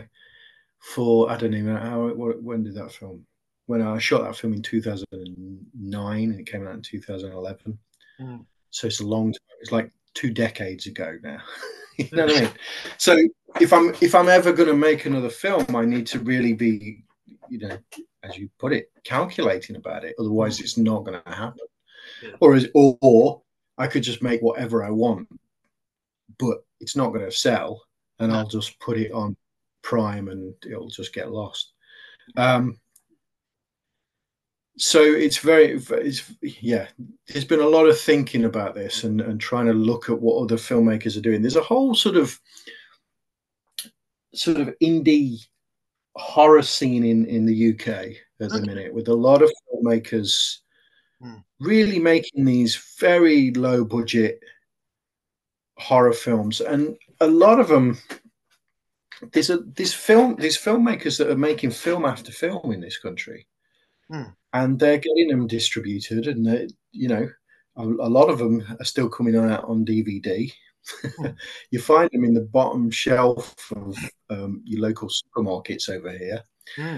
for 0.83 1.29
I 1.31 1.37
don't 1.37 1.53
even 1.53 1.73
know 1.73 1.79
how 1.79 2.07
when 2.09 2.63
did 2.63 2.75
that 2.75 2.91
film 2.91 3.25
when 3.67 3.81
I 3.81 3.97
shot 3.97 4.23
that 4.23 4.35
film 4.35 4.53
in 4.53 4.61
2009 4.61 6.23
and 6.31 6.39
it 6.39 6.45
came 6.45 6.67
out 6.67 6.73
in 6.73 6.81
2011. 6.81 7.77
Mm. 8.19 8.45
So 8.69 8.87
it's 8.87 8.99
a 8.99 9.05
long 9.05 9.31
time. 9.31 9.39
It's 9.61 9.71
like 9.71 9.91
two 10.13 10.31
decades 10.31 10.85
ago 10.85 11.17
now. 11.23 11.39
you 11.97 12.09
know 12.11 12.25
what 12.25 12.35
I 12.35 12.41
mean? 12.41 12.51
So 12.97 13.17
if 13.61 13.71
I'm 13.71 13.95
if 14.01 14.13
I'm 14.13 14.27
ever 14.27 14.51
going 14.51 14.67
to 14.67 14.75
make 14.75 15.05
another 15.05 15.29
film, 15.29 15.65
I 15.75 15.85
need 15.85 16.07
to 16.07 16.19
really 16.19 16.53
be, 16.53 17.03
you 17.49 17.59
know, 17.59 17.77
as 18.23 18.37
you 18.37 18.49
put 18.59 18.73
it, 18.73 18.91
calculating 19.03 19.77
about 19.77 20.03
it. 20.03 20.15
Otherwise, 20.19 20.59
it's 20.59 20.77
not 20.77 21.05
going 21.05 21.21
to 21.23 21.31
happen. 21.31 21.59
Yeah. 22.21 22.31
Or, 22.41 22.55
is, 22.55 22.67
or 22.73 22.97
or 23.01 23.41
I 23.77 23.87
could 23.87 24.03
just 24.03 24.21
make 24.21 24.41
whatever 24.41 24.83
I 24.83 24.89
want, 24.89 25.27
but 26.37 26.65
it's 26.81 26.97
not 26.97 27.09
going 27.09 27.25
to 27.25 27.31
sell, 27.31 27.81
and 28.19 28.31
I'll 28.33 28.47
just 28.47 28.77
put 28.79 28.97
it 28.97 29.11
on 29.13 29.37
Prime 29.83 30.29
and 30.29 30.53
it'll 30.65 30.89
just 30.89 31.13
get 31.13 31.31
lost. 31.31 31.73
Um, 32.35 32.79
so 34.77 35.01
it's 35.01 35.37
very 35.37 35.79
it's 35.91 36.31
yeah 36.41 36.87
there's 37.27 37.45
been 37.45 37.59
a 37.59 37.67
lot 37.67 37.85
of 37.85 37.99
thinking 37.99 38.45
about 38.45 38.73
this 38.73 39.03
and, 39.03 39.21
and 39.21 39.39
trying 39.39 39.67
to 39.67 39.73
look 39.73 40.09
at 40.09 40.19
what 40.19 40.41
other 40.41 40.55
filmmakers 40.55 41.15
are 41.15 41.21
doing 41.21 41.41
there's 41.41 41.55
a 41.55 41.61
whole 41.61 41.93
sort 41.93 42.17
of 42.17 42.39
sort 44.33 44.57
of 44.57 44.73
indie 44.81 45.45
horror 46.15 46.63
scene 46.63 47.03
in 47.03 47.25
in 47.27 47.45
the 47.45 47.71
uk 47.71 47.87
at 47.87 48.49
the 48.49 48.65
minute 48.65 48.93
with 48.93 49.07
a 49.07 49.13
lot 49.13 49.43
of 49.43 49.51
filmmakers 49.71 50.57
hmm. 51.21 51.35
really 51.59 51.99
making 51.99 52.43
these 52.43 52.95
very 52.99 53.51
low 53.51 53.85
budget 53.85 54.39
horror 55.77 56.13
films 56.13 56.61
and 56.61 56.97
a 57.21 57.27
lot 57.27 57.59
of 57.59 57.67
them 57.67 57.97
there's 59.31 59.49
a 59.49 59.57
this 59.57 59.93
film 59.93 60.35
these 60.35 60.57
filmmakers 60.57 61.17
that 61.17 61.29
are 61.29 61.37
making 61.37 61.71
film 61.71 62.05
after 62.05 62.31
film 62.31 62.71
in 62.71 62.81
this 62.81 62.97
country 62.97 63.47
Hmm. 64.09 64.23
And 64.53 64.79
they're 64.79 64.97
getting 64.97 65.29
them 65.29 65.47
distributed, 65.47 66.27
and 66.27 66.71
you 66.91 67.07
know, 67.07 67.27
a, 67.75 67.83
a, 67.83 68.09
lot 68.09 68.29
of 68.29 68.37
them 68.37 68.63
are 68.79 68.85
still 68.85 69.09
coming 69.09 69.35
out 69.35 69.63
on 69.63 69.85
DVD. 69.85 70.51
Hmm. 71.17 71.27
you 71.71 71.79
find 71.79 72.09
them 72.11 72.23
in 72.23 72.33
the 72.33 72.41
bottom 72.41 72.91
shelf 72.91 73.55
of 73.75 73.97
um, 74.29 74.61
your 74.65 74.81
local 74.81 75.09
supermarkets 75.09 75.89
over 75.89 76.11
here, 76.11 76.43
hmm. 76.75 76.97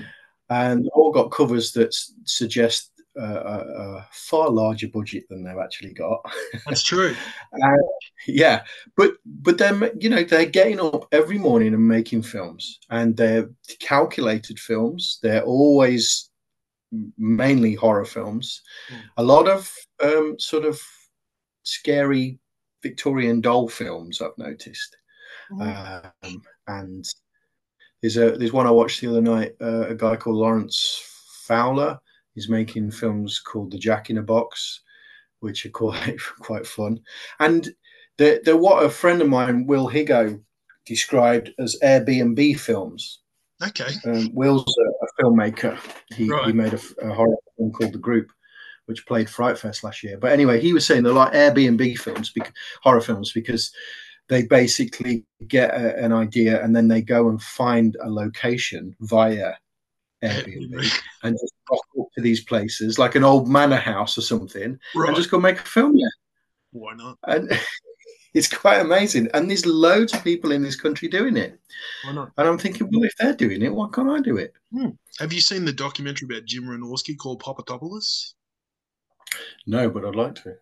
and 0.49 0.89
all 0.93 1.11
got 1.11 1.31
covers 1.31 1.71
that 1.73 1.95
suggest 2.25 2.91
a, 3.17 3.25
a, 3.25 4.07
far 4.11 4.49
larger 4.49 4.87
budget 4.87 5.23
than 5.29 5.43
they've 5.43 5.57
actually 5.57 5.93
got. 5.93 6.21
That's 6.65 6.83
true. 6.83 7.15
uh, 7.63 7.77
yeah, 8.27 8.63
but 8.97 9.13
but 9.25 9.57
then 9.57 9.89
you 9.99 10.09
know 10.09 10.23
they're 10.23 10.45
getting 10.45 10.79
up 10.79 11.07
every 11.11 11.37
morning 11.37 11.73
and 11.73 11.87
making 11.87 12.23
films, 12.23 12.79
and 12.89 13.15
they're 13.15 13.49
calculated 13.79 14.59
films. 14.59 15.19
They're 15.21 15.43
always 15.43 16.29
mainly 17.17 17.73
horror 17.73 18.05
films. 18.05 18.61
Mm. 18.91 19.01
A 19.17 19.23
lot 19.23 19.47
of 19.47 19.71
um, 20.03 20.35
sort 20.39 20.65
of 20.65 20.81
scary 21.63 22.39
Victorian 22.83 23.41
doll 23.41 23.67
films. 23.67 24.21
I've 24.21 24.37
noticed, 24.37 24.95
mm. 25.51 26.11
um, 26.23 26.41
and 26.67 27.05
there's 28.01 28.17
a 28.17 28.31
there's 28.31 28.53
one 28.53 28.67
I 28.67 28.71
watched 28.71 29.01
the 29.01 29.09
other 29.09 29.21
night. 29.21 29.53
Uh, 29.61 29.87
a 29.87 29.95
guy 29.95 30.15
called 30.15 30.37
Lawrence 30.37 31.01
Fowler. 31.47 31.99
He's 32.35 32.49
making 32.49 32.91
films 32.91 33.39
called 33.39 33.71
The 33.71 33.79
Jack 33.79 34.09
in 34.09 34.17
a 34.17 34.21
Box, 34.21 34.81
which 35.39 35.65
are 35.65 35.69
quite 35.71 36.19
quite 36.39 36.67
fun. 36.67 36.99
And 37.39 37.69
the 38.17 38.41
the 38.43 38.55
what 38.55 38.83
a 38.83 38.89
friend 38.89 39.21
of 39.21 39.29
mine, 39.29 39.65
Will 39.65 39.89
Higo, 39.89 40.41
described 40.85 41.51
as 41.57 41.77
Airbnb 41.83 42.59
films. 42.59 43.21
Okay. 43.65 43.87
Um, 44.05 44.29
Will's 44.33 44.63
a, 44.77 45.05
a 45.05 45.23
filmmaker. 45.23 45.79
He, 46.13 46.29
right. 46.29 46.47
he 46.47 46.53
made 46.53 46.73
a, 46.73 46.79
a, 47.01 47.13
horror 47.13 47.37
film 47.57 47.71
called 47.71 47.93
The 47.93 47.99
Group, 47.99 48.27
which 48.85 49.05
played 49.05 49.29
Fright 49.29 49.57
Fest 49.57 49.83
last 49.83 50.03
year. 50.03 50.17
But 50.17 50.33
anyway, 50.33 50.59
he 50.59 50.73
was 50.73 50.85
saying 50.85 51.03
they're 51.03 51.13
like 51.13 51.31
Airbnb 51.31 51.97
films, 51.97 52.31
because, 52.31 52.51
horror 52.83 52.99
films, 52.99 53.31
because 53.31 53.71
they 54.27 54.43
basically 54.43 55.23
get 55.47 55.73
a, 55.73 55.97
an 56.03 56.11
idea 56.11 56.61
and 56.63 56.75
then 56.75 56.87
they 56.87 57.01
go 57.01 57.29
and 57.29 57.41
find 57.41 57.95
a 58.03 58.09
location 58.09 58.95
via 59.01 59.53
Airbnb 60.23 61.01
and 61.23 61.35
just 61.35 61.53
rock 61.69 61.81
up 61.99 62.07
to 62.15 62.21
these 62.21 62.43
places 62.43 62.97
like 62.97 63.15
an 63.15 63.23
old 63.23 63.47
manor 63.47 63.75
house 63.75 64.17
or 64.17 64.21
something 64.21 64.79
right. 64.95 65.07
and 65.07 65.15
just 65.15 65.31
go 65.31 65.39
make 65.39 65.59
a 65.59 65.63
film 65.63 65.95
there. 65.95 66.11
Why 66.71 66.93
not? 66.95 67.17
And 67.27 67.51
it's 68.33 68.53
quite 68.53 68.81
amazing. 68.81 69.29
And 69.33 69.49
there's 69.49 69.65
loads 69.65 70.13
of 70.13 70.23
people 70.23 70.51
in 70.51 70.61
this 70.61 70.75
country 70.75 71.07
doing 71.07 71.37
it. 71.37 71.59
Why 72.03 72.13
not? 72.13 72.31
And 72.37 72.47
I'm 72.47 72.57
thinking, 72.57 72.89
well, 72.91 73.03
if 73.03 73.15
they're 73.17 73.33
doing 73.33 73.61
it, 73.61 73.73
why 73.73 73.87
can't 73.93 74.09
I 74.09 74.19
do 74.19 74.37
it? 74.37 74.53
Hmm. 74.71 74.89
Have 75.19 75.33
you 75.33 75.41
seen 75.41 75.65
the 75.65 75.73
documentary 75.73 76.25
about 76.25 76.45
Jim 76.45 76.65
Wynorski 76.65 77.17
called 77.17 77.41
Popatopolis? 77.41 78.33
No, 79.65 79.89
but 79.89 80.05
I'd 80.05 80.15
like 80.15 80.35
to. 80.43 80.55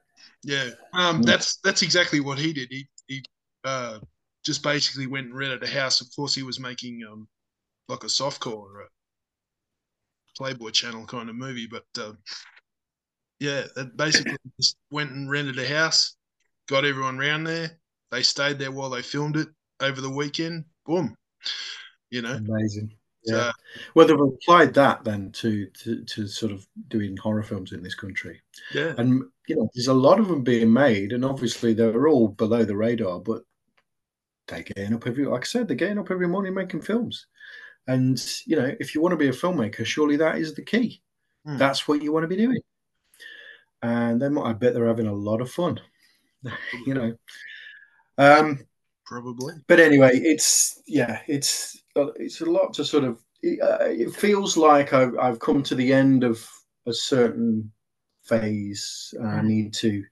Yeah, 0.44 0.70
um, 0.94 1.18
hmm. 1.18 1.22
that's 1.24 1.58
that's 1.64 1.82
exactly 1.82 2.20
what 2.20 2.38
he 2.38 2.54
did. 2.54 2.70
He 2.70 2.88
he 3.08 3.24
uh, 3.64 4.00
just 4.46 4.62
basically 4.62 5.08
went 5.08 5.28
and 5.28 5.36
rented 5.36 5.64
a 5.64 5.68
house. 5.68 6.02
Of 6.02 6.08
course, 6.16 6.36
he 6.36 6.44
was 6.44 6.60
making 6.60 7.02
um, 7.10 7.28
like 7.88 8.04
a 8.04 8.08
softcore 8.08 8.54
or 8.54 8.82
a 8.82 8.88
Playboy 10.38 10.72
Channel 10.72 11.06
kind 11.06 11.30
of 11.30 11.36
movie, 11.36 11.68
but 11.68 11.86
uh, 11.98 12.14
yeah, 13.40 13.64
basically 13.96 14.38
just 14.60 14.78
went 14.92 15.12
and 15.12 15.30
rented 15.30 15.60
a 15.60 15.68
house 15.68 16.16
got 16.68 16.86
everyone 16.86 17.18
round 17.18 17.46
there. 17.46 17.78
They 18.12 18.24
stayed 18.24 18.60
there 18.60 18.72
while 18.72 18.90
they 18.90 19.02
filmed 19.02 19.38
it 19.38 19.48
over 19.82 20.02
the 20.02 20.10
weekend. 20.10 20.66
Boom, 20.86 21.16
you 22.10 22.22
know, 22.22 22.34
amazing. 22.34 22.94
Yeah. 23.26 23.36
So, 23.36 23.52
well, 23.96 24.08
they've 24.08 24.20
applied 24.20 24.74
that 24.74 25.04
then 25.04 25.32
to, 25.32 25.68
to 25.68 26.04
to 26.04 26.28
sort 26.28 26.52
of 26.52 26.68
doing 26.90 27.18
horror 27.18 27.44
films 27.44 27.72
in 27.72 27.82
this 27.82 27.96
country. 27.96 28.42
Yeah, 28.74 28.94
and 28.98 29.24
you 29.48 29.56
know, 29.56 29.70
there's 29.74 29.88
a 29.88 29.94
lot 29.94 30.20
of 30.20 30.28
them 30.28 30.44
being 30.44 30.72
made, 30.72 31.14
and 31.14 31.26
obviously 31.26 31.74
they're 31.74 32.08
all 32.08 32.28
below 32.28 32.66
the 32.66 32.76
radar, 32.76 33.20
but 33.20 33.44
they're 34.48 34.64
getting 34.64 34.94
up 34.94 35.08
every. 35.08 35.26
Like 35.26 35.42
I 35.42 35.46
said, 35.46 35.68
they're 35.68 35.78
getting 35.78 36.00
up 36.00 36.12
every 36.12 36.28
morning 36.28 36.54
making 36.54 36.82
films. 36.82 37.28
And 37.88 38.24
you 38.46 38.56
know, 38.56 38.74
if 38.80 38.96
you 38.96 39.02
want 39.02 39.14
to 39.14 39.18
be 39.18 39.28
a 39.28 39.34
filmmaker, 39.34 39.86
surely 39.86 40.16
that 40.18 40.38
is 40.38 40.54
the 40.54 40.64
key. 40.64 41.02
Hmm. 41.46 41.58
That's 41.58 41.88
what 41.88 42.02
you 42.02 42.12
want 42.12 42.24
to 42.24 42.28
be 42.28 42.38
doing. 42.38 42.62
And 43.82 44.22
then 44.22 44.38
I 44.38 44.54
bet 44.54 44.74
they're 44.74 44.88
having 44.88 45.08
a 45.08 45.14
lot 45.14 45.42
of 45.42 45.52
fun. 45.52 45.80
you 46.86 46.94
know. 46.94 47.14
Um, 48.18 48.60
Probably. 49.06 49.56
But 49.68 49.80
anyway, 49.80 50.12
it's 50.14 50.82
yeah, 50.88 51.22
it's 51.28 51.84
it's 51.96 52.42
a 52.42 52.46
lot 52.46 52.74
to 52.76 52.86
sort 52.86 53.04
of. 53.04 53.24
Uh, 53.44 53.78
it 53.82 54.16
feels 54.16 54.56
like 54.56 54.94
I've 54.94 55.18
I've 55.20 55.40
come 55.40 55.62
to 55.64 55.76
the 55.76 55.92
end 55.92 56.24
of 56.24 56.48
a 56.86 56.94
certain 56.94 57.72
phase. 58.24 59.14
And 59.18 59.28
I 59.28 59.40
mm. 59.40 59.46
need 59.46 59.74
to 59.76 60.04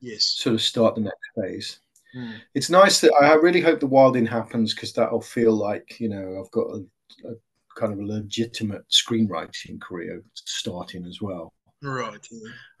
yes 0.00 0.26
sort 0.38 0.54
of 0.54 0.62
start 0.62 0.94
the 0.94 1.02
next 1.02 1.30
phase. 1.36 1.80
Mm. 2.16 2.34
It's 2.54 2.70
nice 2.70 3.00
that 3.00 3.12
I 3.20 3.34
really 3.34 3.60
hope 3.60 3.80
the 3.80 3.86
wilding 3.86 4.26
happens 4.26 4.74
because 4.74 4.92
that'll 4.92 5.20
feel 5.20 5.52
like 5.52 5.98
you 6.00 6.08
know 6.08 6.40
I've 6.42 6.50
got 6.50 6.68
a, 6.68 6.84
a 7.24 7.34
kind 7.78 7.92
of 7.92 7.98
a 7.98 8.06
legitimate 8.06 8.84
screenwriting 8.88 9.80
career 9.80 10.22
starting 10.34 11.04
as 11.06 11.20
well. 11.20 11.52
Right. 11.82 12.26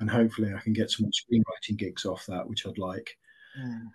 And 0.00 0.10
hopefully 0.10 0.52
I 0.54 0.60
can 0.60 0.72
get 0.72 0.90
some 0.90 1.06
screenwriting 1.06 1.76
gigs 1.76 2.04
off 2.04 2.24
that, 2.26 2.48
which 2.48 2.66
I'd 2.66 2.78
like. 2.78 3.16
Mm. 3.58 3.86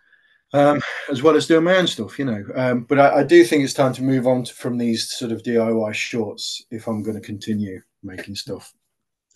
Um, 0.52 0.82
as 1.12 1.22
well 1.22 1.36
as 1.36 1.46
doing 1.46 1.64
my 1.64 1.76
own 1.76 1.86
stuff, 1.86 2.18
you 2.18 2.26
know. 2.26 2.44
Um, 2.56 2.82
but 2.82 2.98
I, 2.98 3.20
I, 3.20 3.24
do 3.24 3.44
think 3.44 3.64
it's 3.64 3.74
time 3.74 3.94
to 3.94 4.02
move 4.02 4.26
on 4.26 4.44
to, 4.46 4.54
from 4.54 4.80
these 4.80 5.12
sort 5.12 5.32
of 5.32 5.44
DIY 5.44 5.94
shorts 5.94 6.66
if 6.72 6.88
I'm 6.88 7.04
going 7.04 7.16
to 7.16 7.22
continue 7.22 7.80
making 8.02 8.34
stuff. 8.34 8.74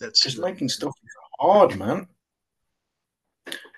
That's 0.00 0.20
just 0.20 0.36
true. 0.36 0.44
making 0.44 0.70
stuff 0.70 0.92
is 1.04 1.10
hard, 1.38 1.78
man. 1.78 2.08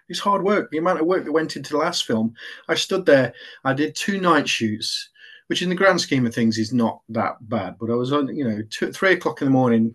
It's 0.09 0.21
hard 0.21 0.45
work. 0.45 0.71
The 0.71 0.79
amount 0.79 1.01
of 1.01 1.07
work 1.07 1.25
that 1.25 1.33
went 1.33 1.57
into 1.57 1.73
the 1.73 1.79
last 1.79 2.07
film, 2.07 2.33
I 2.69 2.75
stood 2.75 3.05
there. 3.05 3.35
I 3.64 3.75
did 3.75 3.95
two 3.95 4.19
night 4.19 4.49
shoots, 4.49 5.11
which 5.49 5.63
in 5.63 5.69
the 5.69 5.75
grand 5.75 6.01
scheme 6.01 6.27
of 6.27 6.35
things 6.35 6.59
is 6.59 6.73
not 6.73 7.01
that 7.09 7.37
bad. 7.49 7.77
But 7.79 7.91
I 7.91 7.95
was 7.95 8.13
on, 8.13 8.35
you 8.35 8.45
know, 8.49 8.63
two, 8.71 8.93
three 8.93 9.13
o'clock 9.13 9.41
in 9.41 9.47
the 9.47 9.53
morning, 9.53 9.95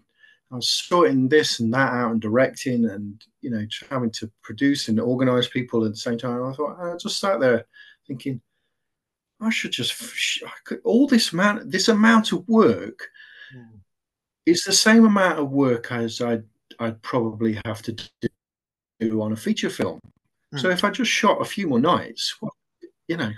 I 0.51 0.55
was 0.55 0.69
sorting 0.69 1.29
this 1.29 1.59
and 1.59 1.73
that 1.73 1.93
out 1.93 2.11
and 2.11 2.21
directing 2.21 2.85
and 2.85 3.23
you 3.39 3.49
know 3.49 3.65
having 3.89 4.11
to 4.11 4.29
produce 4.41 4.89
and 4.89 4.99
organize 4.99 5.47
people 5.47 5.85
at 5.85 5.91
the 5.91 5.97
same 5.97 6.17
time. 6.17 6.43
I 6.43 6.53
thought 6.53 6.79
I 6.79 6.97
just 6.97 7.19
sat 7.19 7.39
there 7.39 7.65
thinking 8.05 8.41
I 9.39 9.49
should 9.49 9.71
just 9.71 10.43
I 10.45 10.51
could, 10.65 10.81
all 10.83 11.07
this 11.07 11.31
amount 11.31 11.71
this 11.71 11.87
amount 11.87 12.33
of 12.33 12.47
work 12.49 13.07
mm. 13.55 13.79
is 14.45 14.63
the 14.63 14.73
same 14.73 15.05
amount 15.05 15.39
of 15.39 15.51
work 15.51 15.91
as 15.91 16.19
I'd 16.19 16.43
I'd 16.79 17.01
probably 17.01 17.57
have 17.63 17.81
to 17.83 17.93
do 18.99 19.21
on 19.21 19.31
a 19.31 19.37
feature 19.37 19.69
film. 19.69 20.01
Mm. 20.53 20.59
So 20.59 20.69
if 20.69 20.83
I 20.83 20.89
just 20.89 21.11
shot 21.11 21.41
a 21.41 21.45
few 21.45 21.67
more 21.67 21.79
nights, 21.79 22.35
well, 22.41 22.55
you 23.07 23.15
know, 23.15 23.31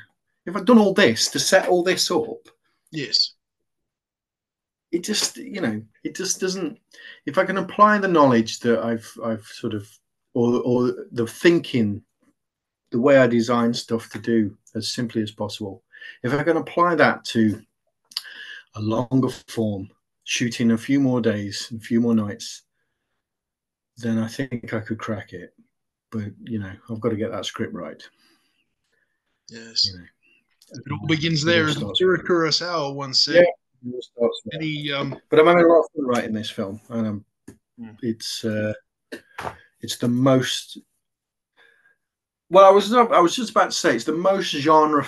if 0.45 0.55
I'd 0.55 0.65
done 0.65 0.79
all 0.79 0.93
this 0.93 1.29
to 1.31 1.39
set 1.39 1.67
all 1.67 1.83
this 1.83 2.11
up, 2.11 2.47
yes, 2.91 3.33
it 4.91 5.03
just 5.03 5.37
you 5.37 5.61
know 5.61 5.81
it 6.03 6.15
just 6.15 6.39
doesn't. 6.39 6.79
If 7.25 7.37
I 7.37 7.45
can 7.45 7.57
apply 7.57 7.97
the 7.97 8.07
knowledge 8.07 8.59
that 8.59 8.79
I've 8.79 9.09
I've 9.23 9.45
sort 9.45 9.73
of 9.73 9.87
or 10.33 10.61
or 10.61 10.93
the 11.11 11.27
thinking, 11.27 12.03
the 12.91 12.99
way 12.99 13.17
I 13.17 13.27
design 13.27 13.73
stuff 13.73 14.09
to 14.09 14.19
do 14.19 14.55
as 14.75 14.87
simply 14.89 15.21
as 15.21 15.31
possible. 15.31 15.83
If 16.23 16.33
I 16.33 16.43
can 16.43 16.57
apply 16.57 16.95
that 16.95 17.23
to 17.25 17.61
a 18.75 18.81
longer 18.81 19.29
form, 19.47 19.89
shooting 20.23 20.71
a 20.71 20.77
few 20.77 20.99
more 20.99 21.21
days, 21.21 21.71
a 21.75 21.79
few 21.79 22.01
more 22.01 22.15
nights, 22.15 22.63
then 23.97 24.17
I 24.17 24.27
think 24.27 24.73
I 24.73 24.79
could 24.79 24.99
crack 24.99 25.33
it. 25.33 25.53
But 26.11 26.31
you 26.43 26.59
know, 26.59 26.73
I've 26.89 26.99
got 26.99 27.09
to 27.09 27.15
get 27.15 27.31
that 27.31 27.45
script 27.45 27.73
right. 27.73 28.01
Yes. 29.49 29.85
You 29.85 29.99
know, 29.99 30.05
it 30.71 30.91
all 30.91 31.07
begins 31.07 31.43
there, 31.43 31.67
as 31.67 31.81
Akira 31.81 32.23
Kurosawa 32.23 32.93
once 32.93 33.23
said. 33.23 33.45
Yeah, 33.83 33.91
Any, 34.53 34.91
um... 34.91 35.17
But 35.29 35.39
I'm 35.39 35.47
having 35.47 35.65
a 35.65 35.67
lot 35.67 35.79
of 35.79 35.85
fun 35.95 36.05
writing 36.05 36.33
this 36.33 36.49
film, 36.49 36.79
and 36.89 37.07
um, 37.07 37.25
mm. 37.79 37.97
it's 38.01 38.43
uh, 38.45 38.73
it's 39.81 39.97
the 39.97 40.07
most. 40.07 40.79
Well, 42.49 42.65
I 42.65 42.71
was 42.71 42.93
I 42.93 43.19
was 43.19 43.35
just 43.35 43.51
about 43.51 43.71
to 43.71 43.77
say 43.77 43.95
it's 43.95 44.05
the 44.05 44.13
most 44.13 44.49
genre 44.51 45.05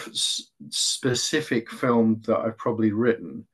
specific 0.70 1.70
film 1.70 2.22
that 2.26 2.40
I've 2.40 2.58
probably 2.58 2.92
written, 2.92 3.46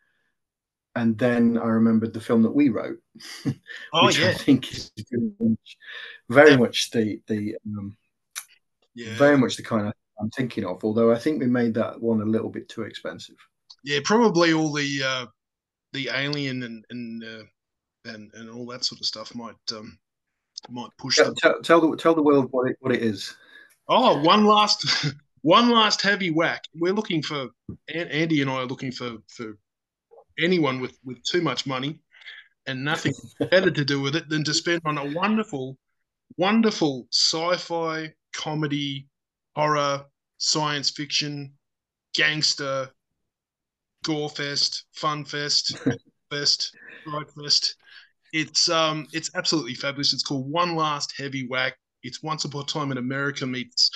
and 0.96 1.18
then 1.18 1.58
I 1.58 1.66
remembered 1.66 2.14
the 2.14 2.22
film 2.22 2.42
that 2.44 2.56
we 2.56 2.70
wrote, 2.70 3.00
oh, 3.94 4.06
which 4.06 4.20
yeah. 4.20 4.30
I 4.30 4.34
think 4.34 4.72
is 4.72 4.92
very 6.30 6.58
much 6.58 6.92
the 6.92 7.22
the 7.28 7.58
um, 7.66 7.98
yeah. 8.96 9.16
very 9.18 9.38
much 9.38 9.58
the 9.58 9.64
kind 9.64 9.88
of 9.88 9.94
I'm 10.22 10.30
thinking 10.30 10.66
of. 10.66 10.84
Although 10.84 11.12
I 11.12 11.18
think 11.18 11.40
we 11.40 11.48
made 11.48 11.74
that 11.74 12.00
one 12.00 12.22
a 12.22 12.26
little 12.26 12.50
bit 12.50 12.70
too 12.70 12.84
expensive. 12.84 13.36
Yeah, 13.84 14.00
probably 14.04 14.54
all 14.54 14.72
the 14.72 15.02
uh, 15.04 15.26
the 15.94 16.10
alien 16.14 16.64
and 16.64 16.86
and 16.90 17.24
uh, 17.24 17.44
and 18.06 18.32
and 18.34 18.50
all 18.50 18.66
that 18.68 18.86
sort 18.86 19.02
of 19.02 19.08
stuff 19.08 19.34
might 19.34 19.56
um, 19.74 19.98
might 20.70 20.92
push. 20.98 21.18
Tell, 21.18 21.34
tell, 21.34 21.62
tell, 21.62 21.82
the 21.82 21.98
tell 21.98 22.16
the 22.16 22.22
world 22.22 22.48
what 22.52 22.70
it 22.70 22.78
what 22.80 22.94
it 22.94 23.02
is. 23.02 23.36
Oh, 23.88 24.22
one 24.22 24.46
last 24.46 25.08
one 25.42 25.70
last 25.70 26.02
heavy 26.02 26.30
whack. 26.30 26.64
We're 26.76 26.94
looking 26.94 27.22
for 27.22 27.50
Andy 27.94 28.42
and 28.42 28.50
I 28.50 28.62
are 28.62 28.66
looking 28.66 28.92
for 28.92 29.18
for 29.28 29.58
anyone 30.40 30.80
with 30.80 30.98
with 31.04 31.24
too 31.24 31.42
much 31.42 31.66
money 31.66 32.00
and 32.68 32.84
nothing 32.84 33.14
better 33.50 33.72
to 33.72 33.86
do 33.86 34.02
with 34.02 34.16
it 34.16 34.30
than 34.30 34.44
to 34.44 34.54
spend 34.54 34.82
on 34.86 34.98
a 34.98 35.12
wonderful, 35.14 35.78
wonderful 36.38 37.08
sci-fi 37.12 38.14
comedy, 38.34 39.08
horror, 39.56 40.06
science 40.42 40.90
fiction, 40.90 41.54
gangster, 42.16 42.90
gore 44.04 44.30
fest, 44.30 44.86
fun 44.92 45.24
fest, 45.24 45.78
fest, 46.32 46.76
fright 47.06 47.28
fest. 47.40 47.76
It's 48.34 48.68
um 48.70 49.08
it's 49.14 49.30
absolutely 49.36 49.76
fabulous. 49.76 50.14
It's 50.14 50.24
called 50.24 50.52
One 50.52 50.76
Last 50.76 51.14
Heavy 51.16 51.48
Whack. 51.48 51.78
It's 52.04 52.24
Once 52.24 52.44
Upon 52.44 52.64
a 52.64 52.66
Time 52.66 52.92
in 52.92 52.98
America 52.98 53.46
meets 53.46 53.92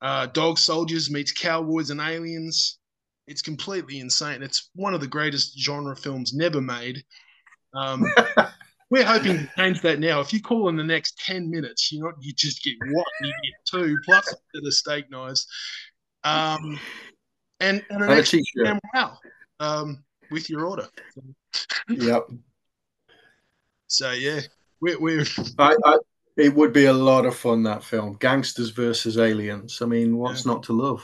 uh, 0.00 0.26
Dog 0.26 0.58
Soldiers 0.58 1.10
meets 1.10 1.32
Cowboys 1.32 1.90
and 1.90 2.00
Aliens. 2.00 2.78
It's 3.26 3.42
completely 3.42 3.98
insane. 3.98 4.42
It's 4.42 4.70
one 4.74 4.94
of 4.94 5.00
the 5.00 5.06
greatest 5.06 5.58
genre 5.58 5.96
films 5.96 6.32
never 6.32 6.60
made. 6.60 7.04
Um, 7.74 8.04
we're 8.92 9.06
hoping 9.06 9.38
to 9.38 9.50
change 9.56 9.80
that 9.80 10.00
now. 10.00 10.20
If 10.20 10.34
you 10.34 10.42
call 10.42 10.68
in 10.68 10.76
the 10.76 10.84
next 10.84 11.18
ten 11.18 11.50
minutes, 11.50 11.90
you 11.90 12.00
know 12.00 12.12
you 12.20 12.34
just 12.34 12.62
get 12.62 12.74
one, 12.78 13.04
you 13.22 13.32
get 13.42 13.64
two 13.64 13.96
plus 14.04 14.34
the 14.52 14.70
steak 14.70 15.10
knives, 15.10 15.46
um, 16.24 16.78
and 17.58 17.82
and 17.88 18.02
an 18.02 18.10
and 18.10 18.20
extra 18.20 18.40
wow 18.94 19.16
um, 19.60 20.04
with 20.30 20.50
your 20.50 20.66
order. 20.66 20.86
yep. 21.88 22.28
So 23.86 24.10
yeah, 24.10 24.40
we're, 24.82 25.00
we're 25.00 25.24
I, 25.58 25.74
I, 25.86 25.98
it 26.36 26.54
would 26.54 26.74
be 26.74 26.84
a 26.84 26.92
lot 26.92 27.24
of 27.24 27.34
fun 27.34 27.62
that 27.62 27.82
film, 27.82 28.18
gangsters 28.20 28.70
versus 28.70 29.16
aliens. 29.16 29.80
I 29.80 29.86
mean, 29.86 30.18
what's 30.18 30.44
yeah. 30.44 30.52
not 30.52 30.64
to 30.64 30.74
love? 30.74 31.02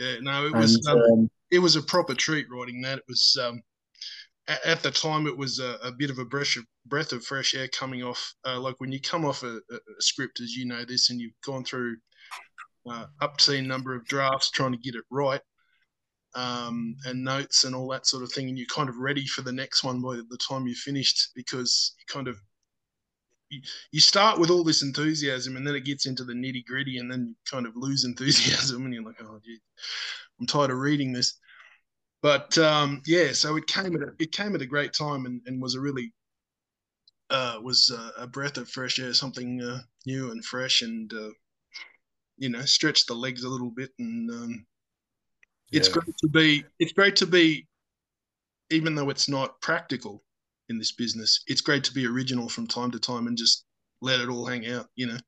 Yeah, 0.00 0.16
no, 0.22 0.46
it 0.46 0.54
was 0.54 0.74
and, 0.74 0.88
um, 0.88 1.12
um, 1.12 1.30
it 1.52 1.60
was 1.60 1.76
a 1.76 1.82
proper 1.82 2.14
treat 2.14 2.46
writing 2.50 2.80
that. 2.82 2.98
It 2.98 3.04
was 3.06 3.38
um, 3.40 3.62
at, 4.48 4.64
at, 4.64 4.82
the 4.82 4.90
time 4.90 5.26
it 5.26 5.36
was 5.36 5.58
a, 5.58 5.78
a, 5.82 5.92
bit 5.92 6.10
of 6.10 6.18
a 6.18 6.24
breath 6.24 6.56
of, 6.56 6.64
breath 6.86 7.12
of 7.12 7.24
fresh 7.24 7.54
air 7.54 7.68
coming 7.68 8.02
off. 8.02 8.34
Uh, 8.44 8.58
like 8.58 8.74
when 8.78 8.90
you 8.90 9.00
come 9.00 9.24
off 9.24 9.42
a, 9.42 9.56
a, 9.56 9.78
script, 10.00 10.40
as 10.40 10.54
you 10.54 10.66
know 10.66 10.84
this, 10.84 11.10
and 11.10 11.20
you've 11.20 11.40
gone 11.44 11.64
through 11.64 11.96
uh, 12.90 13.06
a 13.20 13.62
number 13.62 13.94
of 13.94 14.06
drafts 14.06 14.50
trying 14.50 14.72
to 14.72 14.78
get 14.78 14.94
it 14.94 15.04
right. 15.10 15.40
Um, 16.34 16.94
and 17.06 17.24
notes 17.24 17.64
and 17.64 17.74
all 17.74 17.88
that 17.88 18.06
sort 18.06 18.22
of 18.22 18.30
thing, 18.32 18.48
and 18.48 18.58
you're 18.58 18.66
kind 18.66 18.88
of 18.88 18.98
ready 18.98 19.26
for 19.26 19.42
the 19.42 19.52
next 19.52 19.82
one 19.82 20.02
by 20.02 20.16
the 20.16 20.38
time 20.46 20.66
you're 20.66 20.76
finished 20.76 21.30
because 21.34 21.94
you 21.98 22.04
kind 22.12 22.28
of 22.28 22.36
you, 23.50 23.60
you 23.92 24.00
start 24.00 24.38
with 24.38 24.50
all 24.50 24.62
this 24.62 24.82
enthusiasm 24.82 25.56
and 25.56 25.66
then 25.66 25.74
it 25.74 25.84
gets 25.84 26.06
into 26.06 26.24
the 26.24 26.34
nitty 26.34 26.64
gritty 26.66 26.98
and 26.98 27.10
then 27.10 27.28
you 27.28 27.34
kind 27.50 27.66
of 27.66 27.76
lose 27.76 28.04
enthusiasm 28.04 28.84
and 28.84 28.94
you're 28.94 29.02
like, 29.02 29.16
oh, 29.22 29.40
gee, 29.44 29.58
I'm 30.40 30.46
tired 30.46 30.70
of 30.70 30.78
reading 30.78 31.12
this. 31.12 31.38
But 32.22 32.58
um, 32.58 33.02
yeah, 33.06 33.32
so 33.32 33.56
it 33.56 33.66
came 33.66 33.94
at 33.94 34.02
a, 34.02 34.12
it 34.18 34.32
came 34.32 34.54
at 34.54 34.62
a 34.62 34.66
great 34.66 34.92
time 34.92 35.26
and, 35.26 35.40
and 35.46 35.62
was 35.62 35.74
a 35.74 35.80
really 35.80 36.12
uh, 37.30 37.58
was 37.62 37.90
a, 37.90 38.22
a, 38.22 38.26
breath 38.26 38.56
of 38.56 38.68
fresh 38.68 38.98
air, 38.98 39.12
something 39.12 39.62
uh, 39.62 39.80
new 40.06 40.30
and 40.30 40.44
fresh, 40.44 40.82
and 40.82 41.12
uh, 41.12 41.30
you 42.38 42.48
know, 42.48 42.62
stretched 42.62 43.06
the 43.06 43.14
legs 43.14 43.44
a 43.44 43.48
little 43.48 43.70
bit. 43.70 43.90
And 43.98 44.30
um, 44.30 44.66
it's 45.70 45.88
yeah. 45.88 45.94
great 45.94 46.16
to 46.18 46.28
be. 46.28 46.64
It's 46.78 46.92
great 46.92 47.16
to 47.16 47.26
be, 47.26 47.66
even 48.70 48.94
though 48.94 49.10
it's 49.10 49.28
not 49.28 49.60
practical 49.60 50.24
in 50.68 50.78
this 50.78 50.92
business. 50.92 51.42
It's 51.46 51.60
great 51.60 51.84
to 51.84 51.92
be 51.92 52.06
original 52.06 52.48
from 52.48 52.66
time 52.66 52.90
to 52.92 52.98
time 52.98 53.26
and 53.26 53.36
just 53.36 53.64
let 54.00 54.20
it 54.20 54.28
all 54.28 54.46
hang 54.46 54.66
out. 54.68 54.86
You 54.96 55.08
know. 55.08 55.18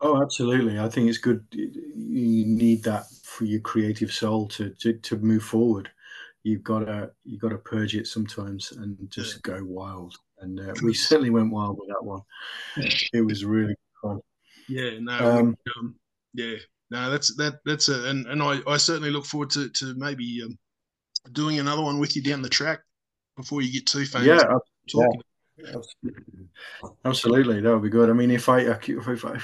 Oh, 0.00 0.20
absolutely. 0.20 0.78
I 0.78 0.88
think 0.88 1.08
it's 1.08 1.18
good. 1.18 1.44
You 1.52 2.44
need 2.44 2.82
that 2.82 3.04
for 3.34 3.44
your 3.44 3.60
creative 3.60 4.12
soul 4.12 4.46
to 4.48 4.70
to, 4.80 4.94
to 4.94 5.16
move 5.18 5.42
forward. 5.42 5.90
You've 6.42 6.62
got 6.62 6.80
to 6.80 7.10
you 7.24 7.38
got 7.38 7.50
to 7.50 7.58
purge 7.58 7.96
it 7.96 8.06
sometimes 8.06 8.72
and 8.72 8.96
just 9.10 9.42
go 9.42 9.60
wild. 9.64 10.14
And 10.40 10.60
uh, 10.60 10.74
we 10.82 10.94
certainly 10.94 11.30
went 11.30 11.52
wild 11.52 11.78
with 11.78 11.88
that 11.88 12.04
one. 12.04 12.20
It 13.12 13.24
was 13.24 13.44
really 13.44 13.74
fun. 14.02 14.20
Yeah. 14.68 14.98
No. 15.00 15.18
Um, 15.18 15.56
um, 15.76 15.94
yeah. 16.34 16.56
No. 16.90 17.10
That's 17.10 17.34
that. 17.36 17.60
That's 17.64 17.88
a 17.88 18.08
and 18.08 18.26
and 18.26 18.42
I 18.42 18.60
I 18.66 18.76
certainly 18.76 19.10
look 19.10 19.24
forward 19.24 19.50
to 19.50 19.68
to 19.70 19.94
maybe 19.94 20.42
um, 20.44 20.58
doing 21.32 21.58
another 21.58 21.82
one 21.82 21.98
with 21.98 22.14
you 22.14 22.22
down 22.22 22.42
the 22.42 22.48
track 22.48 22.80
before 23.36 23.62
you 23.62 23.72
get 23.72 23.86
too 23.86 24.04
famous. 24.04 24.26
Yeah. 24.26 24.58
Talking. 24.90 25.22
Yeah. 25.56 25.76
Absolutely, 27.04 27.60
that 27.60 27.72
would 27.72 27.82
be 27.82 27.88
good. 27.88 28.10
I 28.10 28.12
mean, 28.12 28.30
if 28.30 28.48
I 28.48 28.60
if 28.60 29.24
I 29.24 29.38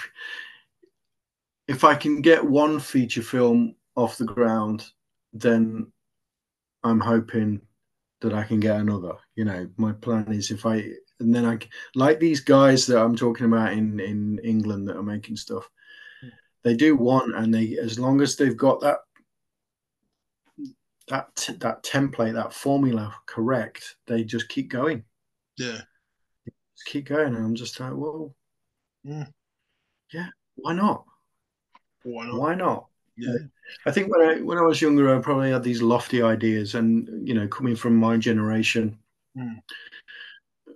if 1.69 1.85
I 1.85 1.95
can 1.95 2.21
get 2.21 2.45
one 2.45 2.81
feature 2.81 3.23
film 3.23 3.77
off 3.97 4.19
the 4.19 4.25
ground, 4.25 4.87
then 5.33 5.91
I'm 6.83 7.01
hoping 7.01 7.61
that 8.21 8.35
I 8.35 8.45
can 8.45 8.61
get 8.61 8.81
another. 8.81 9.15
You 9.35 9.45
know, 9.45 9.69
my 9.77 9.93
plan 9.93 10.33
is 10.33 10.51
if 10.51 10.67
I 10.67 10.85
and 11.21 11.35
then 11.35 11.45
I 11.45 11.59
like 11.95 12.19
these 12.19 12.41
guys 12.41 12.87
that 12.87 13.01
I'm 13.01 13.17
talking 13.17 13.47
about 13.47 13.73
in 13.73 14.01
in 14.01 14.39
England 14.43 14.89
that 14.89 14.97
are 14.97 15.03
making 15.03 15.37
stuff. 15.37 15.69
Hmm. 16.21 16.29
They 16.65 16.75
do 16.75 16.97
one, 16.97 17.35
and 17.35 17.53
they 17.53 17.77
as 17.79 17.99
long 17.99 18.21
as 18.21 18.37
they've 18.37 18.57
got 18.57 18.81
that 18.81 18.99
that 21.09 21.51
that 21.61 21.83
template, 21.83 22.35
that 22.35 22.55
formula 22.55 23.15
correct, 23.27 23.97
they 24.07 24.25
just 24.25 24.49
keep 24.49 24.71
going. 24.71 25.05
Yeah, 25.59 25.81
just 26.47 26.87
keep 26.87 27.07
going, 27.07 27.35
and 27.35 27.45
I'm 27.45 27.55
just 27.55 27.79
like, 27.79 27.93
well, 27.95 28.35
yeah, 29.05 29.27
yeah, 30.13 30.29
why 30.57 30.73
not? 30.73 31.05
Why 32.03 32.27
not? 32.27 32.39
Why 32.39 32.55
not? 32.55 32.87
Yeah. 33.21 33.47
I 33.87 33.91
think 33.91 34.11
when 34.11 34.29
I 34.29 34.41
when 34.41 34.59
I 34.59 34.63
was 34.63 34.81
younger, 34.81 35.15
I 35.15 35.21
probably 35.21 35.51
had 35.51 35.63
these 35.63 35.83
lofty 35.83 36.23
ideas, 36.23 36.75
and 36.75 37.27
you 37.27 37.35
know, 37.35 37.47
coming 37.49 37.77
from 37.77 37.97
my 37.97 38.17
generation 38.17 38.99
mm. 39.37 39.57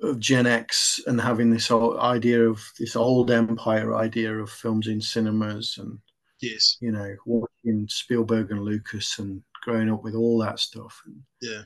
of 0.02 0.20
Gen 0.20 0.46
X, 0.46 1.00
and 1.06 1.20
having 1.20 1.50
this 1.50 1.68
whole 1.68 2.00
idea 2.00 2.48
of 2.48 2.62
this 2.78 2.96
old 2.96 3.30
empire 3.30 3.94
idea 3.96 4.32
of 4.32 4.50
films 4.50 4.86
in 4.86 5.00
cinemas, 5.00 5.78
and 5.78 5.98
yes, 6.40 6.76
you 6.80 6.92
know, 6.92 7.14
watching 7.26 7.86
Spielberg 7.88 8.50
and 8.50 8.62
Lucas, 8.62 9.18
and 9.18 9.42
growing 9.62 9.90
up 9.90 10.04
with 10.04 10.14
all 10.14 10.38
that 10.38 10.60
stuff. 10.60 11.02
And 11.06 11.16
yeah, 11.42 11.62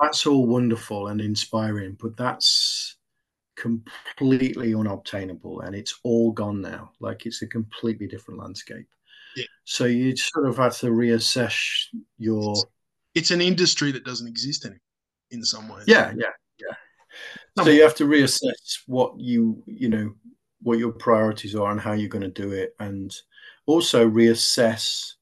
that's 0.00 0.26
all 0.26 0.46
wonderful 0.46 1.08
and 1.08 1.20
inspiring, 1.20 1.96
but 2.00 2.16
that's 2.16 2.96
completely 3.58 4.72
unobtainable 4.72 5.62
and 5.62 5.74
it's 5.74 5.98
all 6.04 6.30
gone 6.30 6.60
now. 6.60 6.92
Like 7.00 7.26
it's 7.26 7.42
a 7.42 7.46
completely 7.46 8.06
different 8.06 8.40
landscape. 8.40 8.86
Yeah. 9.36 9.44
So 9.64 9.84
you 9.84 10.16
sort 10.16 10.46
of 10.46 10.56
have 10.56 10.76
to 10.78 10.86
reassess 10.86 11.86
your. 12.18 12.54
It's 13.14 13.30
an 13.30 13.40
industry 13.40 13.92
that 13.92 14.04
doesn't 14.04 14.28
exist 14.28 14.64
anymore 14.64 14.80
in 15.30 15.44
some 15.44 15.68
ways. 15.68 15.84
Yeah, 15.86 16.12
yeah, 16.16 16.30
yeah. 16.60 17.64
So 17.64 17.70
you 17.70 17.82
have 17.82 17.94
to 17.96 18.04
reassess 18.04 18.80
what 18.86 19.18
you 19.18 19.62
you 19.66 19.88
know 19.88 20.14
what 20.62 20.78
your 20.78 20.92
priorities 20.92 21.54
are 21.54 21.70
and 21.70 21.80
how 21.80 21.92
you're 21.92 22.08
going 22.08 22.22
to 22.22 22.42
do 22.42 22.52
it, 22.52 22.74
and 22.80 23.14
also 23.66 24.08
reassess 24.08 25.14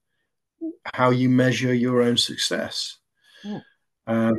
how 0.94 1.10
you 1.10 1.28
measure 1.28 1.74
your 1.74 2.02
own 2.02 2.16
success. 2.16 2.98
Hmm. 3.42 3.58
Um, 4.06 4.36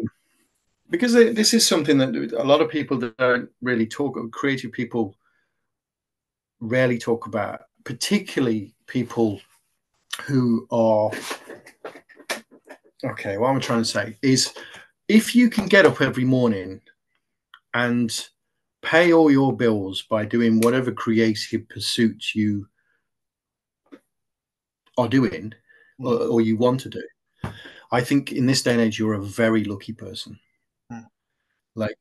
because 0.89 1.13
this 1.13 1.53
is 1.53 1.67
something 1.67 1.97
that 1.97 2.33
a 2.37 2.43
lot 2.43 2.61
of 2.61 2.69
people 2.69 2.97
that 2.99 3.17
don't 3.17 3.49
really 3.61 3.87
talk. 3.87 4.17
Creative 4.31 4.71
people 4.71 5.15
rarely 6.59 6.97
talk 6.97 7.27
about, 7.27 7.61
particularly 7.83 8.73
people 8.87 9.41
who 10.21 10.67
are 10.71 11.11
okay. 13.03 13.37
What 13.37 13.49
I'm 13.49 13.59
trying 13.59 13.81
to 13.81 13.85
say 13.85 14.17
is, 14.21 14.53
if 15.07 15.35
you 15.35 15.49
can 15.49 15.67
get 15.67 15.85
up 15.85 16.01
every 16.01 16.25
morning 16.25 16.81
and 17.73 18.27
pay 18.81 19.13
all 19.13 19.29
your 19.29 19.55
bills 19.55 20.03
by 20.03 20.25
doing 20.25 20.61
whatever 20.61 20.91
creative 20.91 21.67
pursuits 21.69 22.35
you 22.35 22.67
are 24.97 25.07
doing 25.07 25.53
or, 25.99 26.13
mm. 26.13 26.31
or, 26.31 26.41
you 26.41 26.57
want 26.57 26.79
to 26.81 26.89
do. 26.89 27.03
I 27.91 28.01
think 28.01 28.31
in 28.31 28.45
this 28.45 28.63
day 28.63 28.73
and 28.73 28.81
age, 28.81 28.97
you're 28.97 29.13
a 29.13 29.21
very 29.21 29.63
lucky 29.63 29.93
person. 29.93 30.39
Mm. 30.91 31.05
Like 31.75 31.97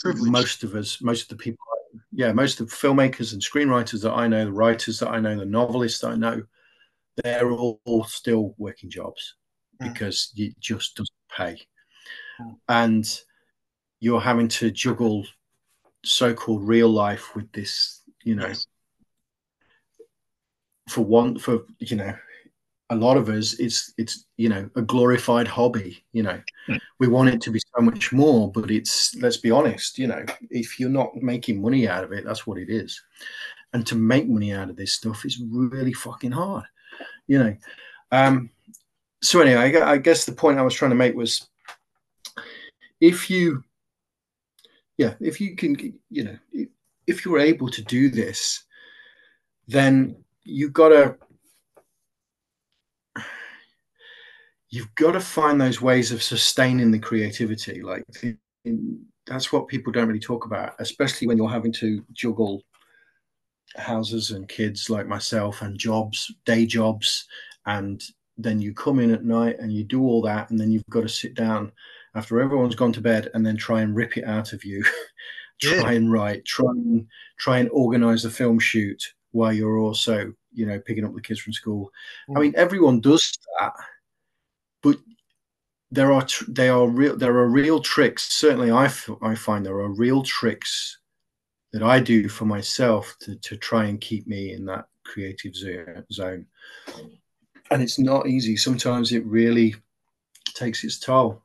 Privilege. 0.00 0.30
most 0.30 0.64
of 0.64 0.74
us, 0.74 1.00
most 1.00 1.22
of 1.22 1.28
the 1.28 1.42
people, 1.42 1.64
yeah, 2.10 2.32
most 2.32 2.60
of 2.60 2.68
the 2.68 2.76
filmmakers 2.76 3.32
and 3.32 3.42
screenwriters 3.42 4.02
that 4.02 4.12
I 4.12 4.28
know, 4.28 4.44
the 4.44 4.52
writers 4.52 4.98
that 5.00 5.08
I 5.08 5.20
know, 5.20 5.36
the 5.36 5.44
novelists 5.44 6.00
that 6.00 6.10
I 6.10 6.16
know, 6.16 6.42
they're 7.16 7.50
all, 7.50 7.80
all 7.84 8.04
still 8.04 8.54
working 8.58 8.90
jobs 8.90 9.34
mm. 9.80 9.92
because 9.92 10.32
it 10.36 10.58
just 10.60 10.96
doesn't 10.96 11.10
pay. 11.36 11.60
Mm. 12.40 12.56
And 12.68 13.20
you're 14.00 14.20
having 14.20 14.48
to 14.48 14.70
juggle 14.70 15.24
so-called 16.04 16.66
real 16.66 16.88
life 16.88 17.34
with 17.36 17.50
this, 17.52 18.02
you 18.24 18.34
know, 18.34 18.48
yes. 18.48 18.66
for 20.88 21.04
one, 21.04 21.38
for 21.38 21.60
you 21.78 21.96
know, 21.96 22.14
a 22.92 22.96
lot 22.96 23.16
of 23.16 23.28
us, 23.28 23.54
it's 23.58 23.92
it's 23.96 24.26
you 24.36 24.48
know 24.48 24.68
a 24.76 24.82
glorified 24.82 25.48
hobby. 25.48 26.04
You 26.12 26.24
know, 26.24 26.40
mm. 26.68 26.80
we 26.98 27.08
want 27.08 27.30
it 27.30 27.40
to 27.42 27.50
be 27.50 27.60
so 27.74 27.82
much 27.82 28.12
more, 28.12 28.52
but 28.52 28.70
it's 28.70 29.14
let's 29.16 29.38
be 29.38 29.50
honest. 29.50 29.98
You 29.98 30.08
know, 30.08 30.24
if 30.50 30.78
you're 30.78 30.90
not 30.90 31.16
making 31.16 31.62
money 31.62 31.88
out 31.88 32.04
of 32.04 32.12
it, 32.12 32.24
that's 32.24 32.46
what 32.46 32.58
it 32.58 32.68
is. 32.68 33.00
And 33.72 33.86
to 33.86 33.94
make 33.94 34.28
money 34.28 34.52
out 34.52 34.68
of 34.68 34.76
this 34.76 34.92
stuff 34.92 35.24
is 35.24 35.42
really 35.50 35.94
fucking 35.94 36.32
hard. 36.32 36.64
You 37.26 37.38
know. 37.38 37.56
Um, 38.10 38.50
so 39.22 39.40
anyway, 39.40 39.80
I, 39.80 39.96
guess 39.96 40.24
the 40.24 40.32
point 40.32 40.58
I 40.58 40.62
was 40.62 40.74
trying 40.74 40.90
to 40.90 40.96
make 40.96 41.14
was, 41.14 41.48
if 43.00 43.30
you 43.30 43.62
yeah, 44.98 45.14
if 45.20 45.40
you 45.40 45.56
can, 45.56 45.76
you 46.10 46.24
know, 46.24 46.38
if 47.06 47.24
you're 47.24 47.38
able 47.38 47.68
to 47.70 47.82
do 47.82 48.10
this, 48.10 48.64
then 49.66 50.16
you've 50.44 50.72
got 50.72 50.90
to 50.90 51.16
you've 54.70 54.94
got 54.94 55.12
to 55.12 55.20
find 55.20 55.60
those 55.60 55.80
ways 55.80 56.12
of 56.12 56.22
sustaining 56.22 56.90
the 56.90 56.98
creativity. 56.98 57.82
Like 57.82 58.04
that's 59.26 59.52
what 59.52 59.68
people 59.68 59.92
don't 59.92 60.08
really 60.08 60.20
talk 60.20 60.46
about, 60.46 60.74
especially 60.78 61.26
when 61.26 61.36
you're 61.36 61.48
having 61.48 61.72
to 61.74 62.04
juggle 62.12 62.62
houses 63.76 64.30
and 64.30 64.48
kids 64.48 64.90
like 64.90 65.06
myself 65.06 65.62
and 65.62 65.78
jobs, 65.78 66.32
day 66.44 66.66
jobs, 66.66 67.26
and 67.66 68.02
then 68.38 68.60
you 68.60 68.74
come 68.74 68.98
in 68.98 69.12
at 69.12 69.24
night 69.24 69.56
and 69.58 69.72
you 69.72 69.84
do 69.84 70.02
all 70.02 70.22
that, 70.22 70.50
and 70.50 70.58
then 70.58 70.70
you've 70.70 70.86
got 70.90 71.02
to 71.02 71.08
sit 71.08 71.34
down 71.34 71.72
after 72.14 72.40
everyone's 72.40 72.74
gone 72.74 72.92
to 72.92 73.00
bed 73.00 73.30
and 73.34 73.44
then 73.44 73.56
try 73.56 73.80
and 73.80 73.96
rip 73.96 74.16
it 74.16 74.24
out 74.24 74.52
of 74.52 74.64
you 74.64 74.84
try 75.60 75.76
yeah. 75.76 75.90
and 75.92 76.12
write 76.12 76.44
try 76.44 76.70
and 76.70 77.06
try 77.38 77.58
and 77.58 77.70
organize 77.70 78.22
the 78.22 78.30
film 78.30 78.58
shoot 78.58 79.02
while 79.32 79.52
you're 79.52 79.78
also 79.78 80.32
you 80.52 80.66
know 80.66 80.78
picking 80.80 81.04
up 81.04 81.14
the 81.14 81.20
kids 81.20 81.40
from 81.40 81.52
school 81.52 81.90
mm. 82.28 82.36
i 82.36 82.40
mean 82.40 82.52
everyone 82.56 83.00
does 83.00 83.32
that 83.58 83.72
but 84.82 84.96
there 85.90 86.12
are 86.12 86.24
tr- 86.24 86.44
they 86.48 86.68
are 86.68 86.86
real 86.86 87.16
there 87.16 87.36
are 87.36 87.48
real 87.48 87.80
tricks 87.80 88.32
certainly 88.32 88.70
I, 88.70 88.86
f- 88.86 89.10
I 89.22 89.34
find 89.34 89.64
there 89.64 89.78
are 89.80 89.90
real 89.90 90.22
tricks 90.22 90.98
that 91.72 91.82
i 91.82 91.98
do 91.98 92.28
for 92.28 92.44
myself 92.44 93.16
to, 93.20 93.36
to 93.36 93.56
try 93.56 93.86
and 93.86 94.00
keep 94.00 94.26
me 94.26 94.52
in 94.52 94.64
that 94.64 94.86
creative 95.04 95.54
zone 96.12 96.46
and 97.70 97.82
it's 97.82 97.98
not 97.98 98.28
easy 98.28 98.56
sometimes 98.56 99.12
it 99.12 99.24
really 99.26 99.74
takes 100.54 100.84
its 100.84 100.98
toll 100.98 101.42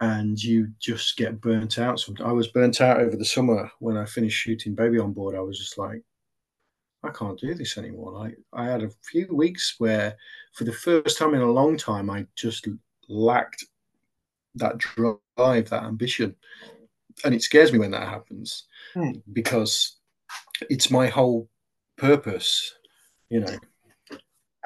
and 0.00 0.42
you 0.42 0.68
just 0.78 1.16
get 1.16 1.40
burnt 1.40 1.78
out. 1.78 2.04
I 2.22 2.32
was 2.32 2.48
burnt 2.48 2.80
out 2.80 3.00
over 3.00 3.16
the 3.16 3.24
summer 3.24 3.70
when 3.78 3.96
I 3.96 4.04
finished 4.04 4.38
shooting 4.38 4.74
Baby 4.74 4.98
on 4.98 5.12
Board. 5.12 5.34
I 5.34 5.40
was 5.40 5.58
just 5.58 5.78
like, 5.78 6.02
I 7.02 7.10
can't 7.10 7.38
do 7.38 7.54
this 7.54 7.78
anymore. 7.78 8.12
Like 8.12 8.36
I 8.52 8.66
had 8.66 8.82
a 8.82 8.90
few 9.02 9.28
weeks 9.30 9.76
where, 9.78 10.16
for 10.52 10.64
the 10.64 10.72
first 10.72 11.18
time 11.18 11.34
in 11.34 11.40
a 11.40 11.50
long 11.50 11.76
time, 11.76 12.10
I 12.10 12.26
just 12.34 12.68
lacked 13.08 13.64
that 14.56 14.78
drive, 14.78 15.70
that 15.70 15.84
ambition, 15.84 16.34
and 17.24 17.34
it 17.34 17.42
scares 17.42 17.72
me 17.72 17.78
when 17.78 17.90
that 17.90 18.08
happens 18.08 18.64
hmm. 18.94 19.12
because 19.32 19.96
it's 20.70 20.90
my 20.90 21.06
whole 21.06 21.48
purpose, 21.96 22.74
you 23.30 23.40
know 23.40 23.58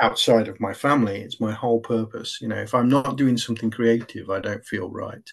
outside 0.01 0.49
of 0.49 0.61
my 0.61 0.73
family. 0.73 1.21
It's 1.21 1.41
my 1.41 1.53
whole 1.53 1.81
purpose. 1.81 2.39
You 2.41 2.49
know, 2.49 2.57
if 2.57 2.75
I'm 2.75 2.89
not 2.89 3.17
doing 3.17 3.37
something 3.37 3.71
creative, 3.71 4.31
I 4.31 4.41
don't 4.41 4.65
feel 4.65 4.89
right. 4.91 5.31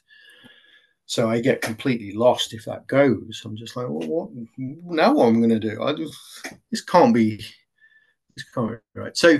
So 1.05 1.29
I 1.29 1.39
get 1.39 1.61
completely 1.61 2.11
lost 2.11 2.53
if 2.53 2.65
that 2.65 2.85
goes. 2.87 3.41
I'm 3.45 3.55
just 3.55 3.77
like, 3.77 3.87
well, 3.87 4.07
what 4.07 4.29
now? 4.57 5.13
What 5.13 5.27
I'm 5.27 5.39
going 5.39 5.49
to 5.49 5.59
do? 5.59 5.81
I 5.81 5.93
just 5.93 6.17
this 6.69 6.81
can't 6.81 7.13
be 7.13 7.37
this 8.35 8.45
can't 8.53 8.71
be 8.71 8.99
right. 8.99 9.15
So 9.15 9.39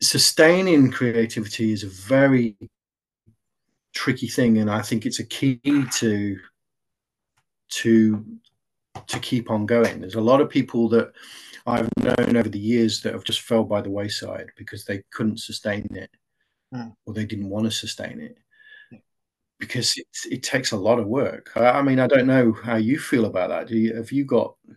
sustaining 0.00 0.90
creativity 0.92 1.72
is 1.72 1.82
a 1.82 1.88
very 1.88 2.56
tricky 3.94 4.28
thing, 4.28 4.58
and 4.58 4.70
I 4.70 4.80
think 4.80 5.06
it's 5.06 5.18
a 5.18 5.26
key 5.26 5.60
to 5.64 6.38
to 7.70 8.24
to 9.06 9.18
keep 9.20 9.50
on 9.50 9.66
going. 9.66 10.00
There's 10.00 10.16
a 10.16 10.20
lot 10.20 10.40
of 10.40 10.50
people 10.50 10.88
that 10.90 11.12
I've 11.66 11.88
known 11.98 12.36
over 12.36 12.48
the 12.48 12.58
years 12.58 13.00
that 13.02 13.12
have 13.12 13.24
just 13.24 13.42
fell 13.42 13.64
by 13.64 13.80
the 13.80 13.90
wayside 13.90 14.50
because 14.56 14.84
they 14.84 15.02
couldn't 15.10 15.38
sustain 15.38 15.86
it 15.94 16.10
mm. 16.74 16.92
or 17.06 17.14
they 17.14 17.24
didn't 17.24 17.48
want 17.48 17.66
to 17.66 17.70
sustain 17.70 18.20
it 18.20 18.36
because 19.58 19.96
it, 19.96 20.06
it 20.30 20.42
takes 20.42 20.72
a 20.72 20.76
lot 20.76 20.98
of 20.98 21.06
work. 21.06 21.52
I, 21.54 21.66
I, 21.66 21.82
mean, 21.82 22.00
I 22.00 22.06
don't 22.06 22.26
know 22.26 22.52
how 22.52 22.76
you 22.76 22.98
feel 22.98 23.26
about 23.26 23.50
that. 23.50 23.68
Do 23.68 23.76
you, 23.76 23.94
have 23.94 24.10
you 24.10 24.24
got, 24.24 24.56
do 24.66 24.76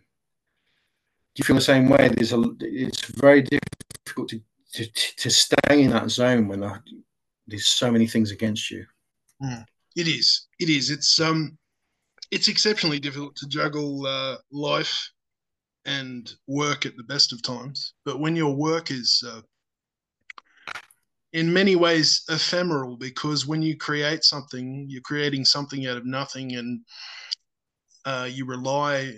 you 1.36 1.44
feel 1.44 1.56
the 1.56 1.62
same 1.62 1.88
way? 1.88 2.08
There's 2.08 2.32
a, 2.32 2.44
it's 2.60 3.06
very 3.06 3.42
difficult 3.42 4.28
to, 4.28 4.40
to, 4.74 4.86
to 5.16 5.30
stay 5.30 5.82
in 5.82 5.90
that 5.90 6.10
zone 6.10 6.48
when 6.48 6.60
there's 7.46 7.66
so 7.66 7.90
many 7.90 8.06
things 8.06 8.30
against 8.30 8.70
you. 8.70 8.84
Mm. 9.42 9.64
It 9.96 10.08
is. 10.08 10.48
It 10.60 10.68
is. 10.68 10.90
It's 10.90 11.18
um, 11.20 11.56
it's 12.30 12.48
exceptionally 12.48 12.98
difficult 12.98 13.36
to 13.36 13.48
juggle 13.48 14.06
uh, 14.06 14.36
life 14.50 15.10
and 15.84 16.32
work 16.46 16.86
at 16.86 16.96
the 16.96 17.02
best 17.04 17.32
of 17.32 17.42
times. 17.42 17.94
But 18.04 18.20
when 18.20 18.36
your 18.36 18.54
work 18.54 18.90
is 18.90 19.22
uh, 19.26 19.42
in 21.32 21.52
many 21.52 21.76
ways 21.76 22.22
ephemeral, 22.30 22.96
because 22.96 23.46
when 23.46 23.60
you 23.60 23.76
create 23.76 24.24
something, 24.24 24.86
you're 24.88 25.02
creating 25.02 25.44
something 25.44 25.86
out 25.86 25.96
of 25.96 26.06
nothing, 26.06 26.56
and 26.56 26.80
uh, 28.04 28.28
you 28.30 28.46
rely 28.46 29.14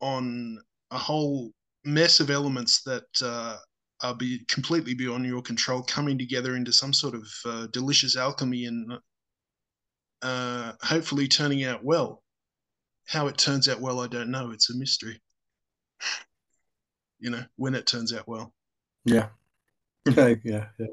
on 0.00 0.58
a 0.90 0.98
whole 0.98 1.52
mess 1.84 2.20
of 2.20 2.30
elements 2.30 2.82
that 2.82 3.04
uh, 3.22 3.56
are 4.02 4.14
be 4.14 4.44
completely 4.48 4.94
beyond 4.94 5.26
your 5.26 5.42
control 5.42 5.82
coming 5.82 6.18
together 6.18 6.56
into 6.56 6.72
some 6.72 6.92
sort 6.92 7.14
of 7.14 7.28
uh, 7.44 7.66
delicious 7.72 8.16
alchemy 8.16 8.64
and 8.64 8.90
uh, 10.22 10.72
hopefully 10.82 11.28
turning 11.28 11.64
out 11.64 11.84
well. 11.84 12.22
How 13.06 13.26
it 13.26 13.36
turns 13.36 13.68
out 13.68 13.80
well, 13.80 14.00
I 14.00 14.06
don't 14.06 14.30
know. 14.30 14.52
It's 14.52 14.70
a 14.70 14.76
mystery 14.76 15.20
you 17.20 17.30
know, 17.30 17.44
when 17.56 17.74
it 17.74 17.86
turns 17.86 18.12
out 18.12 18.26
well. 18.26 18.52
Yeah. 19.04 19.28
yeah, 20.16 20.34
yeah. 20.44 20.86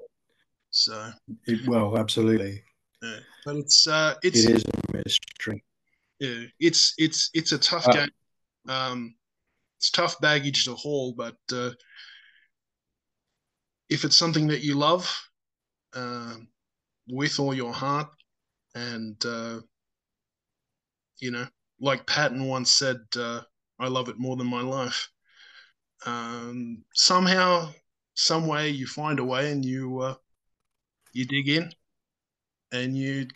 So 0.69 1.11
it, 1.45 1.67
well, 1.67 1.97
absolutely. 1.97 2.61
Yeah. 3.01 3.19
But 3.45 3.55
it's 3.55 3.88
uh 3.88 4.15
it's 4.21 4.43
it 4.43 4.55
is 4.57 4.63
a 4.65 4.97
mystery. 4.97 5.63
Yeah, 6.19 6.43
it's 6.59 6.93
it's 6.97 7.30
it's 7.34 7.53
a 7.53 7.57
tough 7.57 7.88
uh, 7.88 7.93
game. 7.93 8.09
Um 8.67 9.15
it's 9.78 9.89
tough 9.89 10.19
baggage 10.19 10.65
to 10.65 10.73
haul, 10.75 11.13
but 11.13 11.38
uh 11.53 11.71
if 13.89 14.03
it's 14.03 14.17
something 14.17 14.47
that 14.47 14.61
you 14.61 14.75
love, 14.75 15.09
uh, 15.95 16.34
with 17.07 17.39
all 17.39 17.53
your 17.53 17.71
heart 17.71 18.09
and 18.78 19.25
uh 19.25 19.59
you 21.19 21.32
know, 21.32 21.47
like 21.80 22.05
Patton 22.05 22.45
once 22.45 22.71
said, 22.71 22.97
uh, 23.15 23.41
I 23.80 23.88
love 23.88 24.09
it 24.09 24.19
more 24.19 24.36
than 24.36 24.47
my 24.47 24.61
life. 24.61 25.09
Um, 26.05 26.84
somehow, 26.93 27.69
some 28.13 28.47
way, 28.47 28.69
you 28.69 28.88
find 28.88 29.19
a 29.19 29.23
way 29.23 29.51
and 29.51 29.63
you 29.65 29.99
uh, 29.99 30.15
you 31.13 31.25
dig 31.25 31.49
in 31.49 31.71
and 32.71 32.95
you 32.95 33.28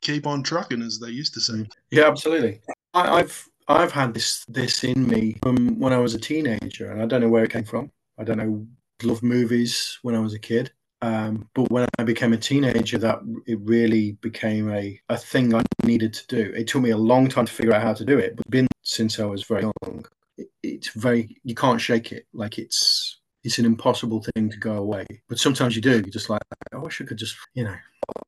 keep 0.00 0.26
on 0.26 0.42
trucking, 0.42 0.82
as 0.82 0.98
they 0.98 1.10
used 1.10 1.34
to 1.34 1.40
say. 1.40 1.66
Yeah, 1.90 2.08
absolutely. 2.08 2.60
I, 2.94 3.20
I've 3.20 3.48
I've 3.68 3.92
had 3.92 4.14
this 4.14 4.44
this 4.48 4.84
in 4.84 5.06
me 5.06 5.36
from 5.42 5.78
when 5.78 5.92
I 5.92 5.98
was 5.98 6.14
a 6.14 6.20
teenager, 6.20 6.90
and 6.90 7.02
I 7.02 7.06
don't 7.06 7.20
know 7.20 7.28
where 7.28 7.44
it 7.44 7.52
came 7.52 7.64
from. 7.64 7.90
I 8.18 8.24
don't 8.24 8.38
know. 8.38 8.66
Love 9.02 9.22
movies 9.22 9.98
when 10.02 10.14
I 10.14 10.20
was 10.20 10.32
a 10.32 10.38
kid, 10.38 10.70
Um, 11.02 11.48
but 11.54 11.70
when 11.70 11.86
I 11.98 12.04
became 12.04 12.32
a 12.32 12.38
teenager, 12.38 12.96
that 12.98 13.18
it 13.46 13.58
really 13.62 14.12
became 14.22 14.70
a, 14.70 14.98
a 15.08 15.18
thing 15.18 15.54
I 15.54 15.62
needed 15.84 16.14
to 16.14 16.26
do. 16.28 16.52
It 16.54 16.68
took 16.68 16.82
me 16.82 16.90
a 16.90 16.96
long 16.96 17.28
time 17.28 17.46
to 17.46 17.52
figure 17.52 17.74
out 17.74 17.82
how 17.82 17.92
to 17.92 18.04
do 18.04 18.18
it, 18.18 18.36
but 18.36 18.48
been 18.48 18.68
since 18.82 19.18
I 19.18 19.24
was 19.24 19.42
very 19.42 19.62
young. 19.62 20.06
It, 20.38 20.48
it's 20.62 20.90
very 20.90 21.36
you 21.44 21.54
can't 21.54 21.80
shake 21.80 22.12
it. 22.12 22.26
Like 22.32 22.58
it's 22.58 23.20
it's 23.44 23.58
an 23.58 23.66
impossible 23.66 24.24
thing 24.34 24.48
to 24.50 24.56
go 24.56 24.74
away. 24.74 25.04
But 25.28 25.40
sometimes 25.40 25.74
you 25.74 25.82
do. 25.82 25.94
You're 25.94 26.02
just 26.02 26.30
like, 26.30 26.42
I 26.72 26.78
wish 26.78 27.00
I 27.00 27.04
could 27.04 27.18
just, 27.18 27.36
you 27.54 27.64
know, 27.64 27.74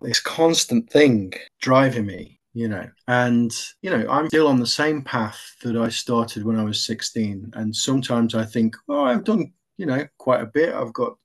this 0.01 0.21
constant 0.21 0.91
thing 0.91 1.33
driving 1.61 2.07
me 2.07 2.41
you 2.55 2.69
know 2.69 2.89
and 3.09 3.53
you 3.83 3.91
know 3.91 4.07
i'm 4.09 4.29
still 4.29 4.47
on 4.47 4.61
the 4.61 4.67
same 4.67 5.03
path 5.03 5.57
that 5.63 5.77
i 5.77 5.89
started 5.89 6.45
when 6.45 6.59
i 6.59 6.63
was 6.63 6.85
16 6.87 7.51
and 7.55 7.75
sometimes 7.75 8.35
i 8.35 8.45
think 8.45 8.77
oh 8.89 9.05
i've 9.05 9.25
done 9.25 9.53
you 9.77 9.87
know 9.87 10.07
quite 10.19 10.41
a 10.41 10.47
bit 10.47 10.73
i've 10.73 10.93
got 10.93 11.17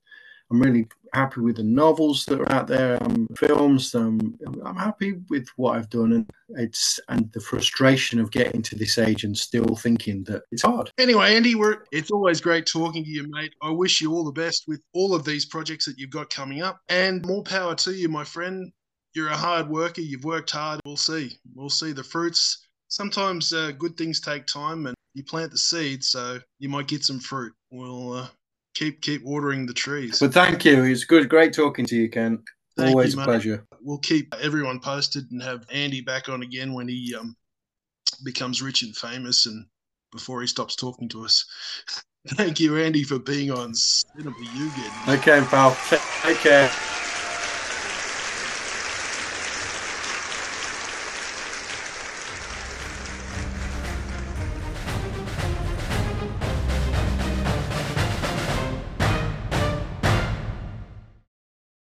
i'm 0.50 0.60
really 0.60 0.88
happy 1.12 1.40
with 1.40 1.56
the 1.56 1.62
novels 1.62 2.24
that 2.26 2.40
are 2.40 2.52
out 2.52 2.66
there 2.66 3.02
um, 3.02 3.26
films 3.36 3.94
um, 3.94 4.36
i'm 4.64 4.76
happy 4.76 5.14
with 5.28 5.46
what 5.56 5.76
i've 5.76 5.90
done 5.90 6.12
and 6.12 6.30
it's 6.50 6.98
and 7.08 7.30
the 7.32 7.40
frustration 7.40 8.18
of 8.18 8.30
getting 8.30 8.62
to 8.62 8.76
this 8.76 8.98
age 8.98 9.24
and 9.24 9.36
still 9.36 9.76
thinking 9.76 10.24
that 10.24 10.42
it's 10.50 10.62
hard 10.62 10.90
anyway 10.98 11.34
andy 11.34 11.54
we're 11.54 11.84
it's 11.92 12.10
always 12.10 12.40
great 12.40 12.66
talking 12.66 13.04
to 13.04 13.10
you 13.10 13.26
mate 13.30 13.54
i 13.62 13.70
wish 13.70 14.00
you 14.00 14.12
all 14.12 14.24
the 14.24 14.32
best 14.32 14.64
with 14.66 14.80
all 14.94 15.14
of 15.14 15.24
these 15.24 15.46
projects 15.46 15.84
that 15.84 15.98
you've 15.98 16.10
got 16.10 16.30
coming 16.30 16.62
up 16.62 16.80
and 16.88 17.24
more 17.26 17.42
power 17.42 17.74
to 17.74 17.92
you 17.92 18.08
my 18.08 18.24
friend 18.24 18.72
you're 19.14 19.28
a 19.28 19.36
hard 19.36 19.68
worker. 19.68 20.00
You've 20.00 20.24
worked 20.24 20.50
hard. 20.50 20.80
We'll 20.84 20.96
see. 20.96 21.38
We'll 21.54 21.70
see 21.70 21.92
the 21.92 22.04
fruits. 22.04 22.66
Sometimes 22.88 23.52
uh, 23.52 23.72
good 23.72 23.96
things 23.96 24.20
take 24.20 24.46
time, 24.46 24.86
and 24.86 24.94
you 25.14 25.24
plant 25.24 25.52
the 25.52 25.58
seed, 25.58 26.04
so 26.04 26.40
you 26.58 26.68
might 26.68 26.88
get 26.88 27.04
some 27.04 27.20
fruit. 27.20 27.52
We'll 27.70 28.12
uh, 28.12 28.28
keep 28.74 29.00
keep 29.00 29.22
watering 29.22 29.66
the 29.66 29.74
trees. 29.74 30.18
But 30.20 30.32
thank 30.32 30.64
you. 30.64 30.84
It's 30.84 31.04
good, 31.04 31.28
great 31.28 31.52
talking 31.52 31.86
to 31.86 31.96
you, 31.96 32.08
Ken. 32.08 32.42
Thank 32.76 32.90
Always 32.90 33.14
you, 33.14 33.20
a 33.20 33.24
pleasure. 33.24 33.66
We'll 33.80 33.98
keep 33.98 34.34
everyone 34.40 34.80
posted 34.80 35.30
and 35.30 35.42
have 35.42 35.66
Andy 35.72 36.00
back 36.00 36.28
on 36.28 36.42
again 36.42 36.72
when 36.72 36.88
he 36.88 37.14
um, 37.18 37.36
becomes 38.24 38.62
rich 38.62 38.82
and 38.82 38.96
famous, 38.96 39.46
and 39.46 39.66
before 40.12 40.40
he 40.40 40.46
stops 40.46 40.76
talking 40.76 41.08
to 41.10 41.24
us. 41.24 41.44
Thank 42.28 42.60
you, 42.60 42.76
Andy, 42.76 43.02
for 43.02 43.18
being 43.18 43.50
on 43.50 43.74
Cinema 43.74 44.36
Yugen. 44.36 45.18
Okay, 45.18 45.40
pal. 45.48 45.74
Take 46.22 46.36
care. 46.38 46.70